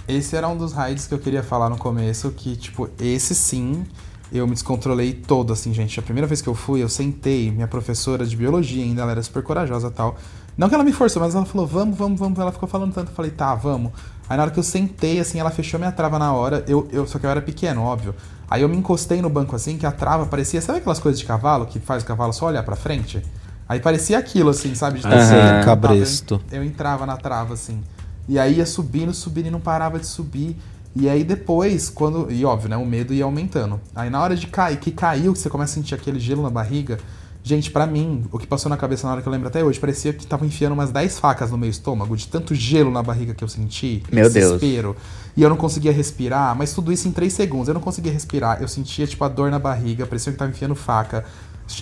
esse 0.07 0.35
era 0.35 0.47
um 0.47 0.55
dos 0.55 0.71
rides 0.71 1.07
que 1.07 1.13
eu 1.13 1.19
queria 1.19 1.43
falar 1.43 1.69
no 1.69 1.77
começo, 1.77 2.31
que, 2.31 2.55
tipo, 2.55 2.87
esse 2.99 3.35
sim, 3.35 3.83
eu 4.31 4.47
me 4.47 4.53
descontrolei 4.53 5.13
todo, 5.13 5.51
assim, 5.51 5.73
gente. 5.73 5.99
A 5.99 6.03
primeira 6.03 6.27
vez 6.27 6.41
que 6.41 6.47
eu 6.47 6.55
fui, 6.55 6.81
eu 6.81 6.87
sentei, 6.87 7.51
minha 7.51 7.67
professora 7.67 8.25
de 8.25 8.35
biologia 8.35 8.83
ainda, 8.83 9.01
ela 9.01 9.11
era 9.11 9.23
super 9.23 9.43
corajosa 9.43 9.87
e 9.87 9.91
tal. 9.91 10.15
Não 10.57 10.69
que 10.69 10.75
ela 10.75 10.85
me 10.85 10.93
forçou, 10.93 11.21
mas 11.21 11.35
ela 11.35 11.45
falou, 11.45 11.67
vamos, 11.67 11.97
vamos, 11.97 12.17
vamos. 12.17 12.39
Ela 12.39 12.51
ficou 12.51 12.69
falando 12.69 12.93
tanto, 12.93 13.09
eu 13.11 13.15
falei, 13.15 13.31
tá, 13.31 13.53
vamos. 13.55 13.91
Aí 14.29 14.37
na 14.37 14.43
hora 14.43 14.51
que 14.51 14.59
eu 14.59 14.63
sentei, 14.63 15.19
assim, 15.19 15.39
ela 15.39 15.51
fechou 15.51 15.79
minha 15.79 15.91
trava 15.91 16.17
na 16.17 16.33
hora, 16.33 16.63
eu, 16.67 16.87
eu 16.91 17.05
só 17.07 17.19
que 17.19 17.25
eu 17.25 17.29
era 17.29 17.41
pequeno, 17.41 17.81
óbvio. 17.83 18.15
Aí 18.49 18.61
eu 18.61 18.69
me 18.69 18.77
encostei 18.77 19.21
no 19.21 19.29
banco 19.29 19.55
assim, 19.55 19.77
que 19.77 19.85
a 19.85 19.91
trava 19.91 20.25
parecia, 20.25 20.61
sabe 20.61 20.79
aquelas 20.79 20.99
coisas 20.99 21.19
de 21.19 21.25
cavalo, 21.25 21.65
que 21.65 21.79
faz 21.79 22.03
o 22.03 22.05
cavalo 22.05 22.33
só 22.33 22.47
olhar 22.47 22.63
pra 22.63 22.75
frente? 22.75 23.21
Aí 23.67 23.79
parecia 23.79 24.17
aquilo, 24.17 24.49
assim, 24.49 24.75
sabe? 24.75 24.99
De 24.99 25.07
entrava- 25.07 25.65
cabresto. 25.65 26.41
Eu, 26.51 26.57
eu 26.61 26.63
entrava 26.63 27.05
na 27.05 27.17
trava, 27.17 27.53
assim. 27.55 27.83
E 28.27 28.37
aí 28.37 28.57
ia 28.57 28.65
subindo, 28.65 29.13
subindo 29.13 29.47
e 29.47 29.51
não 29.51 29.59
parava 29.59 29.99
de 29.99 30.05
subir. 30.05 30.55
E 30.95 31.09
aí 31.09 31.23
depois, 31.23 31.89
quando. 31.89 32.31
E 32.31 32.45
óbvio, 32.45 32.69
né? 32.69 32.77
O 32.77 32.85
medo 32.85 33.13
ia 33.13 33.23
aumentando. 33.25 33.81
Aí 33.95 34.09
na 34.09 34.21
hora 34.21 34.35
de 34.35 34.47
cair, 34.47 34.77
que 34.77 34.91
caiu, 34.91 35.33
que 35.33 35.39
você 35.39 35.49
começa 35.49 35.73
a 35.73 35.75
sentir 35.75 35.95
aquele 35.95 36.19
gelo 36.19 36.43
na 36.43 36.49
barriga. 36.49 36.99
Gente, 37.47 37.69
pra 37.69 37.85
mim, 37.85 38.25
o 38.31 38.39
que 38.39 38.47
passou 38.47 38.71
na 38.71 38.75
cabeça 38.75 39.05
na 39.05 39.13
hora 39.13 39.21
que 39.21 39.27
eu 39.27 39.31
lembro 39.31 39.47
até 39.47 39.63
hoje, 39.63 39.79
parecia 39.79 40.11
que 40.11 40.25
tava 40.25 40.43
enfiando 40.47 40.73
umas 40.73 40.89
10 40.89 41.19
facas 41.19 41.51
no 41.51 41.59
meu 41.59 41.69
estômago, 41.69 42.17
de 42.17 42.27
tanto 42.27 42.55
gelo 42.55 42.89
na 42.89 43.03
barriga 43.03 43.35
que 43.35 43.43
eu 43.43 43.47
senti. 43.47 44.01
Meu 44.11 44.27
Deus. 44.27 44.59
desespero. 44.59 44.95
E 45.37 45.43
eu 45.43 45.49
não 45.49 45.55
conseguia 45.55 45.91
respirar, 45.91 46.55
mas 46.57 46.73
tudo 46.73 46.91
isso 46.91 47.07
em 47.07 47.11
3 47.11 47.31
segundos. 47.31 47.67
Eu 47.67 47.75
não 47.75 47.81
conseguia 47.81 48.11
respirar. 48.11 48.59
Eu 48.63 48.67
sentia, 48.67 49.05
tipo, 49.05 49.23
a 49.23 49.27
dor 49.27 49.51
na 49.51 49.59
barriga, 49.59 50.07
parecia 50.07 50.31
que 50.31 50.39
tava 50.39 50.49
enfiando 50.49 50.73
faca. 50.73 51.23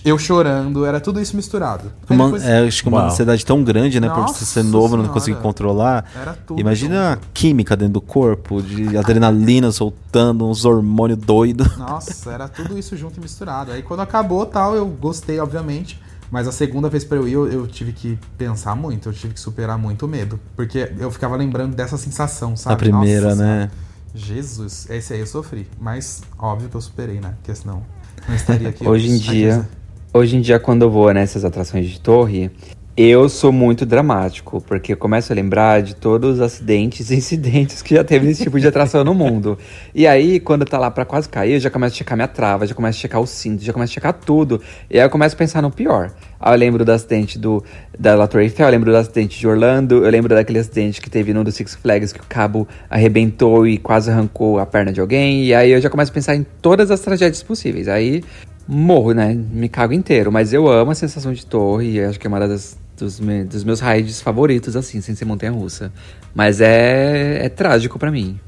Eu 0.05 0.17
chorando, 0.17 0.85
era 0.85 0.99
tudo 0.99 1.19
isso 1.19 1.35
misturado. 1.35 1.91
Uma, 2.09 2.25
depois- 2.25 2.43
é, 2.43 2.59
acho 2.65 2.81
que 2.83 2.87
uma 2.89 2.99
Uau. 2.99 3.07
ansiedade 3.07 3.45
tão 3.45 3.63
grande, 3.63 3.99
né? 3.99 4.09
por 4.09 4.23
você 4.27 4.45
ser 4.45 4.63
novo, 4.63 4.95
não 4.95 5.03
Senhora. 5.03 5.09
conseguir 5.13 5.37
controlar. 5.41 6.05
Era 6.15 6.33
tudo 6.33 6.59
Imagina 6.59 7.13
a 7.13 7.17
química 7.33 7.75
dentro 7.75 7.93
do 7.95 8.01
corpo, 8.01 8.61
de 8.61 8.97
adrenalina 8.97 9.71
soltando, 9.71 10.47
uns 10.47 10.63
hormônios 10.65 11.19
doidos. 11.19 11.75
Nossa, 11.77 12.31
era 12.31 12.47
tudo 12.47 12.77
isso 12.79 12.95
junto 12.95 13.17
e 13.19 13.21
misturado. 13.21 13.71
Aí 13.71 13.81
quando 13.81 13.99
acabou 13.99 14.45
tal, 14.45 14.73
eu 14.75 14.85
gostei, 14.87 15.39
obviamente. 15.39 16.01
Mas 16.31 16.47
a 16.47 16.51
segunda 16.51 16.89
vez 16.89 17.03
pra 17.03 17.17
eu 17.17 17.27
ir, 17.27 17.33
eu, 17.33 17.47
eu 17.51 17.67
tive 17.67 17.91
que 17.93 18.17
pensar 18.37 18.75
muito, 18.75 19.09
eu 19.09 19.13
tive 19.13 19.33
que 19.35 19.39
superar 19.39 19.77
muito 19.77 20.05
o 20.05 20.09
medo. 20.09 20.39
Porque 20.55 20.91
eu 20.97 21.11
ficava 21.11 21.35
lembrando 21.35 21.75
dessa 21.75 21.95
sensação, 21.97 22.55
sabe? 22.57 22.73
A 22.73 22.77
primeira, 22.77 23.29
Nossa 23.29 23.35
né? 23.43 23.53
Senhora. 23.69 23.71
Jesus, 24.15 24.87
esse 24.89 25.13
aí 25.13 25.19
eu 25.19 25.27
sofri. 25.27 25.67
Mas 25.79 26.21
óbvio 26.39 26.69
que 26.69 26.75
eu 26.75 26.81
superei, 26.81 27.19
né? 27.19 27.33
Porque 27.37 27.53
senão 27.53 27.83
não 28.27 28.35
estaria 28.35 28.69
aqui. 28.69 28.87
Hoje 28.87 29.09
em 29.09 29.17
dia, 29.17 29.67
hoje 30.13 30.37
em 30.37 30.41
dia 30.41 30.59
quando 30.59 30.83
eu 30.83 30.91
vou 30.91 31.11
nessas 31.13 31.43
atrações 31.45 31.89
de 31.89 31.99
torre, 31.99 32.51
eu 32.95 33.27
sou 33.27 33.51
muito 33.51 33.87
dramático, 33.87 34.61
porque 34.61 34.93
eu 34.93 34.97
começo 34.97 35.33
a 35.33 35.35
lembrar 35.35 35.81
de 35.81 35.95
todos 35.95 36.35
os 36.35 36.41
acidentes 36.41 37.09
e 37.09 37.15
incidentes 37.15 37.81
que 37.81 37.95
já 37.95 38.03
teve 38.03 38.27
nesse 38.27 38.43
tipo 38.43 38.59
de 38.59 38.67
atração 38.67 39.03
no 39.03 39.15
mundo. 39.15 39.57
E 39.95 40.05
aí, 40.05 40.39
quando 40.39 40.63
tá 40.63 40.77
lá 40.77 40.91
pra 40.91 41.03
quase 41.03 41.27
cair, 41.27 41.53
eu 41.53 41.59
já 41.59 41.71
começo 41.71 41.95
a 41.95 41.97
checar 41.97 42.15
minha 42.15 42.27
trava, 42.27 42.67
já 42.67 42.75
começo 42.75 42.99
a 42.99 43.01
checar 43.01 43.19
o 43.19 43.25
cinto, 43.25 43.63
já 43.63 43.73
começo 43.73 43.91
a 43.91 43.95
checar 43.95 44.13
tudo. 44.13 44.61
E 44.91 44.99
aí 44.99 45.05
eu 45.05 45.09
começo 45.09 45.33
a 45.35 45.37
pensar 45.37 45.63
no 45.63 45.71
pior. 45.71 46.11
Aí 46.39 46.53
eu 46.53 46.59
lembro 46.59 46.85
do 46.85 46.91
acidente 46.91 47.39
do, 47.39 47.63
da 47.97 48.13
La 48.13 48.27
Torre 48.27 48.43
Eiffel, 48.43 48.67
eu 48.67 48.71
lembro 48.71 48.91
do 48.91 48.97
acidente 48.97 49.39
de 49.39 49.47
Orlando, 49.47 50.05
eu 50.05 50.11
lembro 50.11 50.35
daquele 50.35 50.59
acidente 50.59 51.01
que 51.01 51.09
teve 51.09 51.33
no 51.33 51.43
do 51.43 51.51
Six 51.51 51.73
Flags, 51.73 52.13
que 52.13 52.19
o 52.19 52.25
cabo 52.29 52.67
arrebentou 52.91 53.65
e 53.65 53.79
quase 53.79 54.11
arrancou 54.11 54.59
a 54.59 54.67
perna 54.67 54.93
de 54.93 55.01
alguém. 55.01 55.45
E 55.45 55.53
aí 55.53 55.71
eu 55.71 55.81
já 55.81 55.89
começo 55.89 56.11
a 56.11 56.13
pensar 56.13 56.35
em 56.35 56.45
todas 56.61 56.91
as 56.91 56.99
tragédias 56.99 57.41
possíveis. 57.41 57.87
Aí 57.87 58.23
morro, 58.67 59.11
né? 59.13 59.33
Me 59.33 59.67
cago 59.69 59.93
inteiro. 59.93 60.31
Mas 60.31 60.53
eu 60.53 60.67
amo 60.67 60.91
a 60.91 60.95
sensação 60.95 61.33
de 61.33 61.45
torre 61.45 61.91
e 61.93 62.03
acho 62.03 62.19
que 62.19 62.27
é 62.27 62.29
uma 62.29 62.39
das, 62.39 62.77
dos, 62.97 63.19
me- 63.19 63.43
dos 63.43 63.63
meus 63.63 63.79
rides 63.79 64.21
favoritos, 64.21 64.75
assim, 64.75 65.01
sem 65.01 65.15
ser 65.15 65.25
montanha-russa. 65.25 65.91
Mas 66.33 66.61
é, 66.61 67.45
é 67.45 67.49
trágico 67.49 67.97
pra 67.99 68.11
mim. 68.11 68.39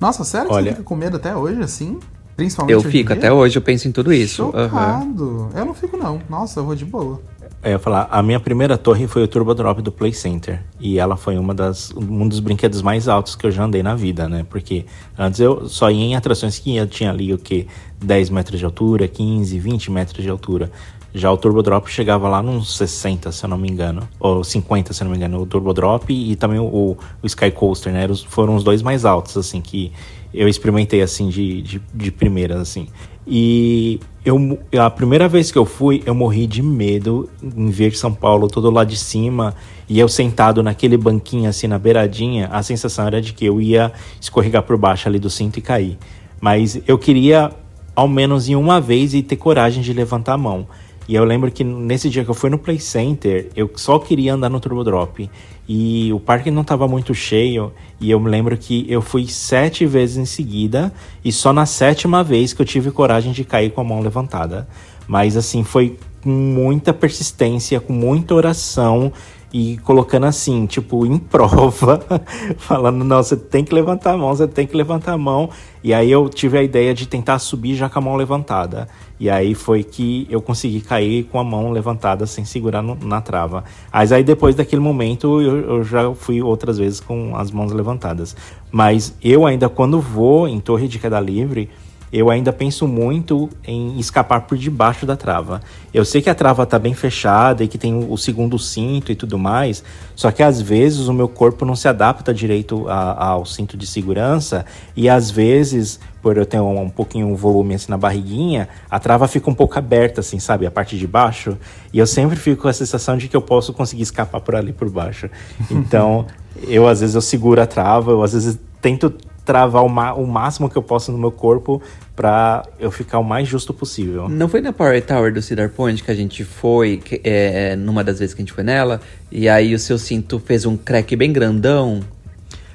Nossa, 0.00 0.24
sério 0.24 0.48
que 0.48 0.54
Olha- 0.54 0.64
você 0.64 0.76
fica 0.76 0.82
com 0.82 0.96
medo 0.96 1.16
até 1.16 1.34
hoje, 1.36 1.60
assim? 1.62 1.98
Principalmente 2.36 2.72
Eu 2.72 2.80
fico, 2.82 3.08
dia? 3.10 3.16
até 3.18 3.32
hoje 3.32 3.56
eu 3.58 3.62
penso 3.62 3.86
em 3.86 3.92
tudo 3.92 4.12
isso. 4.12 4.44
Chocado. 4.46 5.50
Eu 5.54 5.64
não 5.66 5.74
fico, 5.74 5.96
não. 5.96 6.18
Nossa, 6.30 6.60
eu 6.60 6.64
vou 6.64 6.74
de 6.74 6.84
boa. 6.84 7.20
Eu 7.64 7.70
ia 7.70 7.78
falar, 7.78 8.08
a 8.10 8.20
minha 8.24 8.40
primeira 8.40 8.76
torre 8.76 9.06
foi 9.06 9.22
o 9.22 9.28
Turbo 9.28 9.54
Drop 9.54 9.80
do 9.80 9.92
Play 9.92 10.12
Center. 10.12 10.60
E 10.80 10.98
ela 10.98 11.16
foi 11.16 11.38
uma 11.38 11.54
das, 11.54 11.92
um 11.96 12.26
dos 12.26 12.40
brinquedos 12.40 12.82
mais 12.82 13.06
altos 13.06 13.36
que 13.36 13.46
eu 13.46 13.52
já 13.52 13.62
andei 13.62 13.84
na 13.84 13.94
vida, 13.94 14.28
né? 14.28 14.44
Porque 14.50 14.84
antes 15.16 15.38
eu 15.38 15.68
só 15.68 15.88
ia 15.88 16.04
em 16.04 16.16
atrações 16.16 16.58
que 16.58 16.76
eu 16.76 16.88
tinha 16.88 17.10
ali 17.10 17.32
o 17.32 17.38
que? 17.38 17.68
10 18.02 18.30
metros 18.30 18.58
de 18.58 18.64
altura, 18.64 19.06
15, 19.06 19.56
20 19.60 19.92
metros 19.92 20.24
de 20.24 20.28
altura. 20.28 20.72
Já 21.14 21.30
o 21.30 21.36
Turbo 21.36 21.62
Drop 21.62 21.88
chegava 21.88 22.28
lá 22.28 22.42
nos 22.42 22.76
60, 22.76 23.30
se 23.30 23.44
eu 23.44 23.48
não 23.48 23.58
me 23.58 23.70
engano. 23.70 24.08
Ou 24.18 24.42
50, 24.42 24.92
se 24.92 25.00
eu 25.00 25.04
não 25.04 25.12
me 25.12 25.18
engano. 25.18 25.40
O 25.40 25.46
Turbo 25.46 25.72
Drop 25.72 26.12
e 26.12 26.34
também 26.34 26.58
o, 26.58 26.96
o 27.22 27.26
Sky 27.26 27.52
Coaster, 27.52 27.92
né? 27.92 28.08
Foram 28.28 28.56
os 28.56 28.64
dois 28.64 28.82
mais 28.82 29.04
altos, 29.04 29.36
assim, 29.36 29.60
que 29.60 29.92
eu 30.32 30.48
experimentei, 30.48 31.02
assim, 31.02 31.28
de, 31.28 31.62
de, 31.62 31.82
de 31.94 32.10
primeira, 32.10 32.60
assim. 32.60 32.88
E 33.26 34.00
eu, 34.24 34.58
a 34.78 34.90
primeira 34.90 35.28
vez 35.28 35.50
que 35.50 35.58
eu 35.58 35.64
fui, 35.64 36.02
eu 36.06 36.14
morri 36.14 36.46
de 36.46 36.62
medo 36.62 37.28
em 37.42 37.70
ver 37.70 37.94
São 37.94 38.12
Paulo 38.12 38.48
todo 38.48 38.70
lá 38.70 38.84
de 38.84 38.96
cima. 38.96 39.54
E 39.88 39.98
eu 39.98 40.08
sentado 40.08 40.62
naquele 40.62 40.96
banquinho, 40.96 41.48
assim, 41.48 41.66
na 41.66 41.78
beiradinha, 41.78 42.48
a 42.52 42.62
sensação 42.62 43.06
era 43.06 43.20
de 43.20 43.32
que 43.32 43.44
eu 43.44 43.60
ia 43.60 43.92
escorregar 44.20 44.62
por 44.62 44.76
baixo 44.76 45.08
ali 45.08 45.18
do 45.18 45.28
cinto 45.28 45.58
e 45.58 45.62
cair. 45.62 45.98
Mas 46.40 46.80
eu 46.86 46.98
queria, 46.98 47.52
ao 47.94 48.08
menos 48.08 48.48
em 48.48 48.56
uma 48.56 48.80
vez, 48.80 49.14
e 49.14 49.22
ter 49.22 49.36
coragem 49.36 49.82
de 49.82 49.92
levantar 49.92 50.34
a 50.34 50.38
mão. 50.38 50.66
E 51.08 51.14
eu 51.14 51.24
lembro 51.24 51.50
que 51.50 51.64
nesse 51.64 52.08
dia 52.08 52.24
que 52.24 52.30
eu 52.30 52.34
fui 52.34 52.48
no 52.48 52.58
Play 52.58 52.78
Center, 52.78 53.50
eu 53.56 53.70
só 53.74 53.98
queria 53.98 54.34
andar 54.34 54.48
no 54.48 54.60
Turbo 54.60 54.84
Drop. 54.84 55.28
E 55.68 56.12
o 56.12 56.20
parque 56.20 56.50
não 56.50 56.62
estava 56.62 56.86
muito 56.86 57.14
cheio. 57.14 57.72
E 58.00 58.10
eu 58.10 58.20
me 58.20 58.30
lembro 58.30 58.56
que 58.56 58.86
eu 58.88 59.00
fui 59.00 59.26
sete 59.26 59.86
vezes 59.86 60.16
em 60.16 60.24
seguida. 60.24 60.92
E 61.24 61.32
só 61.32 61.52
na 61.52 61.66
sétima 61.66 62.22
vez 62.22 62.52
que 62.52 62.62
eu 62.62 62.66
tive 62.66 62.90
coragem 62.90 63.32
de 63.32 63.44
cair 63.44 63.70
com 63.70 63.80
a 63.80 63.84
mão 63.84 64.00
levantada. 64.00 64.68
Mas 65.06 65.36
assim, 65.36 65.64
foi 65.64 65.98
com 66.22 66.30
muita 66.30 66.92
persistência, 66.92 67.80
com 67.80 67.92
muita 67.92 68.34
oração. 68.34 69.12
E 69.52 69.76
colocando 69.78 70.24
assim, 70.24 70.64
tipo, 70.64 71.04
em 71.04 71.18
prova, 71.18 72.00
falando, 72.56 73.04
não, 73.04 73.22
você 73.22 73.36
tem 73.36 73.62
que 73.62 73.74
levantar 73.74 74.12
a 74.12 74.16
mão, 74.16 74.34
você 74.34 74.48
tem 74.48 74.66
que 74.66 74.74
levantar 74.74 75.12
a 75.12 75.18
mão. 75.18 75.50
E 75.84 75.92
aí 75.92 76.10
eu 76.10 76.26
tive 76.28 76.56
a 76.56 76.62
ideia 76.62 76.94
de 76.94 77.06
tentar 77.06 77.38
subir 77.38 77.74
já 77.74 77.86
com 77.88 77.98
a 77.98 78.02
mão 78.02 78.16
levantada. 78.16 78.88
E 79.20 79.28
aí 79.28 79.54
foi 79.54 79.84
que 79.84 80.26
eu 80.30 80.40
consegui 80.40 80.80
cair 80.80 81.24
com 81.24 81.38
a 81.38 81.44
mão 81.44 81.70
levantada 81.70 82.24
sem 82.26 82.46
segurar 82.46 82.80
no- 82.80 82.96
na 83.02 83.20
trava. 83.20 83.62
Mas 83.92 84.10
aí 84.10 84.24
depois 84.24 84.54
daquele 84.54 84.80
momento 84.80 85.40
eu, 85.42 85.58
eu 85.58 85.84
já 85.84 86.12
fui 86.14 86.40
outras 86.42 86.78
vezes 86.78 86.98
com 86.98 87.36
as 87.36 87.50
mãos 87.50 87.72
levantadas. 87.72 88.34
Mas 88.70 89.14
eu 89.22 89.44
ainda 89.44 89.68
quando 89.68 90.00
vou 90.00 90.48
em 90.48 90.60
torre 90.60 90.88
de 90.88 90.98
queda 90.98 91.20
livre, 91.20 91.68
eu 92.12 92.28
ainda 92.28 92.52
penso 92.52 92.86
muito 92.86 93.48
em 93.66 93.98
escapar 93.98 94.42
por 94.42 94.58
debaixo 94.58 95.06
da 95.06 95.16
trava. 95.16 95.62
Eu 95.94 96.04
sei 96.04 96.20
que 96.20 96.28
a 96.28 96.34
trava 96.34 96.66
tá 96.66 96.78
bem 96.78 96.92
fechada 96.92 97.64
e 97.64 97.68
que 97.68 97.78
tem 97.78 98.06
o 98.08 98.16
segundo 98.18 98.58
cinto 98.58 99.10
e 99.10 99.14
tudo 99.16 99.38
mais, 99.38 99.82
só 100.14 100.30
que 100.30 100.42
às 100.42 100.60
vezes 100.60 101.08
o 101.08 101.12
meu 101.14 101.26
corpo 101.28 101.64
não 101.64 101.74
se 101.74 101.88
adapta 101.88 102.34
direito 102.34 102.86
a- 102.88 103.28
ao 103.28 103.46
cinto 103.46 103.76
de 103.76 103.86
segurança 103.86 104.66
e 104.94 105.08
às 105.08 105.30
vezes, 105.30 105.98
por 106.20 106.36
eu 106.36 106.44
ter 106.44 106.60
um, 106.60 106.82
um 106.82 106.90
pouquinho 106.90 107.26
um 107.28 107.34
volume 107.34 107.74
assim 107.74 107.90
na 107.90 107.96
barriguinha, 107.96 108.68
a 108.90 108.98
trava 108.98 109.26
fica 109.26 109.48
um 109.50 109.54
pouco 109.54 109.78
aberta 109.78 110.20
assim, 110.20 110.38
sabe, 110.38 110.66
a 110.66 110.70
parte 110.70 110.98
de 110.98 111.06
baixo, 111.06 111.56
e 111.92 111.98
eu 111.98 112.06
sempre 112.06 112.36
fico 112.36 112.62
com 112.62 112.68
a 112.68 112.72
sensação 112.74 113.16
de 113.16 113.26
que 113.26 113.36
eu 113.36 113.42
posso 113.42 113.72
conseguir 113.72 114.02
escapar 114.02 114.40
por 114.42 114.54
ali 114.54 114.72
por 114.72 114.90
baixo. 114.90 115.30
Então, 115.70 116.26
eu 116.68 116.86
às 116.86 117.00
vezes 117.00 117.14
eu 117.14 117.22
seguro 117.22 117.60
a 117.62 117.66
trava, 117.66 118.10
eu 118.10 118.22
às 118.22 118.32
vezes 118.34 118.58
tento 118.80 119.12
travar 119.44 119.82
o, 119.82 119.86
o 120.22 120.26
máximo 120.26 120.68
que 120.70 120.76
eu 120.76 120.82
posso 120.82 121.10
no 121.10 121.18
meu 121.18 121.32
corpo 121.32 121.82
pra 122.14 122.62
eu 122.78 122.90
ficar 122.90 123.18
o 123.18 123.24
mais 123.24 123.48
justo 123.48 123.72
possível. 123.74 124.28
Não 124.28 124.48
foi 124.48 124.60
na 124.60 124.72
Power 124.72 125.00
Tower 125.04 125.32
do 125.32 125.42
Cedar 125.42 125.70
Point 125.70 126.02
que 126.02 126.10
a 126.10 126.14
gente 126.14 126.44
foi, 126.44 126.98
que- 126.98 127.20
é, 127.24 127.74
numa 127.76 128.04
das 128.04 128.18
vezes 128.18 128.34
que 128.34 128.40
a 128.40 128.44
gente 128.44 128.52
foi 128.52 128.62
nela, 128.64 129.00
e 129.30 129.48
aí 129.48 129.74
o 129.74 129.78
seu 129.78 129.98
cinto 129.98 130.38
fez 130.38 130.64
um 130.66 130.76
crack 130.76 131.16
bem 131.16 131.32
grandão? 131.32 132.00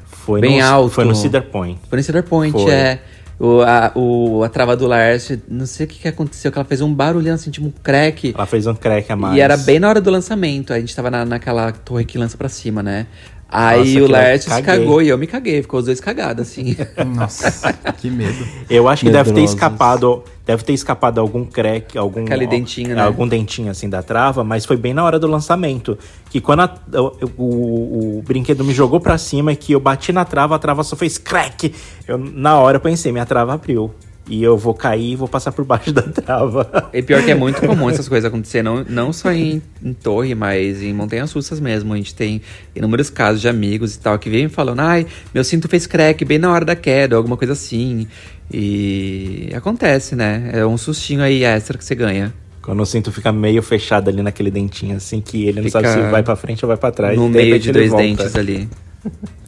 Foi 0.05 0.41
Bem 0.41 0.59
no, 0.59 0.65
alto. 0.65 0.89
Foi 0.95 1.05
no 1.05 1.15
Cedar 1.15 1.43
Point. 1.43 1.79
Foi 1.89 1.97
no 1.97 2.03
Cedar 2.03 2.23
Point, 2.23 2.51
Foi. 2.51 2.69
é. 2.71 2.99
O, 3.39 3.61
a, 3.61 3.91
o, 3.93 4.43
a 4.43 4.49
trava 4.49 4.75
do 4.75 4.87
Laércio, 4.87 5.39
não 5.47 5.67
sei 5.67 5.85
o 5.85 5.89
que, 5.89 5.99
que 5.99 6.07
aconteceu, 6.07 6.51
que 6.51 6.57
ela 6.57 6.65
fez 6.65 6.81
um 6.81 6.91
barulhão 6.91 7.35
assim, 7.35 7.51
tipo 7.51 7.67
um 7.67 7.71
crack. 7.83 8.33
Ela 8.35 8.47
fez 8.47 8.65
um 8.65 8.73
crack 8.73 9.11
a 9.11 9.15
mais. 9.15 9.37
E 9.37 9.39
era 9.39 9.55
bem 9.55 9.79
na 9.79 9.87
hora 9.87 10.01
do 10.01 10.09
lançamento. 10.09 10.73
A 10.73 10.79
gente 10.79 10.93
tava 10.95 11.11
na, 11.11 11.23
naquela 11.23 11.71
torre 11.71 12.03
que 12.03 12.17
lança 12.17 12.35
pra 12.35 12.49
cima, 12.49 12.81
né? 12.81 13.05
Aí 13.49 13.95
Nossa, 13.95 14.13
o 14.13 14.15
eu 14.17 14.39
se 14.39 14.49
caguei. 14.49 14.63
cagou 14.65 15.01
e 15.01 15.07
eu 15.07 15.17
me 15.17 15.25
caguei. 15.25 15.61
Ficou 15.61 15.79
os 15.79 15.85
dois 15.85 16.01
cagados, 16.01 16.47
assim. 16.49 16.75
Nossa, 17.15 17.71
que 17.97 18.09
medo. 18.09 18.45
Eu 18.69 18.89
acho 18.89 19.05
que 19.05 19.11
deve 19.11 19.31
ter 19.31 19.41
escapado, 19.41 20.21
deve 20.45 20.63
ter 20.63 20.73
escapado 20.73 21.21
algum 21.21 21.45
crack, 21.45 21.97
algum 21.97 22.23
Aquele 22.25 22.45
dentinho, 22.45 22.93
né? 22.93 23.01
algum 23.01 23.25
dentinho 23.25 23.71
assim 23.71 23.89
da 23.89 24.03
trava, 24.03 24.43
mas 24.43 24.65
foi 24.65 24.75
bem 24.75 24.93
na 24.93 25.03
hora 25.05 25.17
do 25.17 25.27
lançamento, 25.27 25.97
que 26.29 26.41
quando 26.41 26.59
a- 26.61 26.75
o, 26.93 27.41
o- 27.41 28.17
o 28.19 28.21
brinquedo 28.23 28.65
me 28.65 28.73
jogou 28.73 28.99
pra 28.99 29.17
cima 29.17 29.53
e 29.53 29.55
que 29.55 29.71
eu 29.71 29.79
bati 29.79 30.11
na 30.11 30.25
trava, 30.25 30.55
a 30.55 30.59
trava 30.59 30.83
só 30.83 30.95
fez 30.97 31.17
crack. 31.17 31.73
Eu 32.05 32.17
na 32.17 32.59
hora 32.59 32.79
pensei, 32.81 33.13
minha 33.13 33.25
trava 33.25 33.53
abriu. 33.53 33.93
E 34.29 34.43
eu 34.43 34.57
vou 34.57 34.73
cair 34.73 35.11
e 35.11 35.15
vou 35.15 35.27
passar 35.27 35.51
por 35.51 35.63
baixo 35.65 35.91
da 35.93 36.01
trava. 36.01 36.89
E 36.93 37.01
pior 37.01 37.23
que 37.23 37.31
é 37.31 37.35
muito 37.35 37.61
comum 37.61 37.89
essas 37.89 38.07
coisas 38.09 38.27
acontecer, 38.27 38.61
não, 38.63 38.83
não 38.87 39.13
só 39.13 39.31
em, 39.31 39.61
em 39.83 39.93
torre, 39.93 40.35
mas 40.35 40.81
em 40.81 40.93
montanhas 40.93 41.31
russas 41.31 41.59
mesmo. 41.59 41.93
A 41.93 41.97
gente 41.97 42.13
tem 42.13 42.41
inúmeros 42.75 43.09
casos 43.09 43.41
de 43.41 43.47
amigos 43.47 43.95
e 43.95 43.99
tal 43.99 44.17
que 44.19 44.29
vêm 44.29 44.49
falando, 44.49 44.81
ai, 44.81 45.05
meu 45.33 45.43
cinto 45.43 45.67
fez 45.67 45.87
crack 45.87 46.23
bem 46.25 46.37
na 46.37 46.51
hora 46.51 46.65
da 46.65 46.75
queda, 46.75 47.15
alguma 47.15 47.37
coisa 47.37 47.53
assim. 47.53 48.07
E 48.51 49.49
acontece, 49.53 50.15
né? 50.15 50.49
É 50.53 50.65
um 50.65 50.77
sustinho 50.77 51.21
aí 51.21 51.43
extra 51.43 51.77
que 51.77 51.83
você 51.85 51.95
ganha. 51.95 52.33
Quando 52.61 52.81
o 52.81 52.85
cinto 52.85 53.11
fica 53.13 53.31
meio 53.31 53.61
fechado 53.61 54.09
ali 54.09 54.21
naquele 54.21 54.51
dentinho, 54.51 54.97
assim, 54.97 55.21
que 55.21 55.45
ele 55.45 55.61
não 55.61 55.63
Fica 55.69 55.81
sabe 55.81 56.05
se 56.05 56.11
vai 56.11 56.21
pra 56.21 56.35
frente 56.35 56.65
ou 56.65 56.67
vai 56.67 56.75
pra 56.75 56.91
trás. 56.91 57.17
no 57.17 57.29
meio 57.29 57.57
de 57.57 57.71
dois 57.71 57.89
volta. 57.89 58.03
dentes 58.05 58.35
ali. 58.35 58.67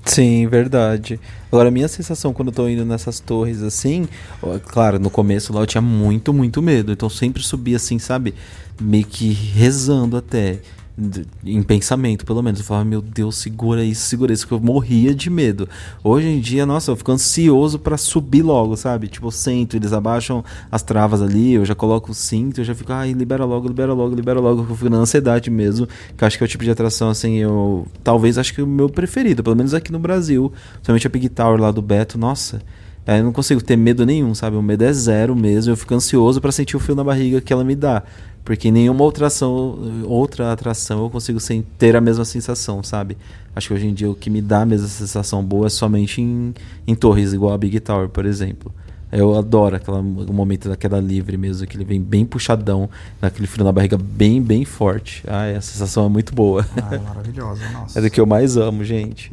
Sim, 0.06 0.48
verdade. 0.48 1.20
Agora, 1.52 1.70
a 1.70 1.72
minha 1.72 1.88
sensação 1.88 2.34
quando 2.34 2.48
eu 2.50 2.54
tô 2.54 2.68
indo 2.68 2.84
nessas 2.84 3.20
torres 3.20 3.62
assim, 3.62 4.08
claro, 4.66 5.00
no 5.00 5.10
começo 5.10 5.54
lá 5.54 5.62
eu 5.62 5.68
tinha 5.68 5.82
muito, 5.82 6.34
muito 6.34 6.62
medo. 6.62 6.92
Então 6.92 7.10
sempre 7.10 7.44
subia 7.44 7.76
assim, 7.78 8.00
sabe? 8.00 8.34
Meio 8.82 9.06
que 9.06 9.32
rezando 9.32 10.18
até. 10.18 10.60
Em 11.46 11.64
pensamento, 11.64 12.26
pelo 12.26 12.42
menos. 12.42 12.60
Eu 12.60 12.66
falava, 12.66 12.86
meu 12.86 13.02
Deus, 13.02 13.38
segura 13.38 13.84
isso, 13.84 14.02
segura 14.02 14.34
isso, 14.34 14.48
que 14.48 14.54
eu 14.54 14.60
morria 14.60 15.14
de 15.16 15.30
medo. 15.30 15.68
Hoje 16.04 16.28
em 16.28 16.40
dia, 16.40 16.66
nossa, 16.66 16.92
eu 16.92 16.96
fico 16.96 17.12
ansioso 17.12 17.80
pra 17.80 17.98
subir 17.98 18.42
logo, 18.42 18.76
sabe? 18.76 19.08
Tipo, 19.08 19.28
eu 19.28 19.32
sento, 19.32 19.76
eles 19.76 19.94
abaixam 19.94 20.44
as 20.72 20.84
travas 20.84 21.22
ali, 21.22 21.54
eu 21.54 21.66
já 21.66 21.74
coloco 21.74 22.12
o 22.12 22.16
cinto, 22.16 22.62
eu 22.62 22.66
já 22.66 22.76
fico, 22.76 22.92
ai, 22.92 23.14
libera 23.14 23.46
logo, 23.46 23.68
libera 23.68 23.94
logo, 23.94 24.16
libera 24.16 24.40
logo. 24.40 24.66
Eu 24.70 24.76
fico 24.76 24.90
na 24.90 24.98
ansiedade 24.98 25.50
mesmo, 25.50 25.88
que 26.18 26.26
acho 26.26 26.38
que 26.38 26.44
é 26.44 26.46
o 26.46 26.50
tipo 26.50 26.64
de 26.64 26.72
atração, 26.72 27.10
assim, 27.10 27.36
eu. 27.38 27.88
Talvez 28.04 28.38
acho 28.38 28.54
que 28.54 28.62
é 28.62 28.64
o 28.64 28.68
meu 28.68 28.90
preferido, 28.90 29.44
pelo 29.44 29.56
menos 29.56 29.74
aqui 29.74 29.92
no 29.92 30.00
Brasil. 30.00 30.52
Principalmente 30.74 31.08
a 31.08 31.10
Big 31.10 31.30
Tower 31.30 31.60
lá 31.60 31.72
do 31.72 31.82
Beto, 31.82 32.18
nossa. 32.18 32.62
Aí 33.08 33.20
eu 33.20 33.24
não 33.24 33.32
consigo 33.32 33.60
ter 33.60 33.76
medo 33.76 34.06
nenhum, 34.06 34.36
sabe? 34.36 34.56
O 34.56 34.62
medo 34.62 34.84
é 34.84 34.94
zero 34.94 35.36
mesmo. 35.36 35.72
Eu 35.72 35.78
fico 35.78 35.96
ansioso 35.96 36.40
pra 36.40 36.52
sentir 36.52 36.78
o 36.78 36.80
fio 36.80 36.94
na 36.94 37.04
barriga 37.04 37.42
que 37.42 37.52
ela 37.52 37.64
me 37.64 37.76
dá. 37.76 38.04
Porque 38.44 38.72
nenhuma 38.72 39.04
outra 39.04 39.28
atração, 39.28 40.04
outra 40.06 40.52
atração 40.52 41.04
eu 41.04 41.10
consigo 41.10 41.40
sem 41.40 41.62
ter 41.78 41.96
a 41.96 42.02
mesma 42.02 42.26
sensação, 42.26 42.82
sabe? 42.82 43.18
Acho 43.56 43.68
que 43.68 43.74
hoje 43.74 43.88
em 43.88 43.94
dia 43.94 44.10
o 44.10 44.16
que 44.16 44.30
me 44.30 44.42
dá 44.42 44.62
a 44.62 44.66
mesma 44.66 44.88
sensação 44.88 45.44
boa 45.44 45.68
é 45.68 45.70
somente 45.70 46.22
em, 46.22 46.54
em 46.88 46.96
torres, 46.96 47.34
igual 47.34 47.54
a 47.54 47.58
Big 47.58 47.80
Tower, 47.80 48.10
por 48.10 48.26
exemplo. 48.26 48.74
Eu 49.12 49.36
adoro 49.36 49.76
aquela, 49.76 50.00
o 50.00 50.34
momento 50.34 50.70
da 50.70 50.76
queda 50.76 51.00
livre 51.00 51.36
mesmo, 51.36 51.66
que 51.66 51.76
ele 51.76 51.84
vem 51.84 52.00
bem 52.00 52.26
puxadão, 52.26 52.88
naquele 53.20 53.48
frio 53.48 53.66
na 53.66 53.72
barriga 53.72 53.98
bem, 53.98 54.42
bem 54.42 54.64
forte. 54.66 55.24
Ai, 55.28 55.56
a 55.56 55.62
sensação 55.62 56.06
é 56.06 56.10
muito 56.10 56.34
boa. 56.34 56.66
Ah, 56.78 56.96
é 56.96 57.00
maravilhosa, 57.00 57.70
nossa. 57.72 57.98
É 58.00 58.02
do 58.02 58.10
que 58.10 58.22
eu 58.22 58.26
mais 58.28 58.56
amo, 58.56 58.84
gente. 58.84 59.32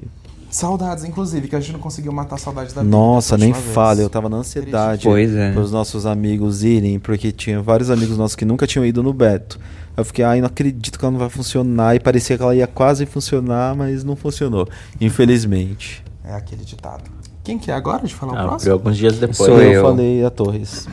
Saudades, 0.57 1.05
inclusive, 1.05 1.49
que 1.49 1.55
a 1.55 1.61
gente 1.61 1.75
não 1.75 1.81
conseguiu 1.81 2.11
matar 2.13 2.37
a 2.37 2.39
saudade 2.39 2.75
da 2.75 2.83
Nossa, 2.83 3.37
nem 3.37 3.53
fale, 3.53 4.03
eu 4.03 4.09
tava 4.09 4.27
na 4.31 4.39
ansiedade 4.39 5.03
Pois 5.05 5.35
é. 5.35 5.53
pros 5.53 5.71
nossos 5.71 6.07
amigos 6.07 6.65
irem, 6.65 6.99
porque 6.99 7.31
tinha 7.31 7.61
vários 7.61 7.91
amigos 7.91 8.17
nossos 8.17 8.35
que 8.35 8.47
nunca 8.47 8.67
tinham 8.67 8.83
ido 8.87 9.03
no 9.03 9.13
Beto. 9.13 9.61
Eu 9.95 10.03
fiquei, 10.03 10.25
ai, 10.25 10.41
não 10.41 10.47
acredito 10.47 10.99
que 10.99 11.05
ela 11.05 11.13
não 11.13 11.19
vai 11.19 11.29
funcionar. 11.29 11.95
E 11.95 12.01
parecia 12.01 12.39
que 12.39 12.43
ela 12.43 12.55
ia 12.57 12.67
quase 12.67 13.05
funcionar, 13.05 13.77
mas 13.77 14.03
não 14.03 14.17
funcionou. 14.17 14.67
Infelizmente. 14.99 16.03
É 16.25 16.33
aquele 16.33 16.65
ditado. 16.65 17.05
Quem 17.45 17.59
que 17.59 17.71
é 17.71 17.75
agora 17.75 18.07
de 18.07 18.15
falar 18.15 18.33
o 18.33 18.37
Ah, 18.37 18.39
próximo? 18.39 18.57
abriu 18.57 18.73
alguns 18.73 18.97
dias 18.97 19.19
depois. 19.19 19.37
Sou 19.37 19.61
eu, 19.61 19.73
eu. 19.73 19.83
falei 19.85 20.25
a 20.25 20.31
Torres. 20.31 20.89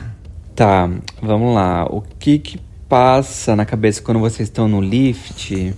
Tá, 0.54 0.90
vamos 1.22 1.56
lá. 1.56 1.86
O 1.86 2.02
que 2.20 2.38
que 2.38 2.60
passa 2.90 3.56
na 3.56 3.66
cabeça 3.66 4.02
quando 4.02 4.20
vocês 4.20 4.50
estão 4.50 4.68
no 4.68 4.82
lift? 4.82 5.74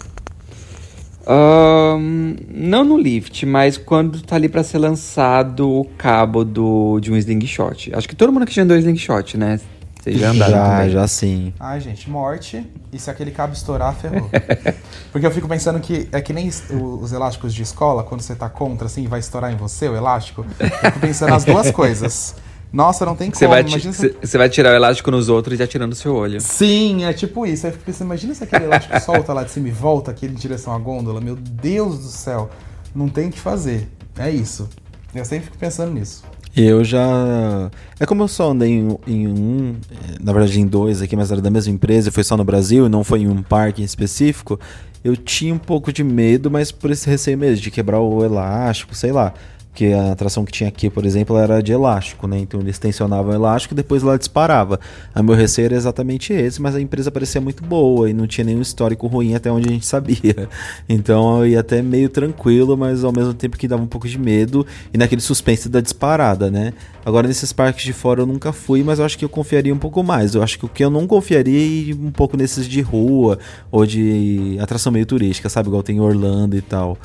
Ahn, 1.27 2.35
não 2.49 2.83
no 2.83 2.97
lift, 2.97 3.45
mas 3.45 3.77
quando 3.77 4.21
tá 4.21 4.35
ali 4.35 4.47
pra 4.47 4.63
ser 4.63 4.77
lançado 4.77 5.69
o 5.69 5.85
cabo 5.97 6.45
do, 6.45 6.99
de 6.99 7.11
um 7.11 7.17
slingshot. 7.17 7.93
Acho 7.95 8.07
que 8.07 8.15
todo 8.15 8.31
mundo 8.31 8.43
aqui 8.43 8.53
já 8.53 8.61
andou 8.61 8.77
slingshot, 8.77 9.37
né? 9.37 9.59
Vocês 10.05 10.19
já 10.19 10.29
andaram 10.29 10.53
já, 10.53 10.77
também. 10.77 10.89
já 10.91 11.07
sim. 11.07 11.53
Ai, 11.59 11.81
gente, 11.81 12.07
morte. 12.07 12.63
E 12.93 12.99
se 12.99 13.09
aquele 13.09 13.31
cabo 13.31 13.53
estourar, 13.53 13.95
ferrou. 13.95 14.29
Porque 15.11 15.25
eu 15.25 15.31
fico 15.31 15.47
pensando 15.47 15.79
que 15.79 16.07
é 16.11 16.21
que 16.21 16.31
nem 16.31 16.47
os 16.47 17.11
elásticos 17.11 17.55
de 17.55 17.63
escola, 17.63 18.03
quando 18.03 18.21
você 18.21 18.35
tá 18.35 18.47
contra, 18.47 18.85
assim, 18.85 19.07
vai 19.07 19.19
estourar 19.19 19.51
em 19.51 19.55
você 19.55 19.89
o 19.89 19.95
elástico. 19.95 20.45
Eu 20.59 20.69
fico 20.69 20.99
pensando 20.99 21.33
as 21.33 21.43
duas 21.43 21.71
coisas. 21.71 22.35
Nossa, 22.75 23.05
não 23.05 23.15
tem 23.15 23.31
como. 23.31 23.39
Você 23.39 23.47
vai, 23.47 23.63
ti- 23.63 23.69
imagina 23.71 23.93
se... 23.93 23.99
cê- 24.01 24.15
você 24.21 24.37
vai 24.37 24.49
tirar 24.49 24.71
o 24.73 24.75
elástico 24.75 25.09
nos 25.09 25.29
outros 25.29 25.55
e 25.55 25.57
já 25.57 25.65
tirando 25.65 25.93
o 25.93 25.95
seu 25.95 26.13
olho. 26.13 26.41
Sim, 26.41 27.05
é 27.05 27.13
tipo 27.13 27.45
isso. 27.45 27.65
Aí 27.65 27.71
eu 27.71 27.73
fico 27.73 27.85
pensando, 27.85 28.07
imagina 28.07 28.33
se 28.35 28.43
aquele 28.43 28.65
elástico 28.65 28.99
solta 29.01 29.31
lá 29.31 29.43
de 29.45 29.51
cima 29.51 29.69
e 29.69 29.71
volta 29.71 30.11
aqui 30.11 30.25
em 30.25 30.33
direção 30.33 30.73
à 30.73 30.77
gôndola. 30.77 31.21
Meu 31.21 31.35
Deus 31.37 31.99
do 31.99 32.09
céu. 32.09 32.49
Não 32.93 33.07
tem 33.07 33.29
o 33.29 33.31
que 33.31 33.39
fazer. 33.39 33.87
É 34.19 34.29
isso. 34.29 34.67
Eu 35.13 35.23
sempre 35.23 35.45
fico 35.45 35.57
pensando 35.57 35.93
nisso. 35.93 36.23
Eu 36.55 36.83
já. 36.83 37.69
É 37.99 38.05
como 38.05 38.23
eu 38.23 38.27
só 38.27 38.51
andei 38.51 38.71
em, 38.71 38.97
em 39.07 39.27
um, 39.27 39.75
eh, 39.91 40.17
na 40.21 40.31
verdade 40.33 40.59
em 40.59 40.65
dois 40.67 41.01
aqui, 41.01 41.15
mas 41.15 41.31
era 41.31 41.41
da 41.41 41.49
mesma 41.49 41.73
empresa, 41.73 42.07
e 42.09 42.11
foi 42.11 42.23
só 42.23 42.37
no 42.37 42.43
Brasil, 42.45 42.85
e 42.85 42.89
não 42.89 43.03
foi 43.03 43.21
em 43.21 43.27
um 43.27 43.41
parque 43.41 43.81
em 43.81 43.85
específico. 43.85 44.59
Eu 45.03 45.15
tinha 45.17 45.53
um 45.53 45.57
pouco 45.57 45.91
de 45.93 46.03
medo, 46.03 46.49
mas 46.49 46.71
por 46.71 46.91
esse 46.91 47.09
receio 47.09 47.37
mesmo, 47.37 47.61
de 47.61 47.69
quebrar 47.71 47.99
o 47.99 48.23
elástico, 48.23 48.95
sei 48.95 49.11
lá. 49.11 49.33
Porque 49.75 49.87
a 49.87 50.13
atração 50.13 50.45
que 50.45 50.53
tinha 50.53 50.69
aqui, 50.69 50.89
por 50.89 51.05
exemplo, 51.05 51.37
era 51.37 51.61
de 51.61 51.73
elástico, 51.73 52.29
né? 52.29 52.39
Então 52.39 52.61
eles 52.61 52.79
tensionavam 52.79 53.33
o 53.33 53.35
elástico 53.35 53.73
e 53.73 53.75
depois 53.75 54.03
ela 54.03 54.17
disparava. 54.17 54.79
Aí 55.13 55.21
meu 55.21 55.35
receio 55.35 55.65
era 55.65 55.75
exatamente 55.75 56.31
esse, 56.31 56.61
mas 56.61 56.75
a 56.75 56.79
empresa 56.79 57.11
parecia 57.11 57.41
muito 57.41 57.61
boa 57.61 58.09
e 58.09 58.13
não 58.13 58.25
tinha 58.25 58.45
nenhum 58.45 58.61
histórico 58.61 59.05
ruim 59.05 59.35
até 59.35 59.51
onde 59.51 59.67
a 59.67 59.71
gente 59.73 59.85
sabia. 59.85 60.47
Então 60.87 61.39
eu 61.39 61.47
ia 61.47 61.59
até 61.59 61.81
meio 61.81 62.07
tranquilo, 62.07 62.77
mas 62.77 63.03
ao 63.03 63.11
mesmo 63.11 63.33
tempo 63.33 63.57
que 63.57 63.67
dava 63.67 63.81
um 63.81 63.87
pouco 63.87 64.07
de 64.07 64.17
medo 64.17 64.65
e 64.93 64.97
naquele 64.97 65.19
suspense 65.19 65.67
da 65.67 65.81
disparada, 65.81 66.49
né? 66.49 66.71
Agora 67.03 67.27
nesses 67.27 67.51
parques 67.51 67.83
de 67.83 67.91
fora 67.91 68.21
eu 68.21 68.25
nunca 68.25 68.53
fui, 68.53 68.81
mas 68.83 68.99
eu 68.99 69.05
acho 69.05 69.17
que 69.17 69.25
eu 69.25 69.29
confiaria 69.29 69.73
um 69.73 69.77
pouco 69.77 70.01
mais. 70.03 70.35
Eu 70.35 70.43
acho 70.43 70.57
que 70.57 70.65
o 70.65 70.69
que 70.69 70.85
eu 70.85 70.89
não 70.89 71.05
confiaria 71.05 71.91
é 71.91 71.95
um 71.95 72.11
pouco 72.11 72.37
nesses 72.37 72.67
de 72.67 72.81
rua 72.81 73.39
ou 73.69 73.85
de 73.85 74.57
atração 74.61 74.91
meio 74.91 75.05
turística, 75.05 75.49
sabe? 75.49 75.67
Igual 75.67 75.83
tem 75.83 75.97
em 75.97 75.99
Orlando 75.99 76.55
e 76.55 76.61
tal. 76.61 76.97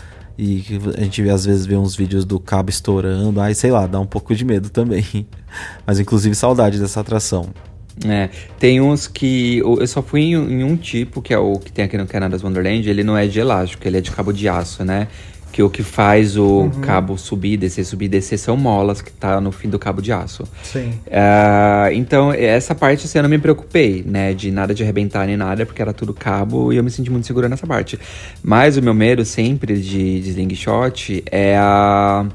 E 0.42 0.64
a 0.96 1.02
gente 1.02 1.28
às 1.28 1.44
vezes 1.44 1.66
vê 1.66 1.76
uns 1.76 1.94
vídeos 1.94 2.24
do 2.24 2.40
cabo 2.40 2.70
estourando. 2.70 3.42
Aí, 3.42 3.54
sei 3.54 3.70
lá, 3.70 3.86
dá 3.86 4.00
um 4.00 4.06
pouco 4.06 4.34
de 4.34 4.42
medo 4.42 4.70
também. 4.70 5.04
Mas 5.86 6.00
inclusive 6.00 6.34
saudade 6.34 6.78
dessa 6.78 7.00
atração. 7.00 7.50
É, 8.06 8.30
tem 8.58 8.80
uns 8.80 9.06
que. 9.06 9.58
Eu 9.58 9.86
só 9.86 10.00
fui 10.00 10.22
em, 10.22 10.32
em 10.32 10.64
um 10.64 10.78
tipo, 10.78 11.20
que 11.20 11.34
é 11.34 11.38
o 11.38 11.58
que 11.58 11.70
tem 11.70 11.84
aqui 11.84 11.98
no 11.98 12.06
Canada's 12.06 12.42
Wonderland, 12.42 12.88
ele 12.88 13.04
não 13.04 13.18
é 13.18 13.26
de 13.26 13.38
elástico, 13.38 13.86
ele 13.86 13.98
é 13.98 14.00
de 14.00 14.10
cabo 14.10 14.32
de 14.32 14.48
aço, 14.48 14.82
né? 14.82 15.08
Que 15.52 15.62
o 15.62 15.70
que 15.70 15.82
faz 15.82 16.36
o 16.36 16.70
cabo 16.82 17.18
subir, 17.18 17.56
descer, 17.56 17.84
subir, 17.84 18.08
descer 18.08 18.38
são 18.38 18.56
molas 18.56 19.02
que 19.02 19.10
tá 19.10 19.40
no 19.40 19.50
fim 19.50 19.68
do 19.68 19.78
cabo 19.78 20.00
de 20.00 20.12
aço. 20.12 20.44
Sim. 20.62 20.92
Ah, 21.10 21.88
então, 21.92 22.32
essa 22.32 22.74
parte 22.74 23.06
assim, 23.06 23.18
eu 23.18 23.22
não 23.22 23.30
me 23.30 23.38
preocupei, 23.38 24.04
né? 24.06 24.32
De 24.32 24.50
nada 24.50 24.72
de 24.72 24.82
arrebentar 24.82 25.26
nem 25.26 25.36
nada, 25.36 25.66
porque 25.66 25.82
era 25.82 25.92
tudo 25.92 26.14
cabo 26.14 26.72
e 26.72 26.76
eu 26.76 26.84
me 26.84 26.90
senti 26.90 27.10
muito 27.10 27.26
seguro 27.26 27.48
nessa 27.48 27.66
parte. 27.66 27.98
Mas 28.42 28.76
o 28.76 28.82
meu 28.82 28.94
medo 28.94 29.24
sempre 29.24 29.76
de, 29.80 30.20
de 30.20 30.30
slingshot 30.30 31.24
é 31.30 31.56
a. 31.58 32.26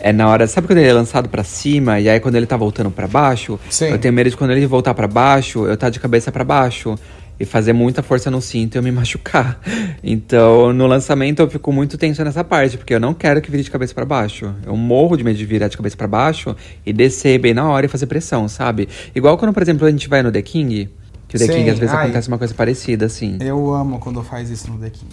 É 0.00 0.12
na 0.12 0.28
hora, 0.28 0.46
sabe 0.46 0.68
quando 0.68 0.78
ele 0.78 0.88
é 0.88 0.92
lançado 0.92 1.28
pra 1.28 1.42
cima 1.42 1.98
e 1.98 2.08
aí 2.08 2.20
quando 2.20 2.36
ele 2.36 2.46
tá 2.46 2.56
voltando 2.56 2.88
pra 2.88 3.08
baixo? 3.08 3.58
Sim. 3.68 3.86
Eu 3.86 3.98
tenho 3.98 4.14
medo 4.14 4.30
de 4.30 4.36
quando 4.36 4.52
ele 4.52 4.64
voltar 4.64 4.94
pra 4.94 5.08
baixo, 5.08 5.66
eu 5.66 5.76
tá 5.76 5.90
de 5.90 5.98
cabeça 5.98 6.30
pra 6.30 6.44
baixo 6.44 6.96
e 7.40 7.44
fazer 7.44 7.72
muita 7.72 8.02
força 8.02 8.30
no 8.30 8.40
cinto 8.42 8.74
e 8.74 8.78
eu 8.78 8.82
me 8.82 8.90
machucar. 8.90 9.60
Então, 10.02 10.72
no 10.72 10.86
lançamento 10.86 11.40
eu 11.40 11.48
fico 11.48 11.72
muito 11.72 11.96
tenso 11.96 12.22
nessa 12.24 12.42
parte, 12.42 12.76
porque 12.76 12.94
eu 12.94 13.00
não 13.00 13.14
quero 13.14 13.40
que 13.40 13.50
vire 13.50 13.62
de 13.62 13.70
cabeça 13.70 13.94
pra 13.94 14.04
baixo. 14.04 14.54
Eu 14.66 14.76
morro 14.76 15.16
de 15.16 15.22
medo 15.24 15.36
de 15.38 15.44
virar 15.44 15.68
de 15.68 15.76
cabeça 15.76 15.96
pra 15.96 16.08
baixo 16.08 16.54
e 16.84 16.92
descer 16.92 17.38
bem 17.38 17.54
na 17.54 17.68
hora 17.68 17.86
e 17.86 17.88
fazer 17.88 18.06
pressão, 18.06 18.48
sabe? 18.48 18.88
Igual 19.14 19.38
quando, 19.38 19.52
por 19.52 19.62
exemplo, 19.62 19.86
a 19.86 19.90
gente 19.90 20.08
vai 20.08 20.22
no 20.22 20.32
The 20.32 20.42
King, 20.42 20.88
que 21.28 21.36
o 21.36 21.38
The 21.38 21.46
Sim, 21.46 21.52
King 21.52 21.70
às 21.70 21.78
vezes 21.78 21.94
ai. 21.94 22.04
acontece 22.04 22.28
uma 22.28 22.38
coisa 22.38 22.54
parecida 22.54 23.06
assim. 23.06 23.38
Eu 23.40 23.72
amo 23.74 23.98
quando 23.98 24.22
faz 24.22 24.50
isso 24.50 24.70
no 24.70 24.78
The 24.78 24.90
King. 24.90 25.12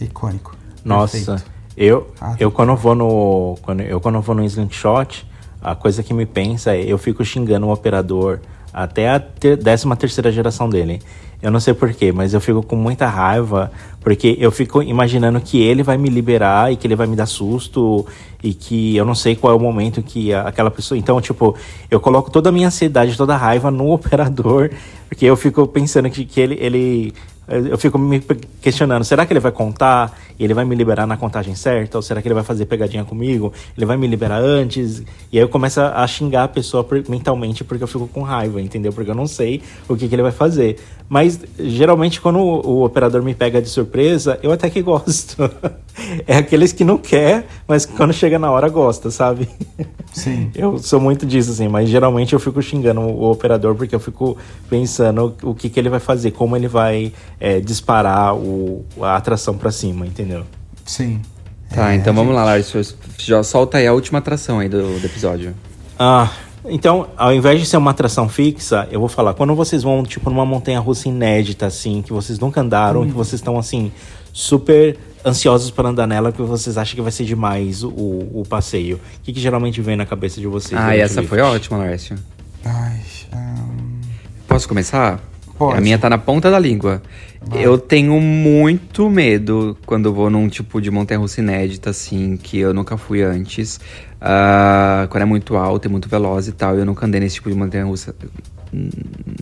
Icônico. 0.00 0.56
Nossa, 0.84 1.16
Perfeito. 1.18 1.44
eu, 1.76 2.12
Ah, 2.20 2.34
eu 2.40 2.50
quando 2.50 2.74
vou 2.76 2.94
no. 2.94 3.56
Quando, 3.62 3.80
eu 3.82 4.00
quando 4.00 4.20
vou 4.20 4.34
no 4.34 4.44
slingshot, 4.44 5.26
a 5.60 5.74
coisa 5.74 6.02
que 6.02 6.12
me 6.12 6.26
pensa 6.26 6.74
é 6.74 6.82
eu 6.84 6.98
fico 6.98 7.24
xingando 7.24 7.66
o 7.66 7.72
operador 7.72 8.40
até 8.72 9.10
a 9.10 9.20
ter, 9.20 9.58
13 9.58 9.96
terceira 9.96 10.32
geração 10.32 10.68
dele. 10.68 11.00
Eu 11.42 11.50
não 11.50 11.58
sei 11.58 11.74
porquê, 11.74 12.12
mas 12.12 12.32
eu 12.32 12.40
fico 12.40 12.62
com 12.62 12.76
muita 12.76 13.08
raiva, 13.08 13.72
porque 14.00 14.36
eu 14.38 14.52
fico 14.52 14.80
imaginando 14.80 15.40
que 15.40 15.60
ele 15.60 15.82
vai 15.82 15.98
me 15.98 16.08
liberar 16.08 16.72
e 16.72 16.76
que 16.76 16.86
ele 16.86 16.94
vai 16.94 17.08
me 17.08 17.16
dar 17.16 17.26
susto 17.26 18.06
e 18.40 18.54
que 18.54 18.96
eu 18.96 19.04
não 19.04 19.14
sei 19.14 19.34
qual 19.34 19.52
é 19.52 19.56
o 19.56 19.58
momento 19.58 20.00
que 20.04 20.32
aquela 20.32 20.70
pessoa. 20.70 20.96
Então, 20.96 21.20
tipo, 21.20 21.56
eu 21.90 21.98
coloco 21.98 22.30
toda 22.30 22.48
a 22.48 22.52
minha 22.52 22.68
ansiedade, 22.68 23.16
toda 23.16 23.34
a 23.34 23.36
raiva 23.36 23.72
no 23.72 23.90
operador, 23.92 24.70
porque 25.08 25.24
eu 25.24 25.36
fico 25.36 25.66
pensando 25.66 26.08
que, 26.08 26.24
que 26.24 26.40
ele, 26.40 26.56
ele. 26.60 27.12
Eu 27.48 27.76
fico 27.76 27.98
me 27.98 28.20
questionando, 28.60 29.04
será 29.04 29.26
que 29.26 29.32
ele 29.32 29.40
vai 29.40 29.52
contar 29.52 30.16
ele 30.44 30.54
vai 30.54 30.64
me 30.64 30.74
liberar 30.74 31.06
na 31.06 31.16
contagem 31.16 31.54
certa? 31.54 31.98
Ou 31.98 32.02
será 32.02 32.20
que 32.20 32.28
ele 32.28 32.34
vai 32.34 32.42
fazer 32.42 32.66
pegadinha 32.66 33.04
comigo? 33.04 33.52
Ele 33.76 33.86
vai 33.86 33.96
me 33.96 34.06
liberar 34.06 34.40
antes? 34.40 35.00
E 35.30 35.38
aí 35.38 35.44
eu 35.44 35.48
começo 35.48 35.80
a 35.80 36.06
xingar 36.06 36.44
a 36.44 36.48
pessoa 36.48 36.86
mentalmente 37.08 37.62
porque 37.64 37.82
eu 37.82 37.88
fico 37.88 38.08
com 38.08 38.22
raiva, 38.22 38.60
entendeu? 38.60 38.92
Porque 38.92 39.10
eu 39.10 39.14
não 39.14 39.26
sei 39.26 39.62
o 39.88 39.96
que, 39.96 40.08
que 40.08 40.14
ele 40.14 40.22
vai 40.22 40.32
fazer. 40.32 40.78
Mas 41.08 41.40
geralmente 41.58 42.20
quando 42.20 42.38
o 42.38 42.84
operador 42.84 43.22
me 43.22 43.34
pega 43.34 43.60
de 43.60 43.68
surpresa, 43.68 44.38
eu 44.42 44.50
até 44.50 44.68
que 44.68 44.82
gosto. 44.82 45.36
é 46.26 46.36
aqueles 46.36 46.72
que 46.72 46.84
não 46.84 46.98
quer, 46.98 47.46
mas 47.66 47.84
quando 47.86 48.12
chega 48.12 48.38
na 48.38 48.50
hora 48.50 48.68
gosta, 48.68 49.10
sabe? 49.10 49.48
Sim. 50.12 50.50
Eu 50.54 50.78
sou 50.78 51.00
muito 51.00 51.24
disso, 51.24 51.50
assim, 51.50 51.68
mas 51.68 51.88
geralmente 51.88 52.32
eu 52.32 52.40
fico 52.40 52.60
xingando 52.60 53.00
o 53.00 53.30
operador 53.30 53.74
porque 53.74 53.94
eu 53.94 54.00
fico 54.00 54.36
pensando 54.68 55.34
o 55.42 55.54
que, 55.54 55.68
que 55.68 55.78
ele 55.78 55.88
vai 55.88 56.00
fazer, 56.00 56.32
como 56.32 56.56
ele 56.56 56.68
vai 56.68 57.12
é, 57.40 57.60
disparar 57.60 58.34
o, 58.34 58.84
a 59.00 59.16
atração 59.16 59.56
pra 59.56 59.70
cima, 59.70 60.06
entendeu? 60.06 60.44
Sim. 60.84 61.20
Tá, 61.74 61.92
É, 61.92 61.96
então 61.96 62.12
vamos 62.12 62.34
lá, 62.34 62.58
gente. 62.58 62.74
Lars. 62.74 62.96
Já 63.18 63.42
solta 63.42 63.78
aí 63.78 63.86
a 63.86 63.92
última 63.92 64.18
atração 64.18 64.58
aí 64.58 64.68
do, 64.68 64.98
do 65.00 65.06
episódio. 65.06 65.54
Ah, 65.98 66.30
então, 66.64 67.08
ao 67.16 67.32
invés 67.32 67.58
de 67.58 67.66
ser 67.66 67.76
uma 67.76 67.90
atração 67.90 68.28
fixa, 68.28 68.86
eu 68.90 69.00
vou 69.00 69.08
falar, 69.08 69.34
quando 69.34 69.54
vocês 69.54 69.82
vão, 69.82 70.02
tipo, 70.04 70.30
numa 70.30 70.46
montanha 70.46 70.78
russa 70.78 71.08
inédita, 71.08 71.66
assim, 71.66 72.02
que 72.02 72.12
vocês 72.12 72.38
nunca 72.38 72.60
andaram, 72.60 73.04
que 73.04 73.12
vocês 73.12 73.40
estão, 73.40 73.58
assim, 73.58 73.90
super 74.32 74.96
ansiosos 75.24 75.70
para 75.70 75.88
andar 75.88 76.06
nela, 76.06 76.32
que 76.32 76.42
vocês 76.42 76.76
acham 76.76 76.94
que 76.94 77.02
vai 77.02 77.12
ser 77.12 77.24
demais 77.24 77.82
o, 77.82 77.90
o 77.90 78.42
passeio. 78.48 78.96
O 78.96 79.22
que, 79.22 79.32
que 79.32 79.40
geralmente 79.40 79.80
vem 79.80 79.96
na 79.96 80.06
cabeça 80.06 80.40
de 80.40 80.46
vocês? 80.46 80.80
Ah, 80.80 80.96
e 80.96 81.00
essa 81.00 81.22
foi 81.22 81.40
ótima, 81.40 81.78
Lárcio. 81.78 82.16
Ai, 82.64 83.00
ahn, 83.32 84.00
Posso 84.46 84.68
começar? 84.68 85.20
Pode. 85.58 85.78
A 85.78 85.80
minha 85.80 85.98
tá 85.98 86.10
na 86.10 86.18
ponta 86.18 86.50
da 86.50 86.58
língua. 86.58 87.02
Eu 87.54 87.76
tenho 87.76 88.20
muito 88.20 89.10
medo 89.10 89.76
quando 89.84 90.06
eu 90.06 90.14
vou 90.14 90.30
num 90.30 90.48
tipo 90.48 90.80
de 90.80 90.90
montanha-russa 90.90 91.40
inédita, 91.40 91.90
assim, 91.90 92.36
que 92.36 92.58
eu 92.58 92.72
nunca 92.72 92.96
fui 92.96 93.22
antes. 93.22 93.80
Ah, 94.20 95.06
quando 95.10 95.22
é 95.22 95.26
muito 95.26 95.56
alto 95.56 95.86
e 95.86 95.90
muito 95.90 96.08
veloz 96.08 96.48
e 96.48 96.52
tal, 96.52 96.76
eu 96.76 96.84
nunca 96.84 97.06
andei 97.06 97.20
nesse 97.20 97.36
tipo 97.36 97.50
de 97.50 97.56
montanha-russa 97.56 98.14
hum, 98.72 98.88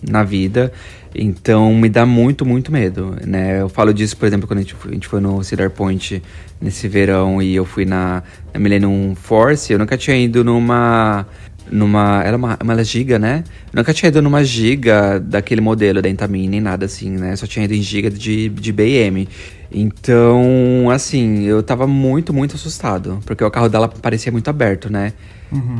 na 0.09 0.23
vida. 0.23 0.71
Então 1.13 1.73
me 1.75 1.89
dá 1.89 2.05
muito, 2.05 2.45
muito 2.45 2.71
medo, 2.71 3.15
né? 3.25 3.61
Eu 3.61 3.69
falo 3.69 3.93
disso, 3.93 4.15
por 4.15 4.25
exemplo, 4.25 4.47
quando 4.47 4.59
a 4.59 4.61
gente 4.61 4.75
a 4.85 4.91
gente 4.91 5.07
foi 5.07 5.19
no 5.19 5.43
Cedar 5.43 5.69
Point 5.69 6.21
nesse 6.61 6.87
verão 6.87 7.41
e 7.41 7.55
eu 7.55 7.65
fui 7.65 7.85
na, 7.85 8.23
na 8.53 8.59
Millennium 8.59 9.13
Force, 9.15 9.71
eu 9.71 9.79
nunca 9.79 9.97
tinha 9.97 10.15
ido 10.17 10.43
numa 10.43 11.25
numa. 11.71 12.21
Era 12.23 12.37
uma, 12.37 12.57
uma 12.61 12.83
giga, 12.83 13.17
né? 13.17 13.43
Eu 13.71 13.77
nunca 13.77 13.93
tinha 13.93 14.09
ido 14.09 14.21
numa 14.21 14.43
giga 14.43 15.19
daquele 15.19 15.61
modelo 15.61 16.01
da 16.01 16.09
Intamin, 16.09 16.47
nem 16.47 16.61
nada 16.61 16.85
assim, 16.85 17.09
né? 17.11 17.35
Só 17.35 17.47
tinha 17.47 17.65
ido 17.65 17.73
em 17.73 17.81
giga 17.81 18.09
de, 18.09 18.49
de 18.49 18.71
BM. 18.71 19.27
Então, 19.71 20.89
assim, 20.91 21.43
eu 21.43 21.63
tava 21.63 21.87
muito, 21.87 22.33
muito 22.33 22.55
assustado. 22.55 23.19
Porque 23.25 23.43
o 23.43 23.49
carro 23.49 23.69
dela 23.69 23.87
parecia 23.87 24.31
muito 24.31 24.49
aberto, 24.49 24.91
né? 24.91 25.13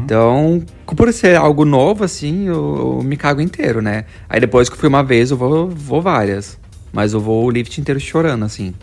Então, 0.03 0.63
por 0.85 1.11
ser 1.13 1.35
algo 1.35 1.63
novo, 1.63 2.03
assim, 2.03 2.47
eu, 2.47 2.99
eu 2.99 3.03
me 3.03 3.15
cago 3.15 3.41
inteiro, 3.41 3.81
né? 3.81 4.05
Aí 4.29 4.39
depois 4.39 4.69
que 4.69 4.75
eu 4.75 4.79
fui 4.79 4.89
uma 4.89 5.03
vez, 5.03 5.31
eu 5.31 5.37
vou, 5.37 5.69
vou 5.69 6.01
várias. 6.01 6.57
Mas 6.91 7.13
eu 7.13 7.21
vou 7.21 7.45
o 7.45 7.49
lift 7.49 7.79
inteiro 7.79 7.99
chorando, 7.99 8.43
assim. 8.43 8.73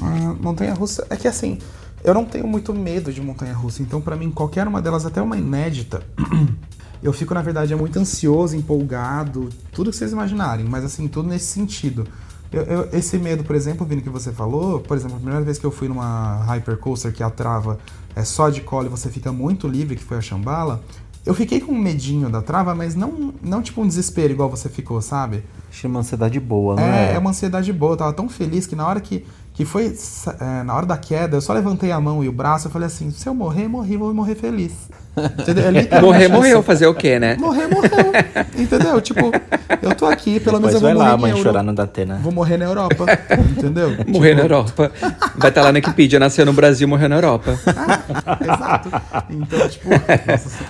Ah, 0.00 0.34
montanha 0.40 0.72
russa. 0.72 1.06
É 1.10 1.16
que 1.16 1.28
assim, 1.28 1.58
eu 2.02 2.14
não 2.14 2.24
tenho 2.24 2.46
muito 2.46 2.72
medo 2.74 3.12
de 3.12 3.20
montanha 3.20 3.52
russa, 3.54 3.82
então 3.82 4.00
pra 4.00 4.16
mim 4.16 4.30
qualquer 4.30 4.66
uma 4.66 4.80
delas, 4.80 5.04
até 5.06 5.20
uma 5.20 5.36
inédita, 5.36 6.02
eu 7.02 7.12
fico 7.12 7.34
na 7.34 7.42
verdade 7.42 7.72
é 7.72 7.76
muito 7.76 7.98
ansioso, 7.98 8.56
empolgado, 8.56 9.48
tudo 9.72 9.90
que 9.90 9.96
vocês 9.96 10.12
imaginarem, 10.12 10.64
mas 10.64 10.84
assim, 10.84 11.08
tudo 11.08 11.28
nesse 11.28 11.46
sentido. 11.46 12.06
Eu- 12.52 12.62
eu- 12.64 12.88
esse 12.92 13.16
medo, 13.16 13.44
por 13.44 13.54
exemplo, 13.54 13.86
Vini, 13.86 14.02
que 14.02 14.08
você 14.08 14.32
falou, 14.32 14.80
por 14.80 14.96
exemplo, 14.96 15.16
a 15.16 15.20
primeira 15.20 15.44
vez 15.44 15.56
que 15.58 15.64
eu 15.64 15.70
fui 15.70 15.86
numa 15.86 16.42
hypercoaster 16.46 17.12
que 17.12 17.22
a 17.22 17.30
trava 17.30 17.78
é 18.16 18.24
só 18.24 18.48
de 18.50 18.60
cola 18.60 18.86
e 18.86 18.90
você 18.90 19.08
fica 19.08 19.30
muito 19.30 19.68
livre, 19.68 19.94
que 19.94 20.02
foi 20.02 20.16
a 20.16 20.20
Shambhala, 20.20 20.82
eu 21.24 21.32
fiquei 21.32 21.60
com 21.60 21.70
um 21.72 21.78
medinho 21.78 22.28
da 22.28 22.42
trava, 22.42 22.74
mas 22.74 22.96
não, 22.96 23.32
não 23.40 23.62
tipo 23.62 23.80
um 23.82 23.86
desespero 23.86 24.32
igual 24.32 24.50
você 24.50 24.68
ficou, 24.68 25.00
sabe? 25.00 25.44
Achei 25.70 25.88
uma 25.88 26.00
ansiedade 26.00 26.40
boa, 26.40 26.74
não 26.74 26.82
É, 26.82 27.12
é? 27.12 27.14
é 27.14 27.18
uma 27.18 27.30
ansiedade 27.30 27.72
boa. 27.72 27.92
Eu 27.92 27.96
tava 27.98 28.12
tão 28.14 28.28
feliz 28.28 28.66
que 28.66 28.74
na 28.74 28.84
hora 28.84 29.00
que, 29.00 29.24
que 29.60 29.64
foi, 29.66 29.94
é, 30.40 30.62
na 30.62 30.74
hora 30.74 30.86
da 30.86 30.96
queda, 30.96 31.36
eu 31.36 31.40
só 31.42 31.52
levantei 31.52 31.92
a 31.92 32.00
mão 32.00 32.24
e 32.24 32.28
o 32.28 32.32
braço 32.32 32.68
e 32.68 32.70
falei 32.70 32.86
assim: 32.86 33.10
se 33.10 33.26
eu 33.28 33.34
morrer, 33.34 33.68
morri, 33.68 33.96
vou 33.96 34.12
morrer 34.14 34.34
feliz. 34.34 34.72
Entendeu? 35.38 35.64
É 35.66 35.70
Morrer, 36.00 36.28
morreu, 36.28 36.62
fazer 36.62 36.86
o 36.86 36.94
quê, 36.94 37.18
né? 37.18 37.36
Morrer, 37.38 37.66
morreu. 37.66 37.90
Entendeu? 38.56 39.00
Tipo, 39.02 39.30
eu 39.82 39.94
tô 39.94 40.06
aqui, 40.06 40.40
pelo 40.40 40.58
menos 40.58 40.74
eu 40.74 40.80
vou 40.80 40.88
vai 40.88 40.94
morrer 40.94 41.10
lá, 41.10 41.16
mãe, 41.18 41.30
Euro- 41.32 41.42
chorar 41.42 41.62
no 41.62 41.74
Datena. 41.74 42.18
Vou 42.22 42.32
morrer 42.32 42.56
na 42.56 42.64
Europa. 42.64 43.04
Entendeu? 43.50 43.90
Morrer 44.08 44.34
na 44.34 44.42
Tipo, 44.42 44.54
Europa. 44.54 44.92
Vai 45.36 45.50
estar 45.50 45.62
lá 45.62 45.72
na 45.72 45.76
Wikipedia, 45.78 46.18
nasceu 46.18 46.46
no 46.46 46.52
Brasil, 46.54 46.88
morreu 46.88 47.08
na 47.08 47.16
Europa. 47.16 47.50
Exato. 48.40 48.90
Então, 49.28 49.68
tipo. 49.68 49.88
nossa, 49.90 50.64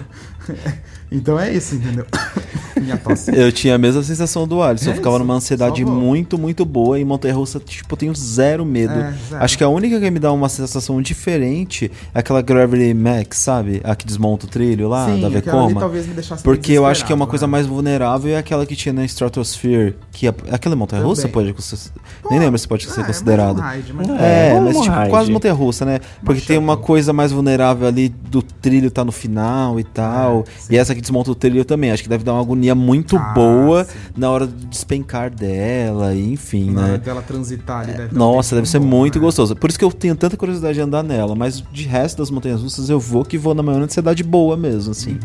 então 1.11 1.39
é 1.39 1.53
isso, 1.53 1.75
entendeu? 1.75 2.07
Minha 2.81 2.97
tosse. 2.97 3.31
Eu 3.35 3.53
tinha 3.53 3.75
a 3.75 3.79
mesma 3.79 4.03
sensação 4.03 4.47
do 4.47 4.63
Alisson. 4.63 4.91
É 4.91 4.93
eu 4.93 4.97
ficava 4.97 5.17
isso, 5.17 5.25
numa 5.25 5.35
ansiedade 5.35 5.85
muito, 5.85 6.39
muito 6.39 6.65
boa. 6.65 6.99
E 6.99 7.05
montanha 7.05 7.35
russa, 7.35 7.61
tipo, 7.61 7.93
eu 7.93 7.97
tenho 7.97 8.15
zero 8.15 8.65
medo. 8.65 8.93
É, 8.95 9.15
zero. 9.29 9.45
Acho 9.45 9.59
que 9.59 9.65
a 9.65 9.69
única 9.69 10.01
que 10.01 10.11
me 10.11 10.19
dá 10.19 10.33
uma 10.33 10.49
sensação 10.49 11.03
diferente 11.03 11.91
é 12.15 12.21
aquela 12.21 12.41
Gravity 12.41 12.95
Max, 12.95 13.39
sabe? 13.39 13.81
A 13.85 13.95
que 13.95 14.07
desmonta 14.07 14.47
o 14.47 14.49
trilho 14.49 14.89
lá, 14.89 15.07
Sim, 15.07 15.21
da 15.21 15.29
Vekoma. 15.29 15.79
talvez 15.79 16.07
me 16.07 16.15
deixasse 16.15 16.43
Porque 16.43 16.73
eu 16.73 16.87
acho 16.87 17.05
que 17.05 17.13
é 17.13 17.15
uma 17.15 17.27
coisa 17.27 17.47
né? 17.47 17.51
mais 17.51 17.67
vulnerável 17.67 18.33
é 18.33 18.39
aquela 18.39 18.65
que 18.65 18.75
tinha 18.75 18.93
na 18.93 19.05
Stratosphere. 19.05 19.97
Que 20.13 20.29
é, 20.29 20.35
aquela 20.51 20.75
montanha 20.77 21.03
russa 21.03 21.29
pode 21.29 21.55
ser. 21.63 21.91
Nem 22.31 22.39
lembro 22.39 22.59
se 22.59 22.67
pode 22.67 22.85
ser 22.85 23.01
É, 23.01 23.03
um 23.03 23.71
ride, 23.71 23.93
mas- 23.93 24.09
É, 24.21 24.49
É, 24.55 24.61
mas 24.61 24.77
um 24.77 24.83
tipo, 24.83 24.95
ride. 24.97 25.11
quase 25.11 25.31
montanha 25.31 25.55
russa, 25.55 25.85
né? 25.85 26.01
Porque 26.25 26.41
tem 26.41 26.57
uma 26.57 26.77
coisa 26.77 27.13
mais 27.13 27.33
vulnerável 27.33 27.87
ali 27.87 28.09
do 28.09 28.43
trilho 28.43 28.91
tá 28.91 29.05
no 29.05 29.13
final 29.13 29.79
e 29.79 29.85
tal. 29.85 30.45
sim. 30.59 30.75
e 30.75 30.79
essa 30.79 30.95
que 30.95 31.00
desmonta 31.01 31.31
o 31.31 31.35
trilho 31.35 31.65
também. 31.65 31.91
Acho 31.91 32.03
que 32.03 32.09
deve 32.09 32.25
dar 32.25 32.33
uma 32.35 32.41
agonia 32.43 32.75
muito 32.75 33.17
Ah, 33.17 33.33
boa 33.35 33.85
sim. 33.85 33.93
na 34.17 34.31
hora 34.31 34.47
de 34.47 34.67
despencar 34.67 35.31
dela, 35.31 36.15
e 36.15 36.33
enfim, 36.33 36.71
Na 36.71 36.83
hora 36.83 36.93
né? 36.93 36.99
dela 36.99 37.23
transitar 37.23 37.81
ali, 37.83 37.93
deve 37.93 38.09
dar 38.09 38.15
um 38.15 38.19
Nossa, 38.19 38.55
deve 38.55 38.69
ser 38.69 38.79
bom, 38.79 38.87
muito 38.87 39.19
né? 39.19 39.25
gostoso. 39.25 39.55
Por 39.57 39.71
isso 39.71 39.79
que 39.79 39.85
eu 39.85 39.93
tenho 39.93 40.15
tanta 40.17 40.37
curiosidade 40.37 40.75
de 40.75 40.81
andar 40.81 41.03
nela. 41.03 41.35
Mas 41.35 41.63
de 41.73 41.85
resto 41.87 42.19
das 42.19 42.31
montanhas 42.31 42.63
russas, 42.63 42.89
eu 42.91 43.01
vou 43.01 43.25
que 43.25 43.37
vou 43.39 43.55
na 43.55 43.63
maior 43.63 43.83
ansiedade 43.83 44.23
boa 44.23 44.57
mesmo, 44.57 44.93
assim. 44.93 45.19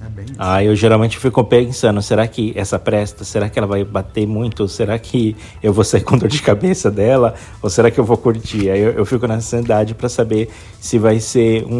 É 0.00 0.08
bem 0.08 0.24
isso. 0.26 0.34
Ah, 0.38 0.62
eu 0.62 0.74
geralmente 0.76 1.18
fico 1.18 1.42
pensando, 1.44 2.00
será 2.00 2.26
que 2.28 2.52
essa 2.56 2.78
presta, 2.78 3.24
será 3.24 3.48
que 3.48 3.58
ela 3.58 3.66
vai 3.66 3.84
bater 3.84 4.26
muito? 4.26 4.68
Será 4.68 4.98
que 4.98 5.36
eu 5.62 5.72
vou 5.72 5.82
sair 5.84 6.02
com 6.02 6.16
dor 6.16 6.28
de 6.28 6.40
cabeça 6.40 6.90
dela? 6.90 7.34
Ou 7.60 7.68
será 7.68 7.90
que 7.90 7.98
eu 7.98 8.04
vou 8.04 8.16
curtir? 8.16 8.70
Aí 8.70 8.80
eu, 8.80 8.92
eu 8.92 9.04
fico 9.04 9.26
nessa 9.26 9.56
ansiedade 9.56 9.94
pra 9.94 10.08
saber 10.08 10.48
se 10.80 10.98
vai 10.98 11.18
ser 11.20 11.64
um, 11.66 11.74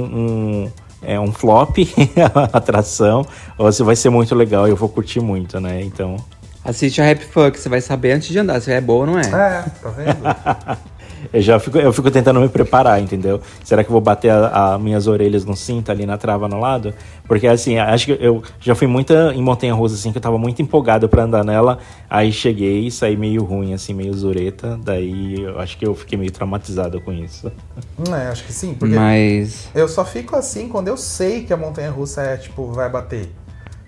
um, 0.64 0.68
é, 1.02 1.18
um 1.18 1.32
flop 1.32 1.78
a 2.34 2.56
atração 2.56 3.26
ou 3.56 3.70
se 3.70 3.82
vai 3.82 3.96
ser 3.96 4.10
muito 4.10 4.34
legal 4.34 4.66
e 4.66 4.70
eu 4.70 4.76
vou 4.76 4.88
curtir 4.88 5.20
muito, 5.20 5.60
né? 5.60 5.82
Então, 5.82 6.16
Assiste 6.64 7.00
a 7.00 7.10
Happy 7.10 7.24
Fuck, 7.24 7.58
você 7.58 7.68
vai 7.68 7.80
saber 7.80 8.12
antes 8.12 8.28
de 8.28 8.38
andar 8.38 8.60
se 8.60 8.70
é 8.70 8.80
boa 8.80 9.00
ou 9.00 9.06
não 9.06 9.18
é. 9.18 9.22
É, 9.22 9.64
tá 9.80 9.88
vendo? 9.90 10.78
eu 11.32 11.40
já 11.40 11.58
fico, 11.58 11.78
eu 11.78 11.92
fico 11.92 12.10
tentando 12.10 12.40
me 12.40 12.48
preparar, 12.48 13.00
entendeu? 13.00 13.40
Será 13.64 13.82
que 13.82 13.90
eu 13.90 13.92
vou 13.92 14.00
bater 14.00 14.30
as 14.30 14.80
minhas 14.80 15.06
orelhas 15.06 15.44
no 15.44 15.56
cinto 15.56 15.90
ali 15.90 16.06
na 16.06 16.16
trava 16.16 16.48
no 16.48 16.58
lado? 16.60 16.94
Porque 17.26 17.46
assim, 17.46 17.78
acho 17.78 18.06
que 18.06 18.18
eu 18.20 18.42
já 18.60 18.74
fui 18.74 18.86
muita 18.86 19.32
em 19.34 19.42
montanha 19.42 19.74
russa 19.74 19.94
assim, 19.94 20.12
que 20.12 20.18
eu 20.18 20.22
tava 20.22 20.38
muito 20.38 20.62
empolgado 20.62 21.08
pra 21.08 21.24
andar 21.24 21.44
nela, 21.44 21.78
aí 22.08 22.32
cheguei 22.32 22.86
e 22.86 22.90
saí 22.90 23.16
meio 23.16 23.44
ruim 23.44 23.74
assim, 23.74 23.92
meio 23.92 24.14
zureta, 24.14 24.78
daí 24.82 25.42
eu 25.42 25.58
acho 25.60 25.76
que 25.76 25.86
eu 25.86 25.94
fiquei 25.94 26.18
meio 26.18 26.32
traumatizado 26.32 27.00
com 27.00 27.12
isso. 27.12 27.50
Hum, 27.98 28.14
é, 28.14 28.28
acho 28.28 28.44
que 28.44 28.52
sim, 28.52 28.74
porque 28.74 28.94
Mas. 28.94 29.68
eu 29.74 29.88
só 29.88 30.04
fico 30.04 30.36
assim 30.36 30.68
quando 30.68 30.88
eu 30.88 30.96
sei 30.96 31.44
que 31.44 31.52
a 31.52 31.56
montanha 31.56 31.90
russa 31.90 32.22
é, 32.22 32.36
tipo, 32.36 32.72
vai 32.72 32.88
bater. 32.88 33.28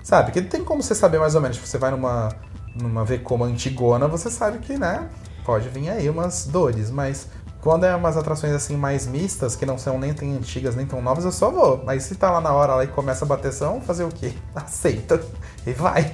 Sabe? 0.03 0.33
Porque 0.33 0.43
tem 0.43 0.65
como 0.65 0.83
você 0.83 0.95
saber 0.95 1.19
mais 1.19 1.35
ou 1.35 1.41
menos. 1.41 1.57
Tipo, 1.57 1.69
você 1.69 1.79
vai 1.79 1.91
numa, 1.91 2.31
numa 2.75 3.05
Vekoma 3.05 3.47
antigona, 3.47 4.09
você 4.09 4.31
sabe 4.31 4.59
que, 4.59 4.77
né, 4.77 5.09
pode 5.45 5.69
vir 5.69 5.89
aí 5.91 6.09
umas 6.09 6.47
dores, 6.47 6.91
mas 6.91 7.27
quando 7.61 7.85
é 7.85 7.95
umas 7.95 8.17
atrações 8.17 8.53
assim 8.55 8.77
mais 8.77 9.07
mistas, 9.07 9.55
que 9.55 9.67
não 9.67 9.77
são 9.77 9.99
nem 9.99 10.15
tão 10.15 10.31
antigas 10.33 10.75
nem 10.75 10.87
tão 10.87 11.03
novas, 11.03 11.25
eu 11.25 11.33
só 11.33 11.51
vou. 11.51 11.83
Mas 11.85 12.05
se 12.05 12.15
tá 12.15 12.31
lá 12.31 12.41
na 12.41 12.53
hora 12.53 12.75
lá 12.77 12.85
e 12.85 12.87
começa 12.87 13.25
a 13.25 13.29
bateção, 13.29 13.81
fazer 13.81 14.05
o 14.05 14.09
quê? 14.09 14.33
Aceita 14.55 15.21
e 15.67 15.73
vai. 15.73 16.11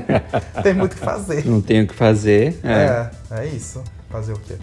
tem 0.62 0.72
muito 0.74 0.92
o 0.92 0.96
que 0.96 1.04
fazer. 1.04 1.44
Não 1.44 1.60
tenho 1.60 1.84
o 1.84 1.86
que 1.86 1.94
fazer. 1.94 2.58
É. 2.62 3.10
É, 3.30 3.40
é 3.42 3.46
isso. 3.46 3.82
Fazer 4.08 4.32
o 4.32 4.38
quê? 4.38 4.54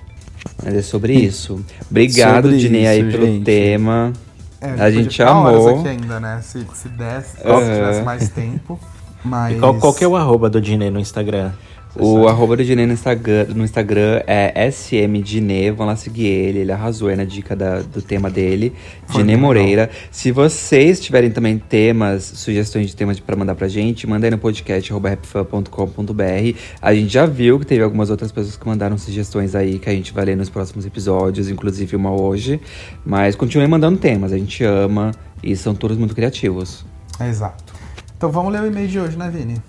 Mas 0.63 0.73
é 0.73 0.81
sobre 0.81 1.13
isso. 1.13 1.63
Obrigado, 1.89 2.45
Sobre 2.45 2.57
Dinei, 2.57 2.87
aí 2.87 3.11
pelo 3.11 3.25
gente. 3.25 3.45
tema. 3.45 4.11
É, 4.59 4.81
A 4.81 4.89
gente 4.89 5.21
amou. 5.21 5.79
aqui 5.79 5.87
ainda, 5.89 6.19
né? 6.19 6.39
Se, 6.41 6.65
se 6.73 6.87
desse, 6.89 7.37
se 7.37 7.47
Aham. 7.47 7.59
tivesse 7.61 8.01
mais 8.01 8.29
tempo. 8.29 8.79
Mas. 9.23 9.55
E 9.55 9.59
qual, 9.59 9.75
qual 9.75 9.93
que 9.93 10.03
é 10.03 10.07
o 10.07 10.15
arroba 10.15 10.49
do 10.49 10.59
Dinei 10.59 10.89
no 10.89 10.99
Instagram? 10.99 11.51
Você 11.95 12.01
O 12.03 12.15
sabe? 12.15 12.27
arroba 12.27 12.57
do 12.57 12.65
Dinei 12.65 12.87
no 12.87 12.93
Instagram, 12.93 13.45
no 13.55 13.63
Instagram 13.63 14.21
é 14.25 14.67
smdinê, 14.69 15.71
vão 15.71 15.85
lá 15.85 15.95
seguir 15.95 16.25
ele, 16.25 16.59
ele 16.59 16.71
arrasou 16.71 17.07
aí 17.09 17.15
na 17.15 17.23
dica 17.23 17.55
da- 17.55 17.81
do 17.81 18.01
tema 18.01 18.31
dele, 18.31 18.73
Dinê 19.11 19.37
Moreira. 19.37 19.89
Se 20.09 20.31
vocês 20.31 20.99
tiverem 20.99 21.29
também 21.29 21.59
temas, 21.59 22.23
sugestões 22.23 22.87
de 22.87 22.95
temas 22.95 23.19
pra 23.19 23.35
mandar 23.35 23.53
pra 23.53 23.67
gente, 23.67 24.07
manda 24.07 24.25
aí 24.25 24.31
no 24.31 24.39
podcast 24.39 24.91
arroba 24.91 25.09
rapfan.com.br. 25.09 26.57
A 26.81 26.93
gente 26.95 27.13
já 27.13 27.25
viu 27.27 27.59
que 27.59 27.65
teve 27.65 27.83
algumas 27.83 28.09
outras 28.09 28.31
pessoas 28.31 28.57
que 28.57 28.67
mandaram 28.67 28.97
sugestões 28.97 29.53
aí 29.53 29.77
que 29.77 29.89
a 29.89 29.93
gente 29.93 30.11
vai 30.13 30.25
ler 30.25 30.35
nos 30.37 30.49
próximos 30.49 30.85
episódios, 30.87 31.49
inclusive 31.49 31.95
uma 31.95 32.11
hoje. 32.11 32.59
Mas 33.05 33.35
continuem 33.35 33.69
mandando 33.69 33.99
temas, 33.99 34.33
a 34.33 34.37
gente 34.37 34.63
ama 34.63 35.11
e 35.43 35.55
são 35.55 35.75
todos 35.75 35.95
muito 35.97 36.15
criativos. 36.15 36.83
Exato. 37.21 37.71
Então 38.17 38.31
vamos 38.31 38.51
ler 38.51 38.61
o 38.63 38.65
e-mail 38.67 38.87
de 38.87 38.99
hoje, 38.99 39.17
né, 39.17 39.29
Vini? 39.29 39.61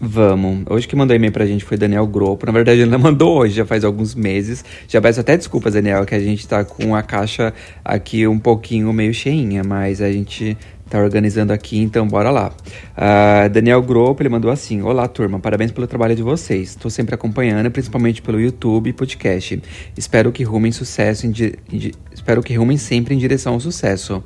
Vamos. 0.00 0.64
Hoje 0.70 0.86
que 0.86 0.94
mandou 0.94 1.16
e-mail 1.16 1.32
pra 1.32 1.44
gente 1.44 1.64
foi 1.64 1.76
Daniel 1.76 2.06
Gropo. 2.06 2.46
Na 2.46 2.52
verdade, 2.52 2.80
ele 2.80 2.90
não 2.90 3.00
mandou 3.00 3.38
hoje, 3.38 3.54
já 3.54 3.66
faz 3.66 3.84
alguns 3.84 4.14
meses. 4.14 4.64
Já 4.86 5.00
peço 5.00 5.20
até 5.20 5.36
desculpas, 5.36 5.74
Daniel, 5.74 6.06
que 6.06 6.14
a 6.14 6.20
gente 6.20 6.46
tá 6.46 6.64
com 6.64 6.94
a 6.94 7.02
caixa 7.02 7.52
aqui 7.84 8.26
um 8.26 8.38
pouquinho 8.38 8.92
meio 8.92 9.12
cheinha, 9.12 9.64
mas 9.64 10.00
a 10.00 10.10
gente 10.12 10.56
tá 10.88 11.00
organizando 11.00 11.52
aqui, 11.52 11.78
então 11.80 12.06
bora 12.06 12.30
lá. 12.30 12.52
Uh, 12.96 13.48
Daniel 13.50 13.82
Gropo, 13.82 14.22
ele 14.22 14.28
mandou 14.28 14.52
assim: 14.52 14.82
Olá, 14.82 15.08
turma, 15.08 15.40
parabéns 15.40 15.72
pelo 15.72 15.86
trabalho 15.88 16.14
de 16.14 16.22
vocês. 16.22 16.70
Estou 16.70 16.90
sempre 16.92 17.16
acompanhando, 17.16 17.68
principalmente 17.68 18.22
pelo 18.22 18.40
YouTube 18.40 18.90
e 18.90 18.92
podcast. 18.92 19.60
Espero 19.96 20.30
que 20.30 20.44
rumem 20.44 20.70
sucesso, 20.70 21.26
di- 21.26 21.58
espero 22.12 22.40
que 22.40 22.54
rumem 22.54 22.76
sempre 22.76 23.16
em 23.16 23.18
direção 23.18 23.54
ao 23.54 23.60
sucesso. 23.60 24.22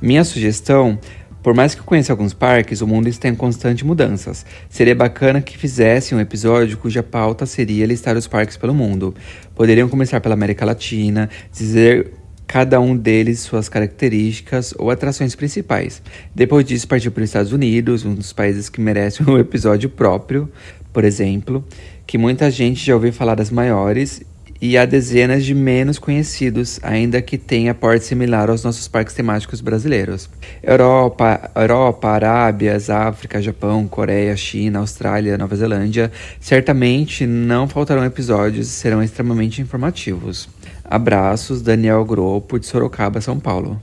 Minha 0.00 0.22
sugestão 0.22 0.96
por 1.42 1.54
mais 1.54 1.74
que 1.74 1.80
eu 1.80 1.84
conheça 1.84 2.12
alguns 2.12 2.34
parques, 2.34 2.80
o 2.80 2.86
mundo 2.86 3.08
está 3.08 3.28
em 3.28 3.34
constante 3.34 3.84
mudanças. 3.84 4.44
Seria 4.68 4.94
bacana 4.94 5.40
que 5.40 5.56
fizessem 5.56 6.16
um 6.16 6.20
episódio 6.20 6.76
cuja 6.78 7.02
pauta 7.02 7.46
seria 7.46 7.86
listar 7.86 8.16
os 8.16 8.26
parques 8.26 8.56
pelo 8.56 8.74
mundo. 8.74 9.14
Poderiam 9.54 9.88
começar 9.88 10.20
pela 10.20 10.34
América 10.34 10.64
Latina, 10.64 11.30
dizer 11.52 12.12
cada 12.46 12.80
um 12.80 12.96
deles 12.96 13.40
suas 13.40 13.68
características 13.68 14.74
ou 14.78 14.90
atrações 14.90 15.34
principais. 15.34 16.02
Depois 16.34 16.64
disso, 16.64 16.88
partir 16.88 17.10
para 17.10 17.22
os 17.22 17.28
Estados 17.28 17.52
Unidos, 17.52 18.04
um 18.04 18.14
dos 18.14 18.32
países 18.32 18.68
que 18.70 18.80
merece 18.80 19.22
um 19.22 19.36
episódio 19.38 19.90
próprio, 19.90 20.50
por 20.92 21.04
exemplo, 21.04 21.64
que 22.06 22.16
muita 22.16 22.50
gente 22.50 22.84
já 22.84 22.94
ouviu 22.94 23.12
falar 23.12 23.34
das 23.34 23.50
maiores 23.50 24.22
e 24.60 24.76
há 24.76 24.84
dezenas 24.84 25.44
de 25.44 25.54
menos 25.54 25.98
conhecidos, 25.98 26.80
ainda 26.82 27.22
que 27.22 27.38
tenha 27.38 27.74
porte 27.74 28.04
similar 28.04 28.50
aos 28.50 28.64
nossos 28.64 28.88
parques 28.88 29.14
temáticos 29.14 29.60
brasileiros. 29.60 30.28
Europa, 30.62 31.50
Europa, 31.54 32.08
Arábias, 32.08 32.90
África, 32.90 33.40
Japão, 33.40 33.86
Coreia, 33.86 34.36
China, 34.36 34.80
Austrália, 34.80 35.38
Nova 35.38 35.54
Zelândia, 35.54 36.10
certamente 36.40 37.26
não 37.26 37.68
faltarão 37.68 38.04
episódios 38.04 38.68
e 38.68 38.70
serão 38.70 39.02
extremamente 39.02 39.62
informativos. 39.62 40.48
Abraços, 40.84 41.62
Daniel 41.62 42.04
Gropo, 42.04 42.58
de 42.58 42.66
Sorocaba, 42.66 43.20
São 43.20 43.38
Paulo. 43.38 43.80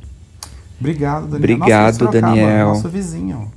Obrigado, 0.79 1.27
Daniel. 1.27 1.37
Obrigado, 1.37 2.05
Nossa, 2.05 2.21
Daniel. 2.21 2.67
Nosso 2.67 2.89
vizinho. 2.89 3.51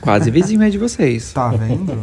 Quase 0.00 0.30
vizinho 0.30 0.62
é 0.62 0.70
de 0.70 0.78
vocês. 0.78 1.32
Tá 1.32 1.50
vendo? 1.50 1.98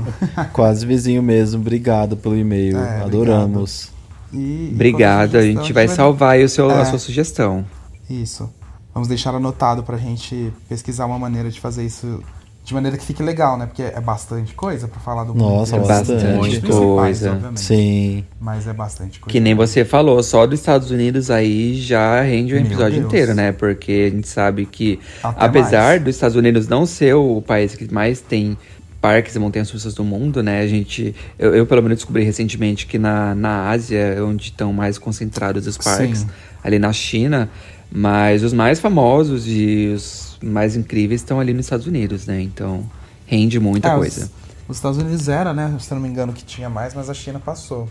Quase 0.52 0.86
vizinho 0.86 1.24
mesmo. 1.24 1.62
Obrigado 1.62 2.18
pelo 2.18 2.38
e-mail. 2.38 2.78
É, 2.78 3.02
Adoramos. 3.02 3.86
E, 3.91 3.95
e 4.36 4.72
Obrigado, 4.74 5.36
a 5.36 5.40
sugestão, 5.42 5.64
gente 5.64 5.74
vai 5.74 5.88
salvar 5.88 6.32
aí 6.36 6.44
o 6.44 6.50
seu, 6.50 6.70
É. 6.70 6.82
a 6.82 6.86
sua 6.86 7.00
sugestão. 7.00 7.66
Isso. 8.10 8.50
Vamos 8.94 9.08
deixar 9.10 9.34
anotado 9.36 9.84
pra 9.84 9.98
gente 9.98 10.54
pesquisar 10.70 11.06
uma 11.06 11.20
maneira 11.20 11.50
de 11.50 11.60
fazer 11.60 11.86
isso 11.86 12.22
de 12.64 12.74
maneira 12.74 12.98
que 12.98 13.06
fique 13.06 13.22
legal, 13.22 13.58
né? 13.60 13.68
Porque 13.68 13.84
é 13.84 14.02
bastante 14.02 14.56
coisa 14.56 14.88
pra 14.88 15.00
falar 15.00 15.24
do 15.24 15.36
mundo. 15.36 15.44
Nossa, 15.44 15.78
bastante 15.78 16.26
principais, 16.26 16.74
coisa. 16.74 17.32
obviamente. 17.34 17.60
Sim. 17.62 18.24
Mas 18.42 18.68
é 18.68 18.74
bastante 18.74 19.20
coisa. 19.20 19.32
Que 19.32 19.40
nem 19.40 19.54
você 19.54 19.86
falou, 19.86 20.24
só 20.24 20.48
dos 20.48 20.62
Estados 20.62 20.90
Unidos 20.90 21.30
aí 21.30 21.80
já 21.80 22.22
rende 22.24 22.54
um 22.56 22.58
Meu 22.58 22.66
episódio 22.66 22.96
Deus. 23.02 23.06
inteiro, 23.06 23.36
né? 23.36 23.52
Porque 23.52 24.10
a 24.12 24.16
gente 24.16 24.28
sabe 24.28 24.66
que, 24.66 25.00
Até 25.22 25.46
apesar 25.46 25.90
mais. 25.90 26.04
dos 26.06 26.16
Estados 26.16 26.36
Unidos 26.36 26.68
não 26.68 26.88
ser 26.88 27.14
o 27.14 27.40
país 27.40 27.76
que 27.76 27.94
mais 27.94 28.20
tem 28.20 28.58
parques 29.06 29.36
e 29.36 29.39
montanhas 29.39 29.70
russas 29.70 29.93
do 29.93 30.03
mundo, 30.03 30.41
né? 30.41 30.62
A 30.62 30.68
gente, 30.68 31.14
eu, 31.38 31.53
eu, 31.56 31.66
pelo 31.68 31.82
menos 31.84 31.99
descobri 31.99 32.24
recentemente 32.24 32.88
que 32.88 32.97
na, 32.97 33.36
na 33.36 33.70
Ásia 33.70 33.99
é 33.99 34.22
onde 34.22 34.45
estão 34.45 34.74
mais 34.74 34.97
concentrados 34.97 35.68
os 35.68 35.78
parques, 35.78 36.20
Sim. 36.20 36.28
ali 36.64 36.80
na 36.80 36.91
China, 36.91 37.49
mas 37.91 38.43
os 38.43 38.51
mais 38.53 38.80
famosos 38.80 39.43
e 39.47 39.93
os 39.95 40.38
mais 40.43 40.76
incríveis 40.76 41.22
estão 41.22 41.39
ali 41.39 41.53
nos 41.53 41.66
Estados 41.66 41.86
Unidos, 41.88 42.26
né? 42.26 42.41
Então 42.41 42.84
rende 43.28 43.60
muita 43.60 43.89
É, 43.89 43.93
os- 43.93 43.97
coisa. 43.99 44.32
Os, 44.68 44.78
Estados 44.78 44.97
Unidos 44.97 45.30
era, 45.30 45.53
né? 45.53 45.76
Se 45.80 45.93
não 45.93 46.01
me 46.01 46.10
engano, 46.10 46.34
que 46.34 46.43
tinha 46.43 46.68
mais, 46.70 46.93
mas 46.95 47.08
a 47.10 47.14
China 47.14 47.39
passou. 47.39 47.88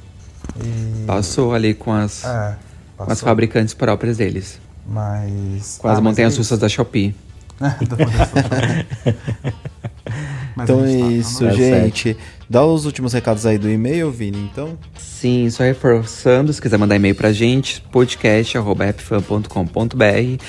E... 0.63 1.05
Passou 1.07 1.55
ali 1.55 1.75
com 1.75 1.93
as, 1.93 2.25
É, 2.25 2.57
com 2.97 3.11
as 3.13 3.21
fabricantes 3.21 3.73
próprias 3.73 4.17
deles. 4.17 4.59
Mas. 4.87 5.79
Com 5.81 5.89
as 5.89 5.99
Ah, 5.99 6.01
montanhas 6.01 6.35
é 6.35 6.39
russas 6.39 6.59
da 6.59 6.69
Shopee. 6.69 7.15
Mas 10.57 10.71
então 10.71 10.83
a 10.83 10.85
é 10.85 10.87
gente 10.93 11.03
tá- 11.05 11.11
isso, 11.13 11.39
tá 11.41 11.45
no- 11.47 11.57
gente. 11.57 12.17
Dá 12.49 12.65
os 12.65 12.85
últimos 12.87 13.13
recados 13.13 13.45
aí 13.47 13.59
do 13.59 13.69
e-mail, 13.71 14.11
Vini, 14.11 14.39
então. 14.53 14.77
Sim, 14.99 15.49
só 15.51 15.63
reforçando, 15.65 16.53
se 16.53 16.61
quiser 16.61 16.79
mandar 16.79 16.97
e-mail 16.97 17.15
pra 17.15 17.33
gente, 17.33 17.81
podcast.rapfan.com.br. 17.91 20.43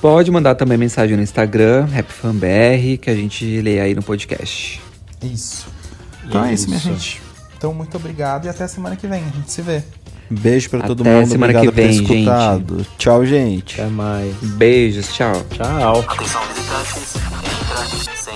Pode 0.00 0.30
mandar 0.30 0.54
também 0.54 0.78
mensagem 0.78 1.16
no 1.16 1.22
Instagram, 1.22 1.86
rapfanbr, 1.86 2.96
que 3.00 3.10
a 3.10 3.14
gente 3.14 3.60
lê 3.60 3.80
aí 3.80 3.94
no 3.94 4.02
podcast. 4.02 4.80
Isso. 5.22 5.66
Então 6.24 6.44
é 6.44 6.54
isso, 6.54 6.68
minha 6.68 6.80
gente. 6.80 7.20
Então, 7.58 7.74
muito 7.74 7.94
obrigado 7.96 8.46
e 8.46 8.48
até 8.48 8.66
semana 8.66 8.96
que 8.96 9.06
vem. 9.06 9.20
A 9.22 9.36
gente 9.36 9.52
se 9.52 9.60
vê. 9.60 9.82
Beijo 10.30 10.70
pra 10.70 10.80
todo 10.86 11.02
Até 11.02 11.12
mundo. 11.12 11.28
semana 11.28 11.52
Obrigado 11.58 11.74
que 11.74 11.82
vem, 11.82 11.98
por 11.98 12.06
ter 12.08 12.14
escutado. 12.14 12.86
Tchau, 12.96 13.26
gente. 13.26 13.78
Até 13.80 13.90
mais. 13.90 14.34
Beijos, 14.40 15.08
tchau. 15.12 15.32
Tchau. 15.50 16.00
Atenção 16.08 16.40
visitantes, 16.54 18.19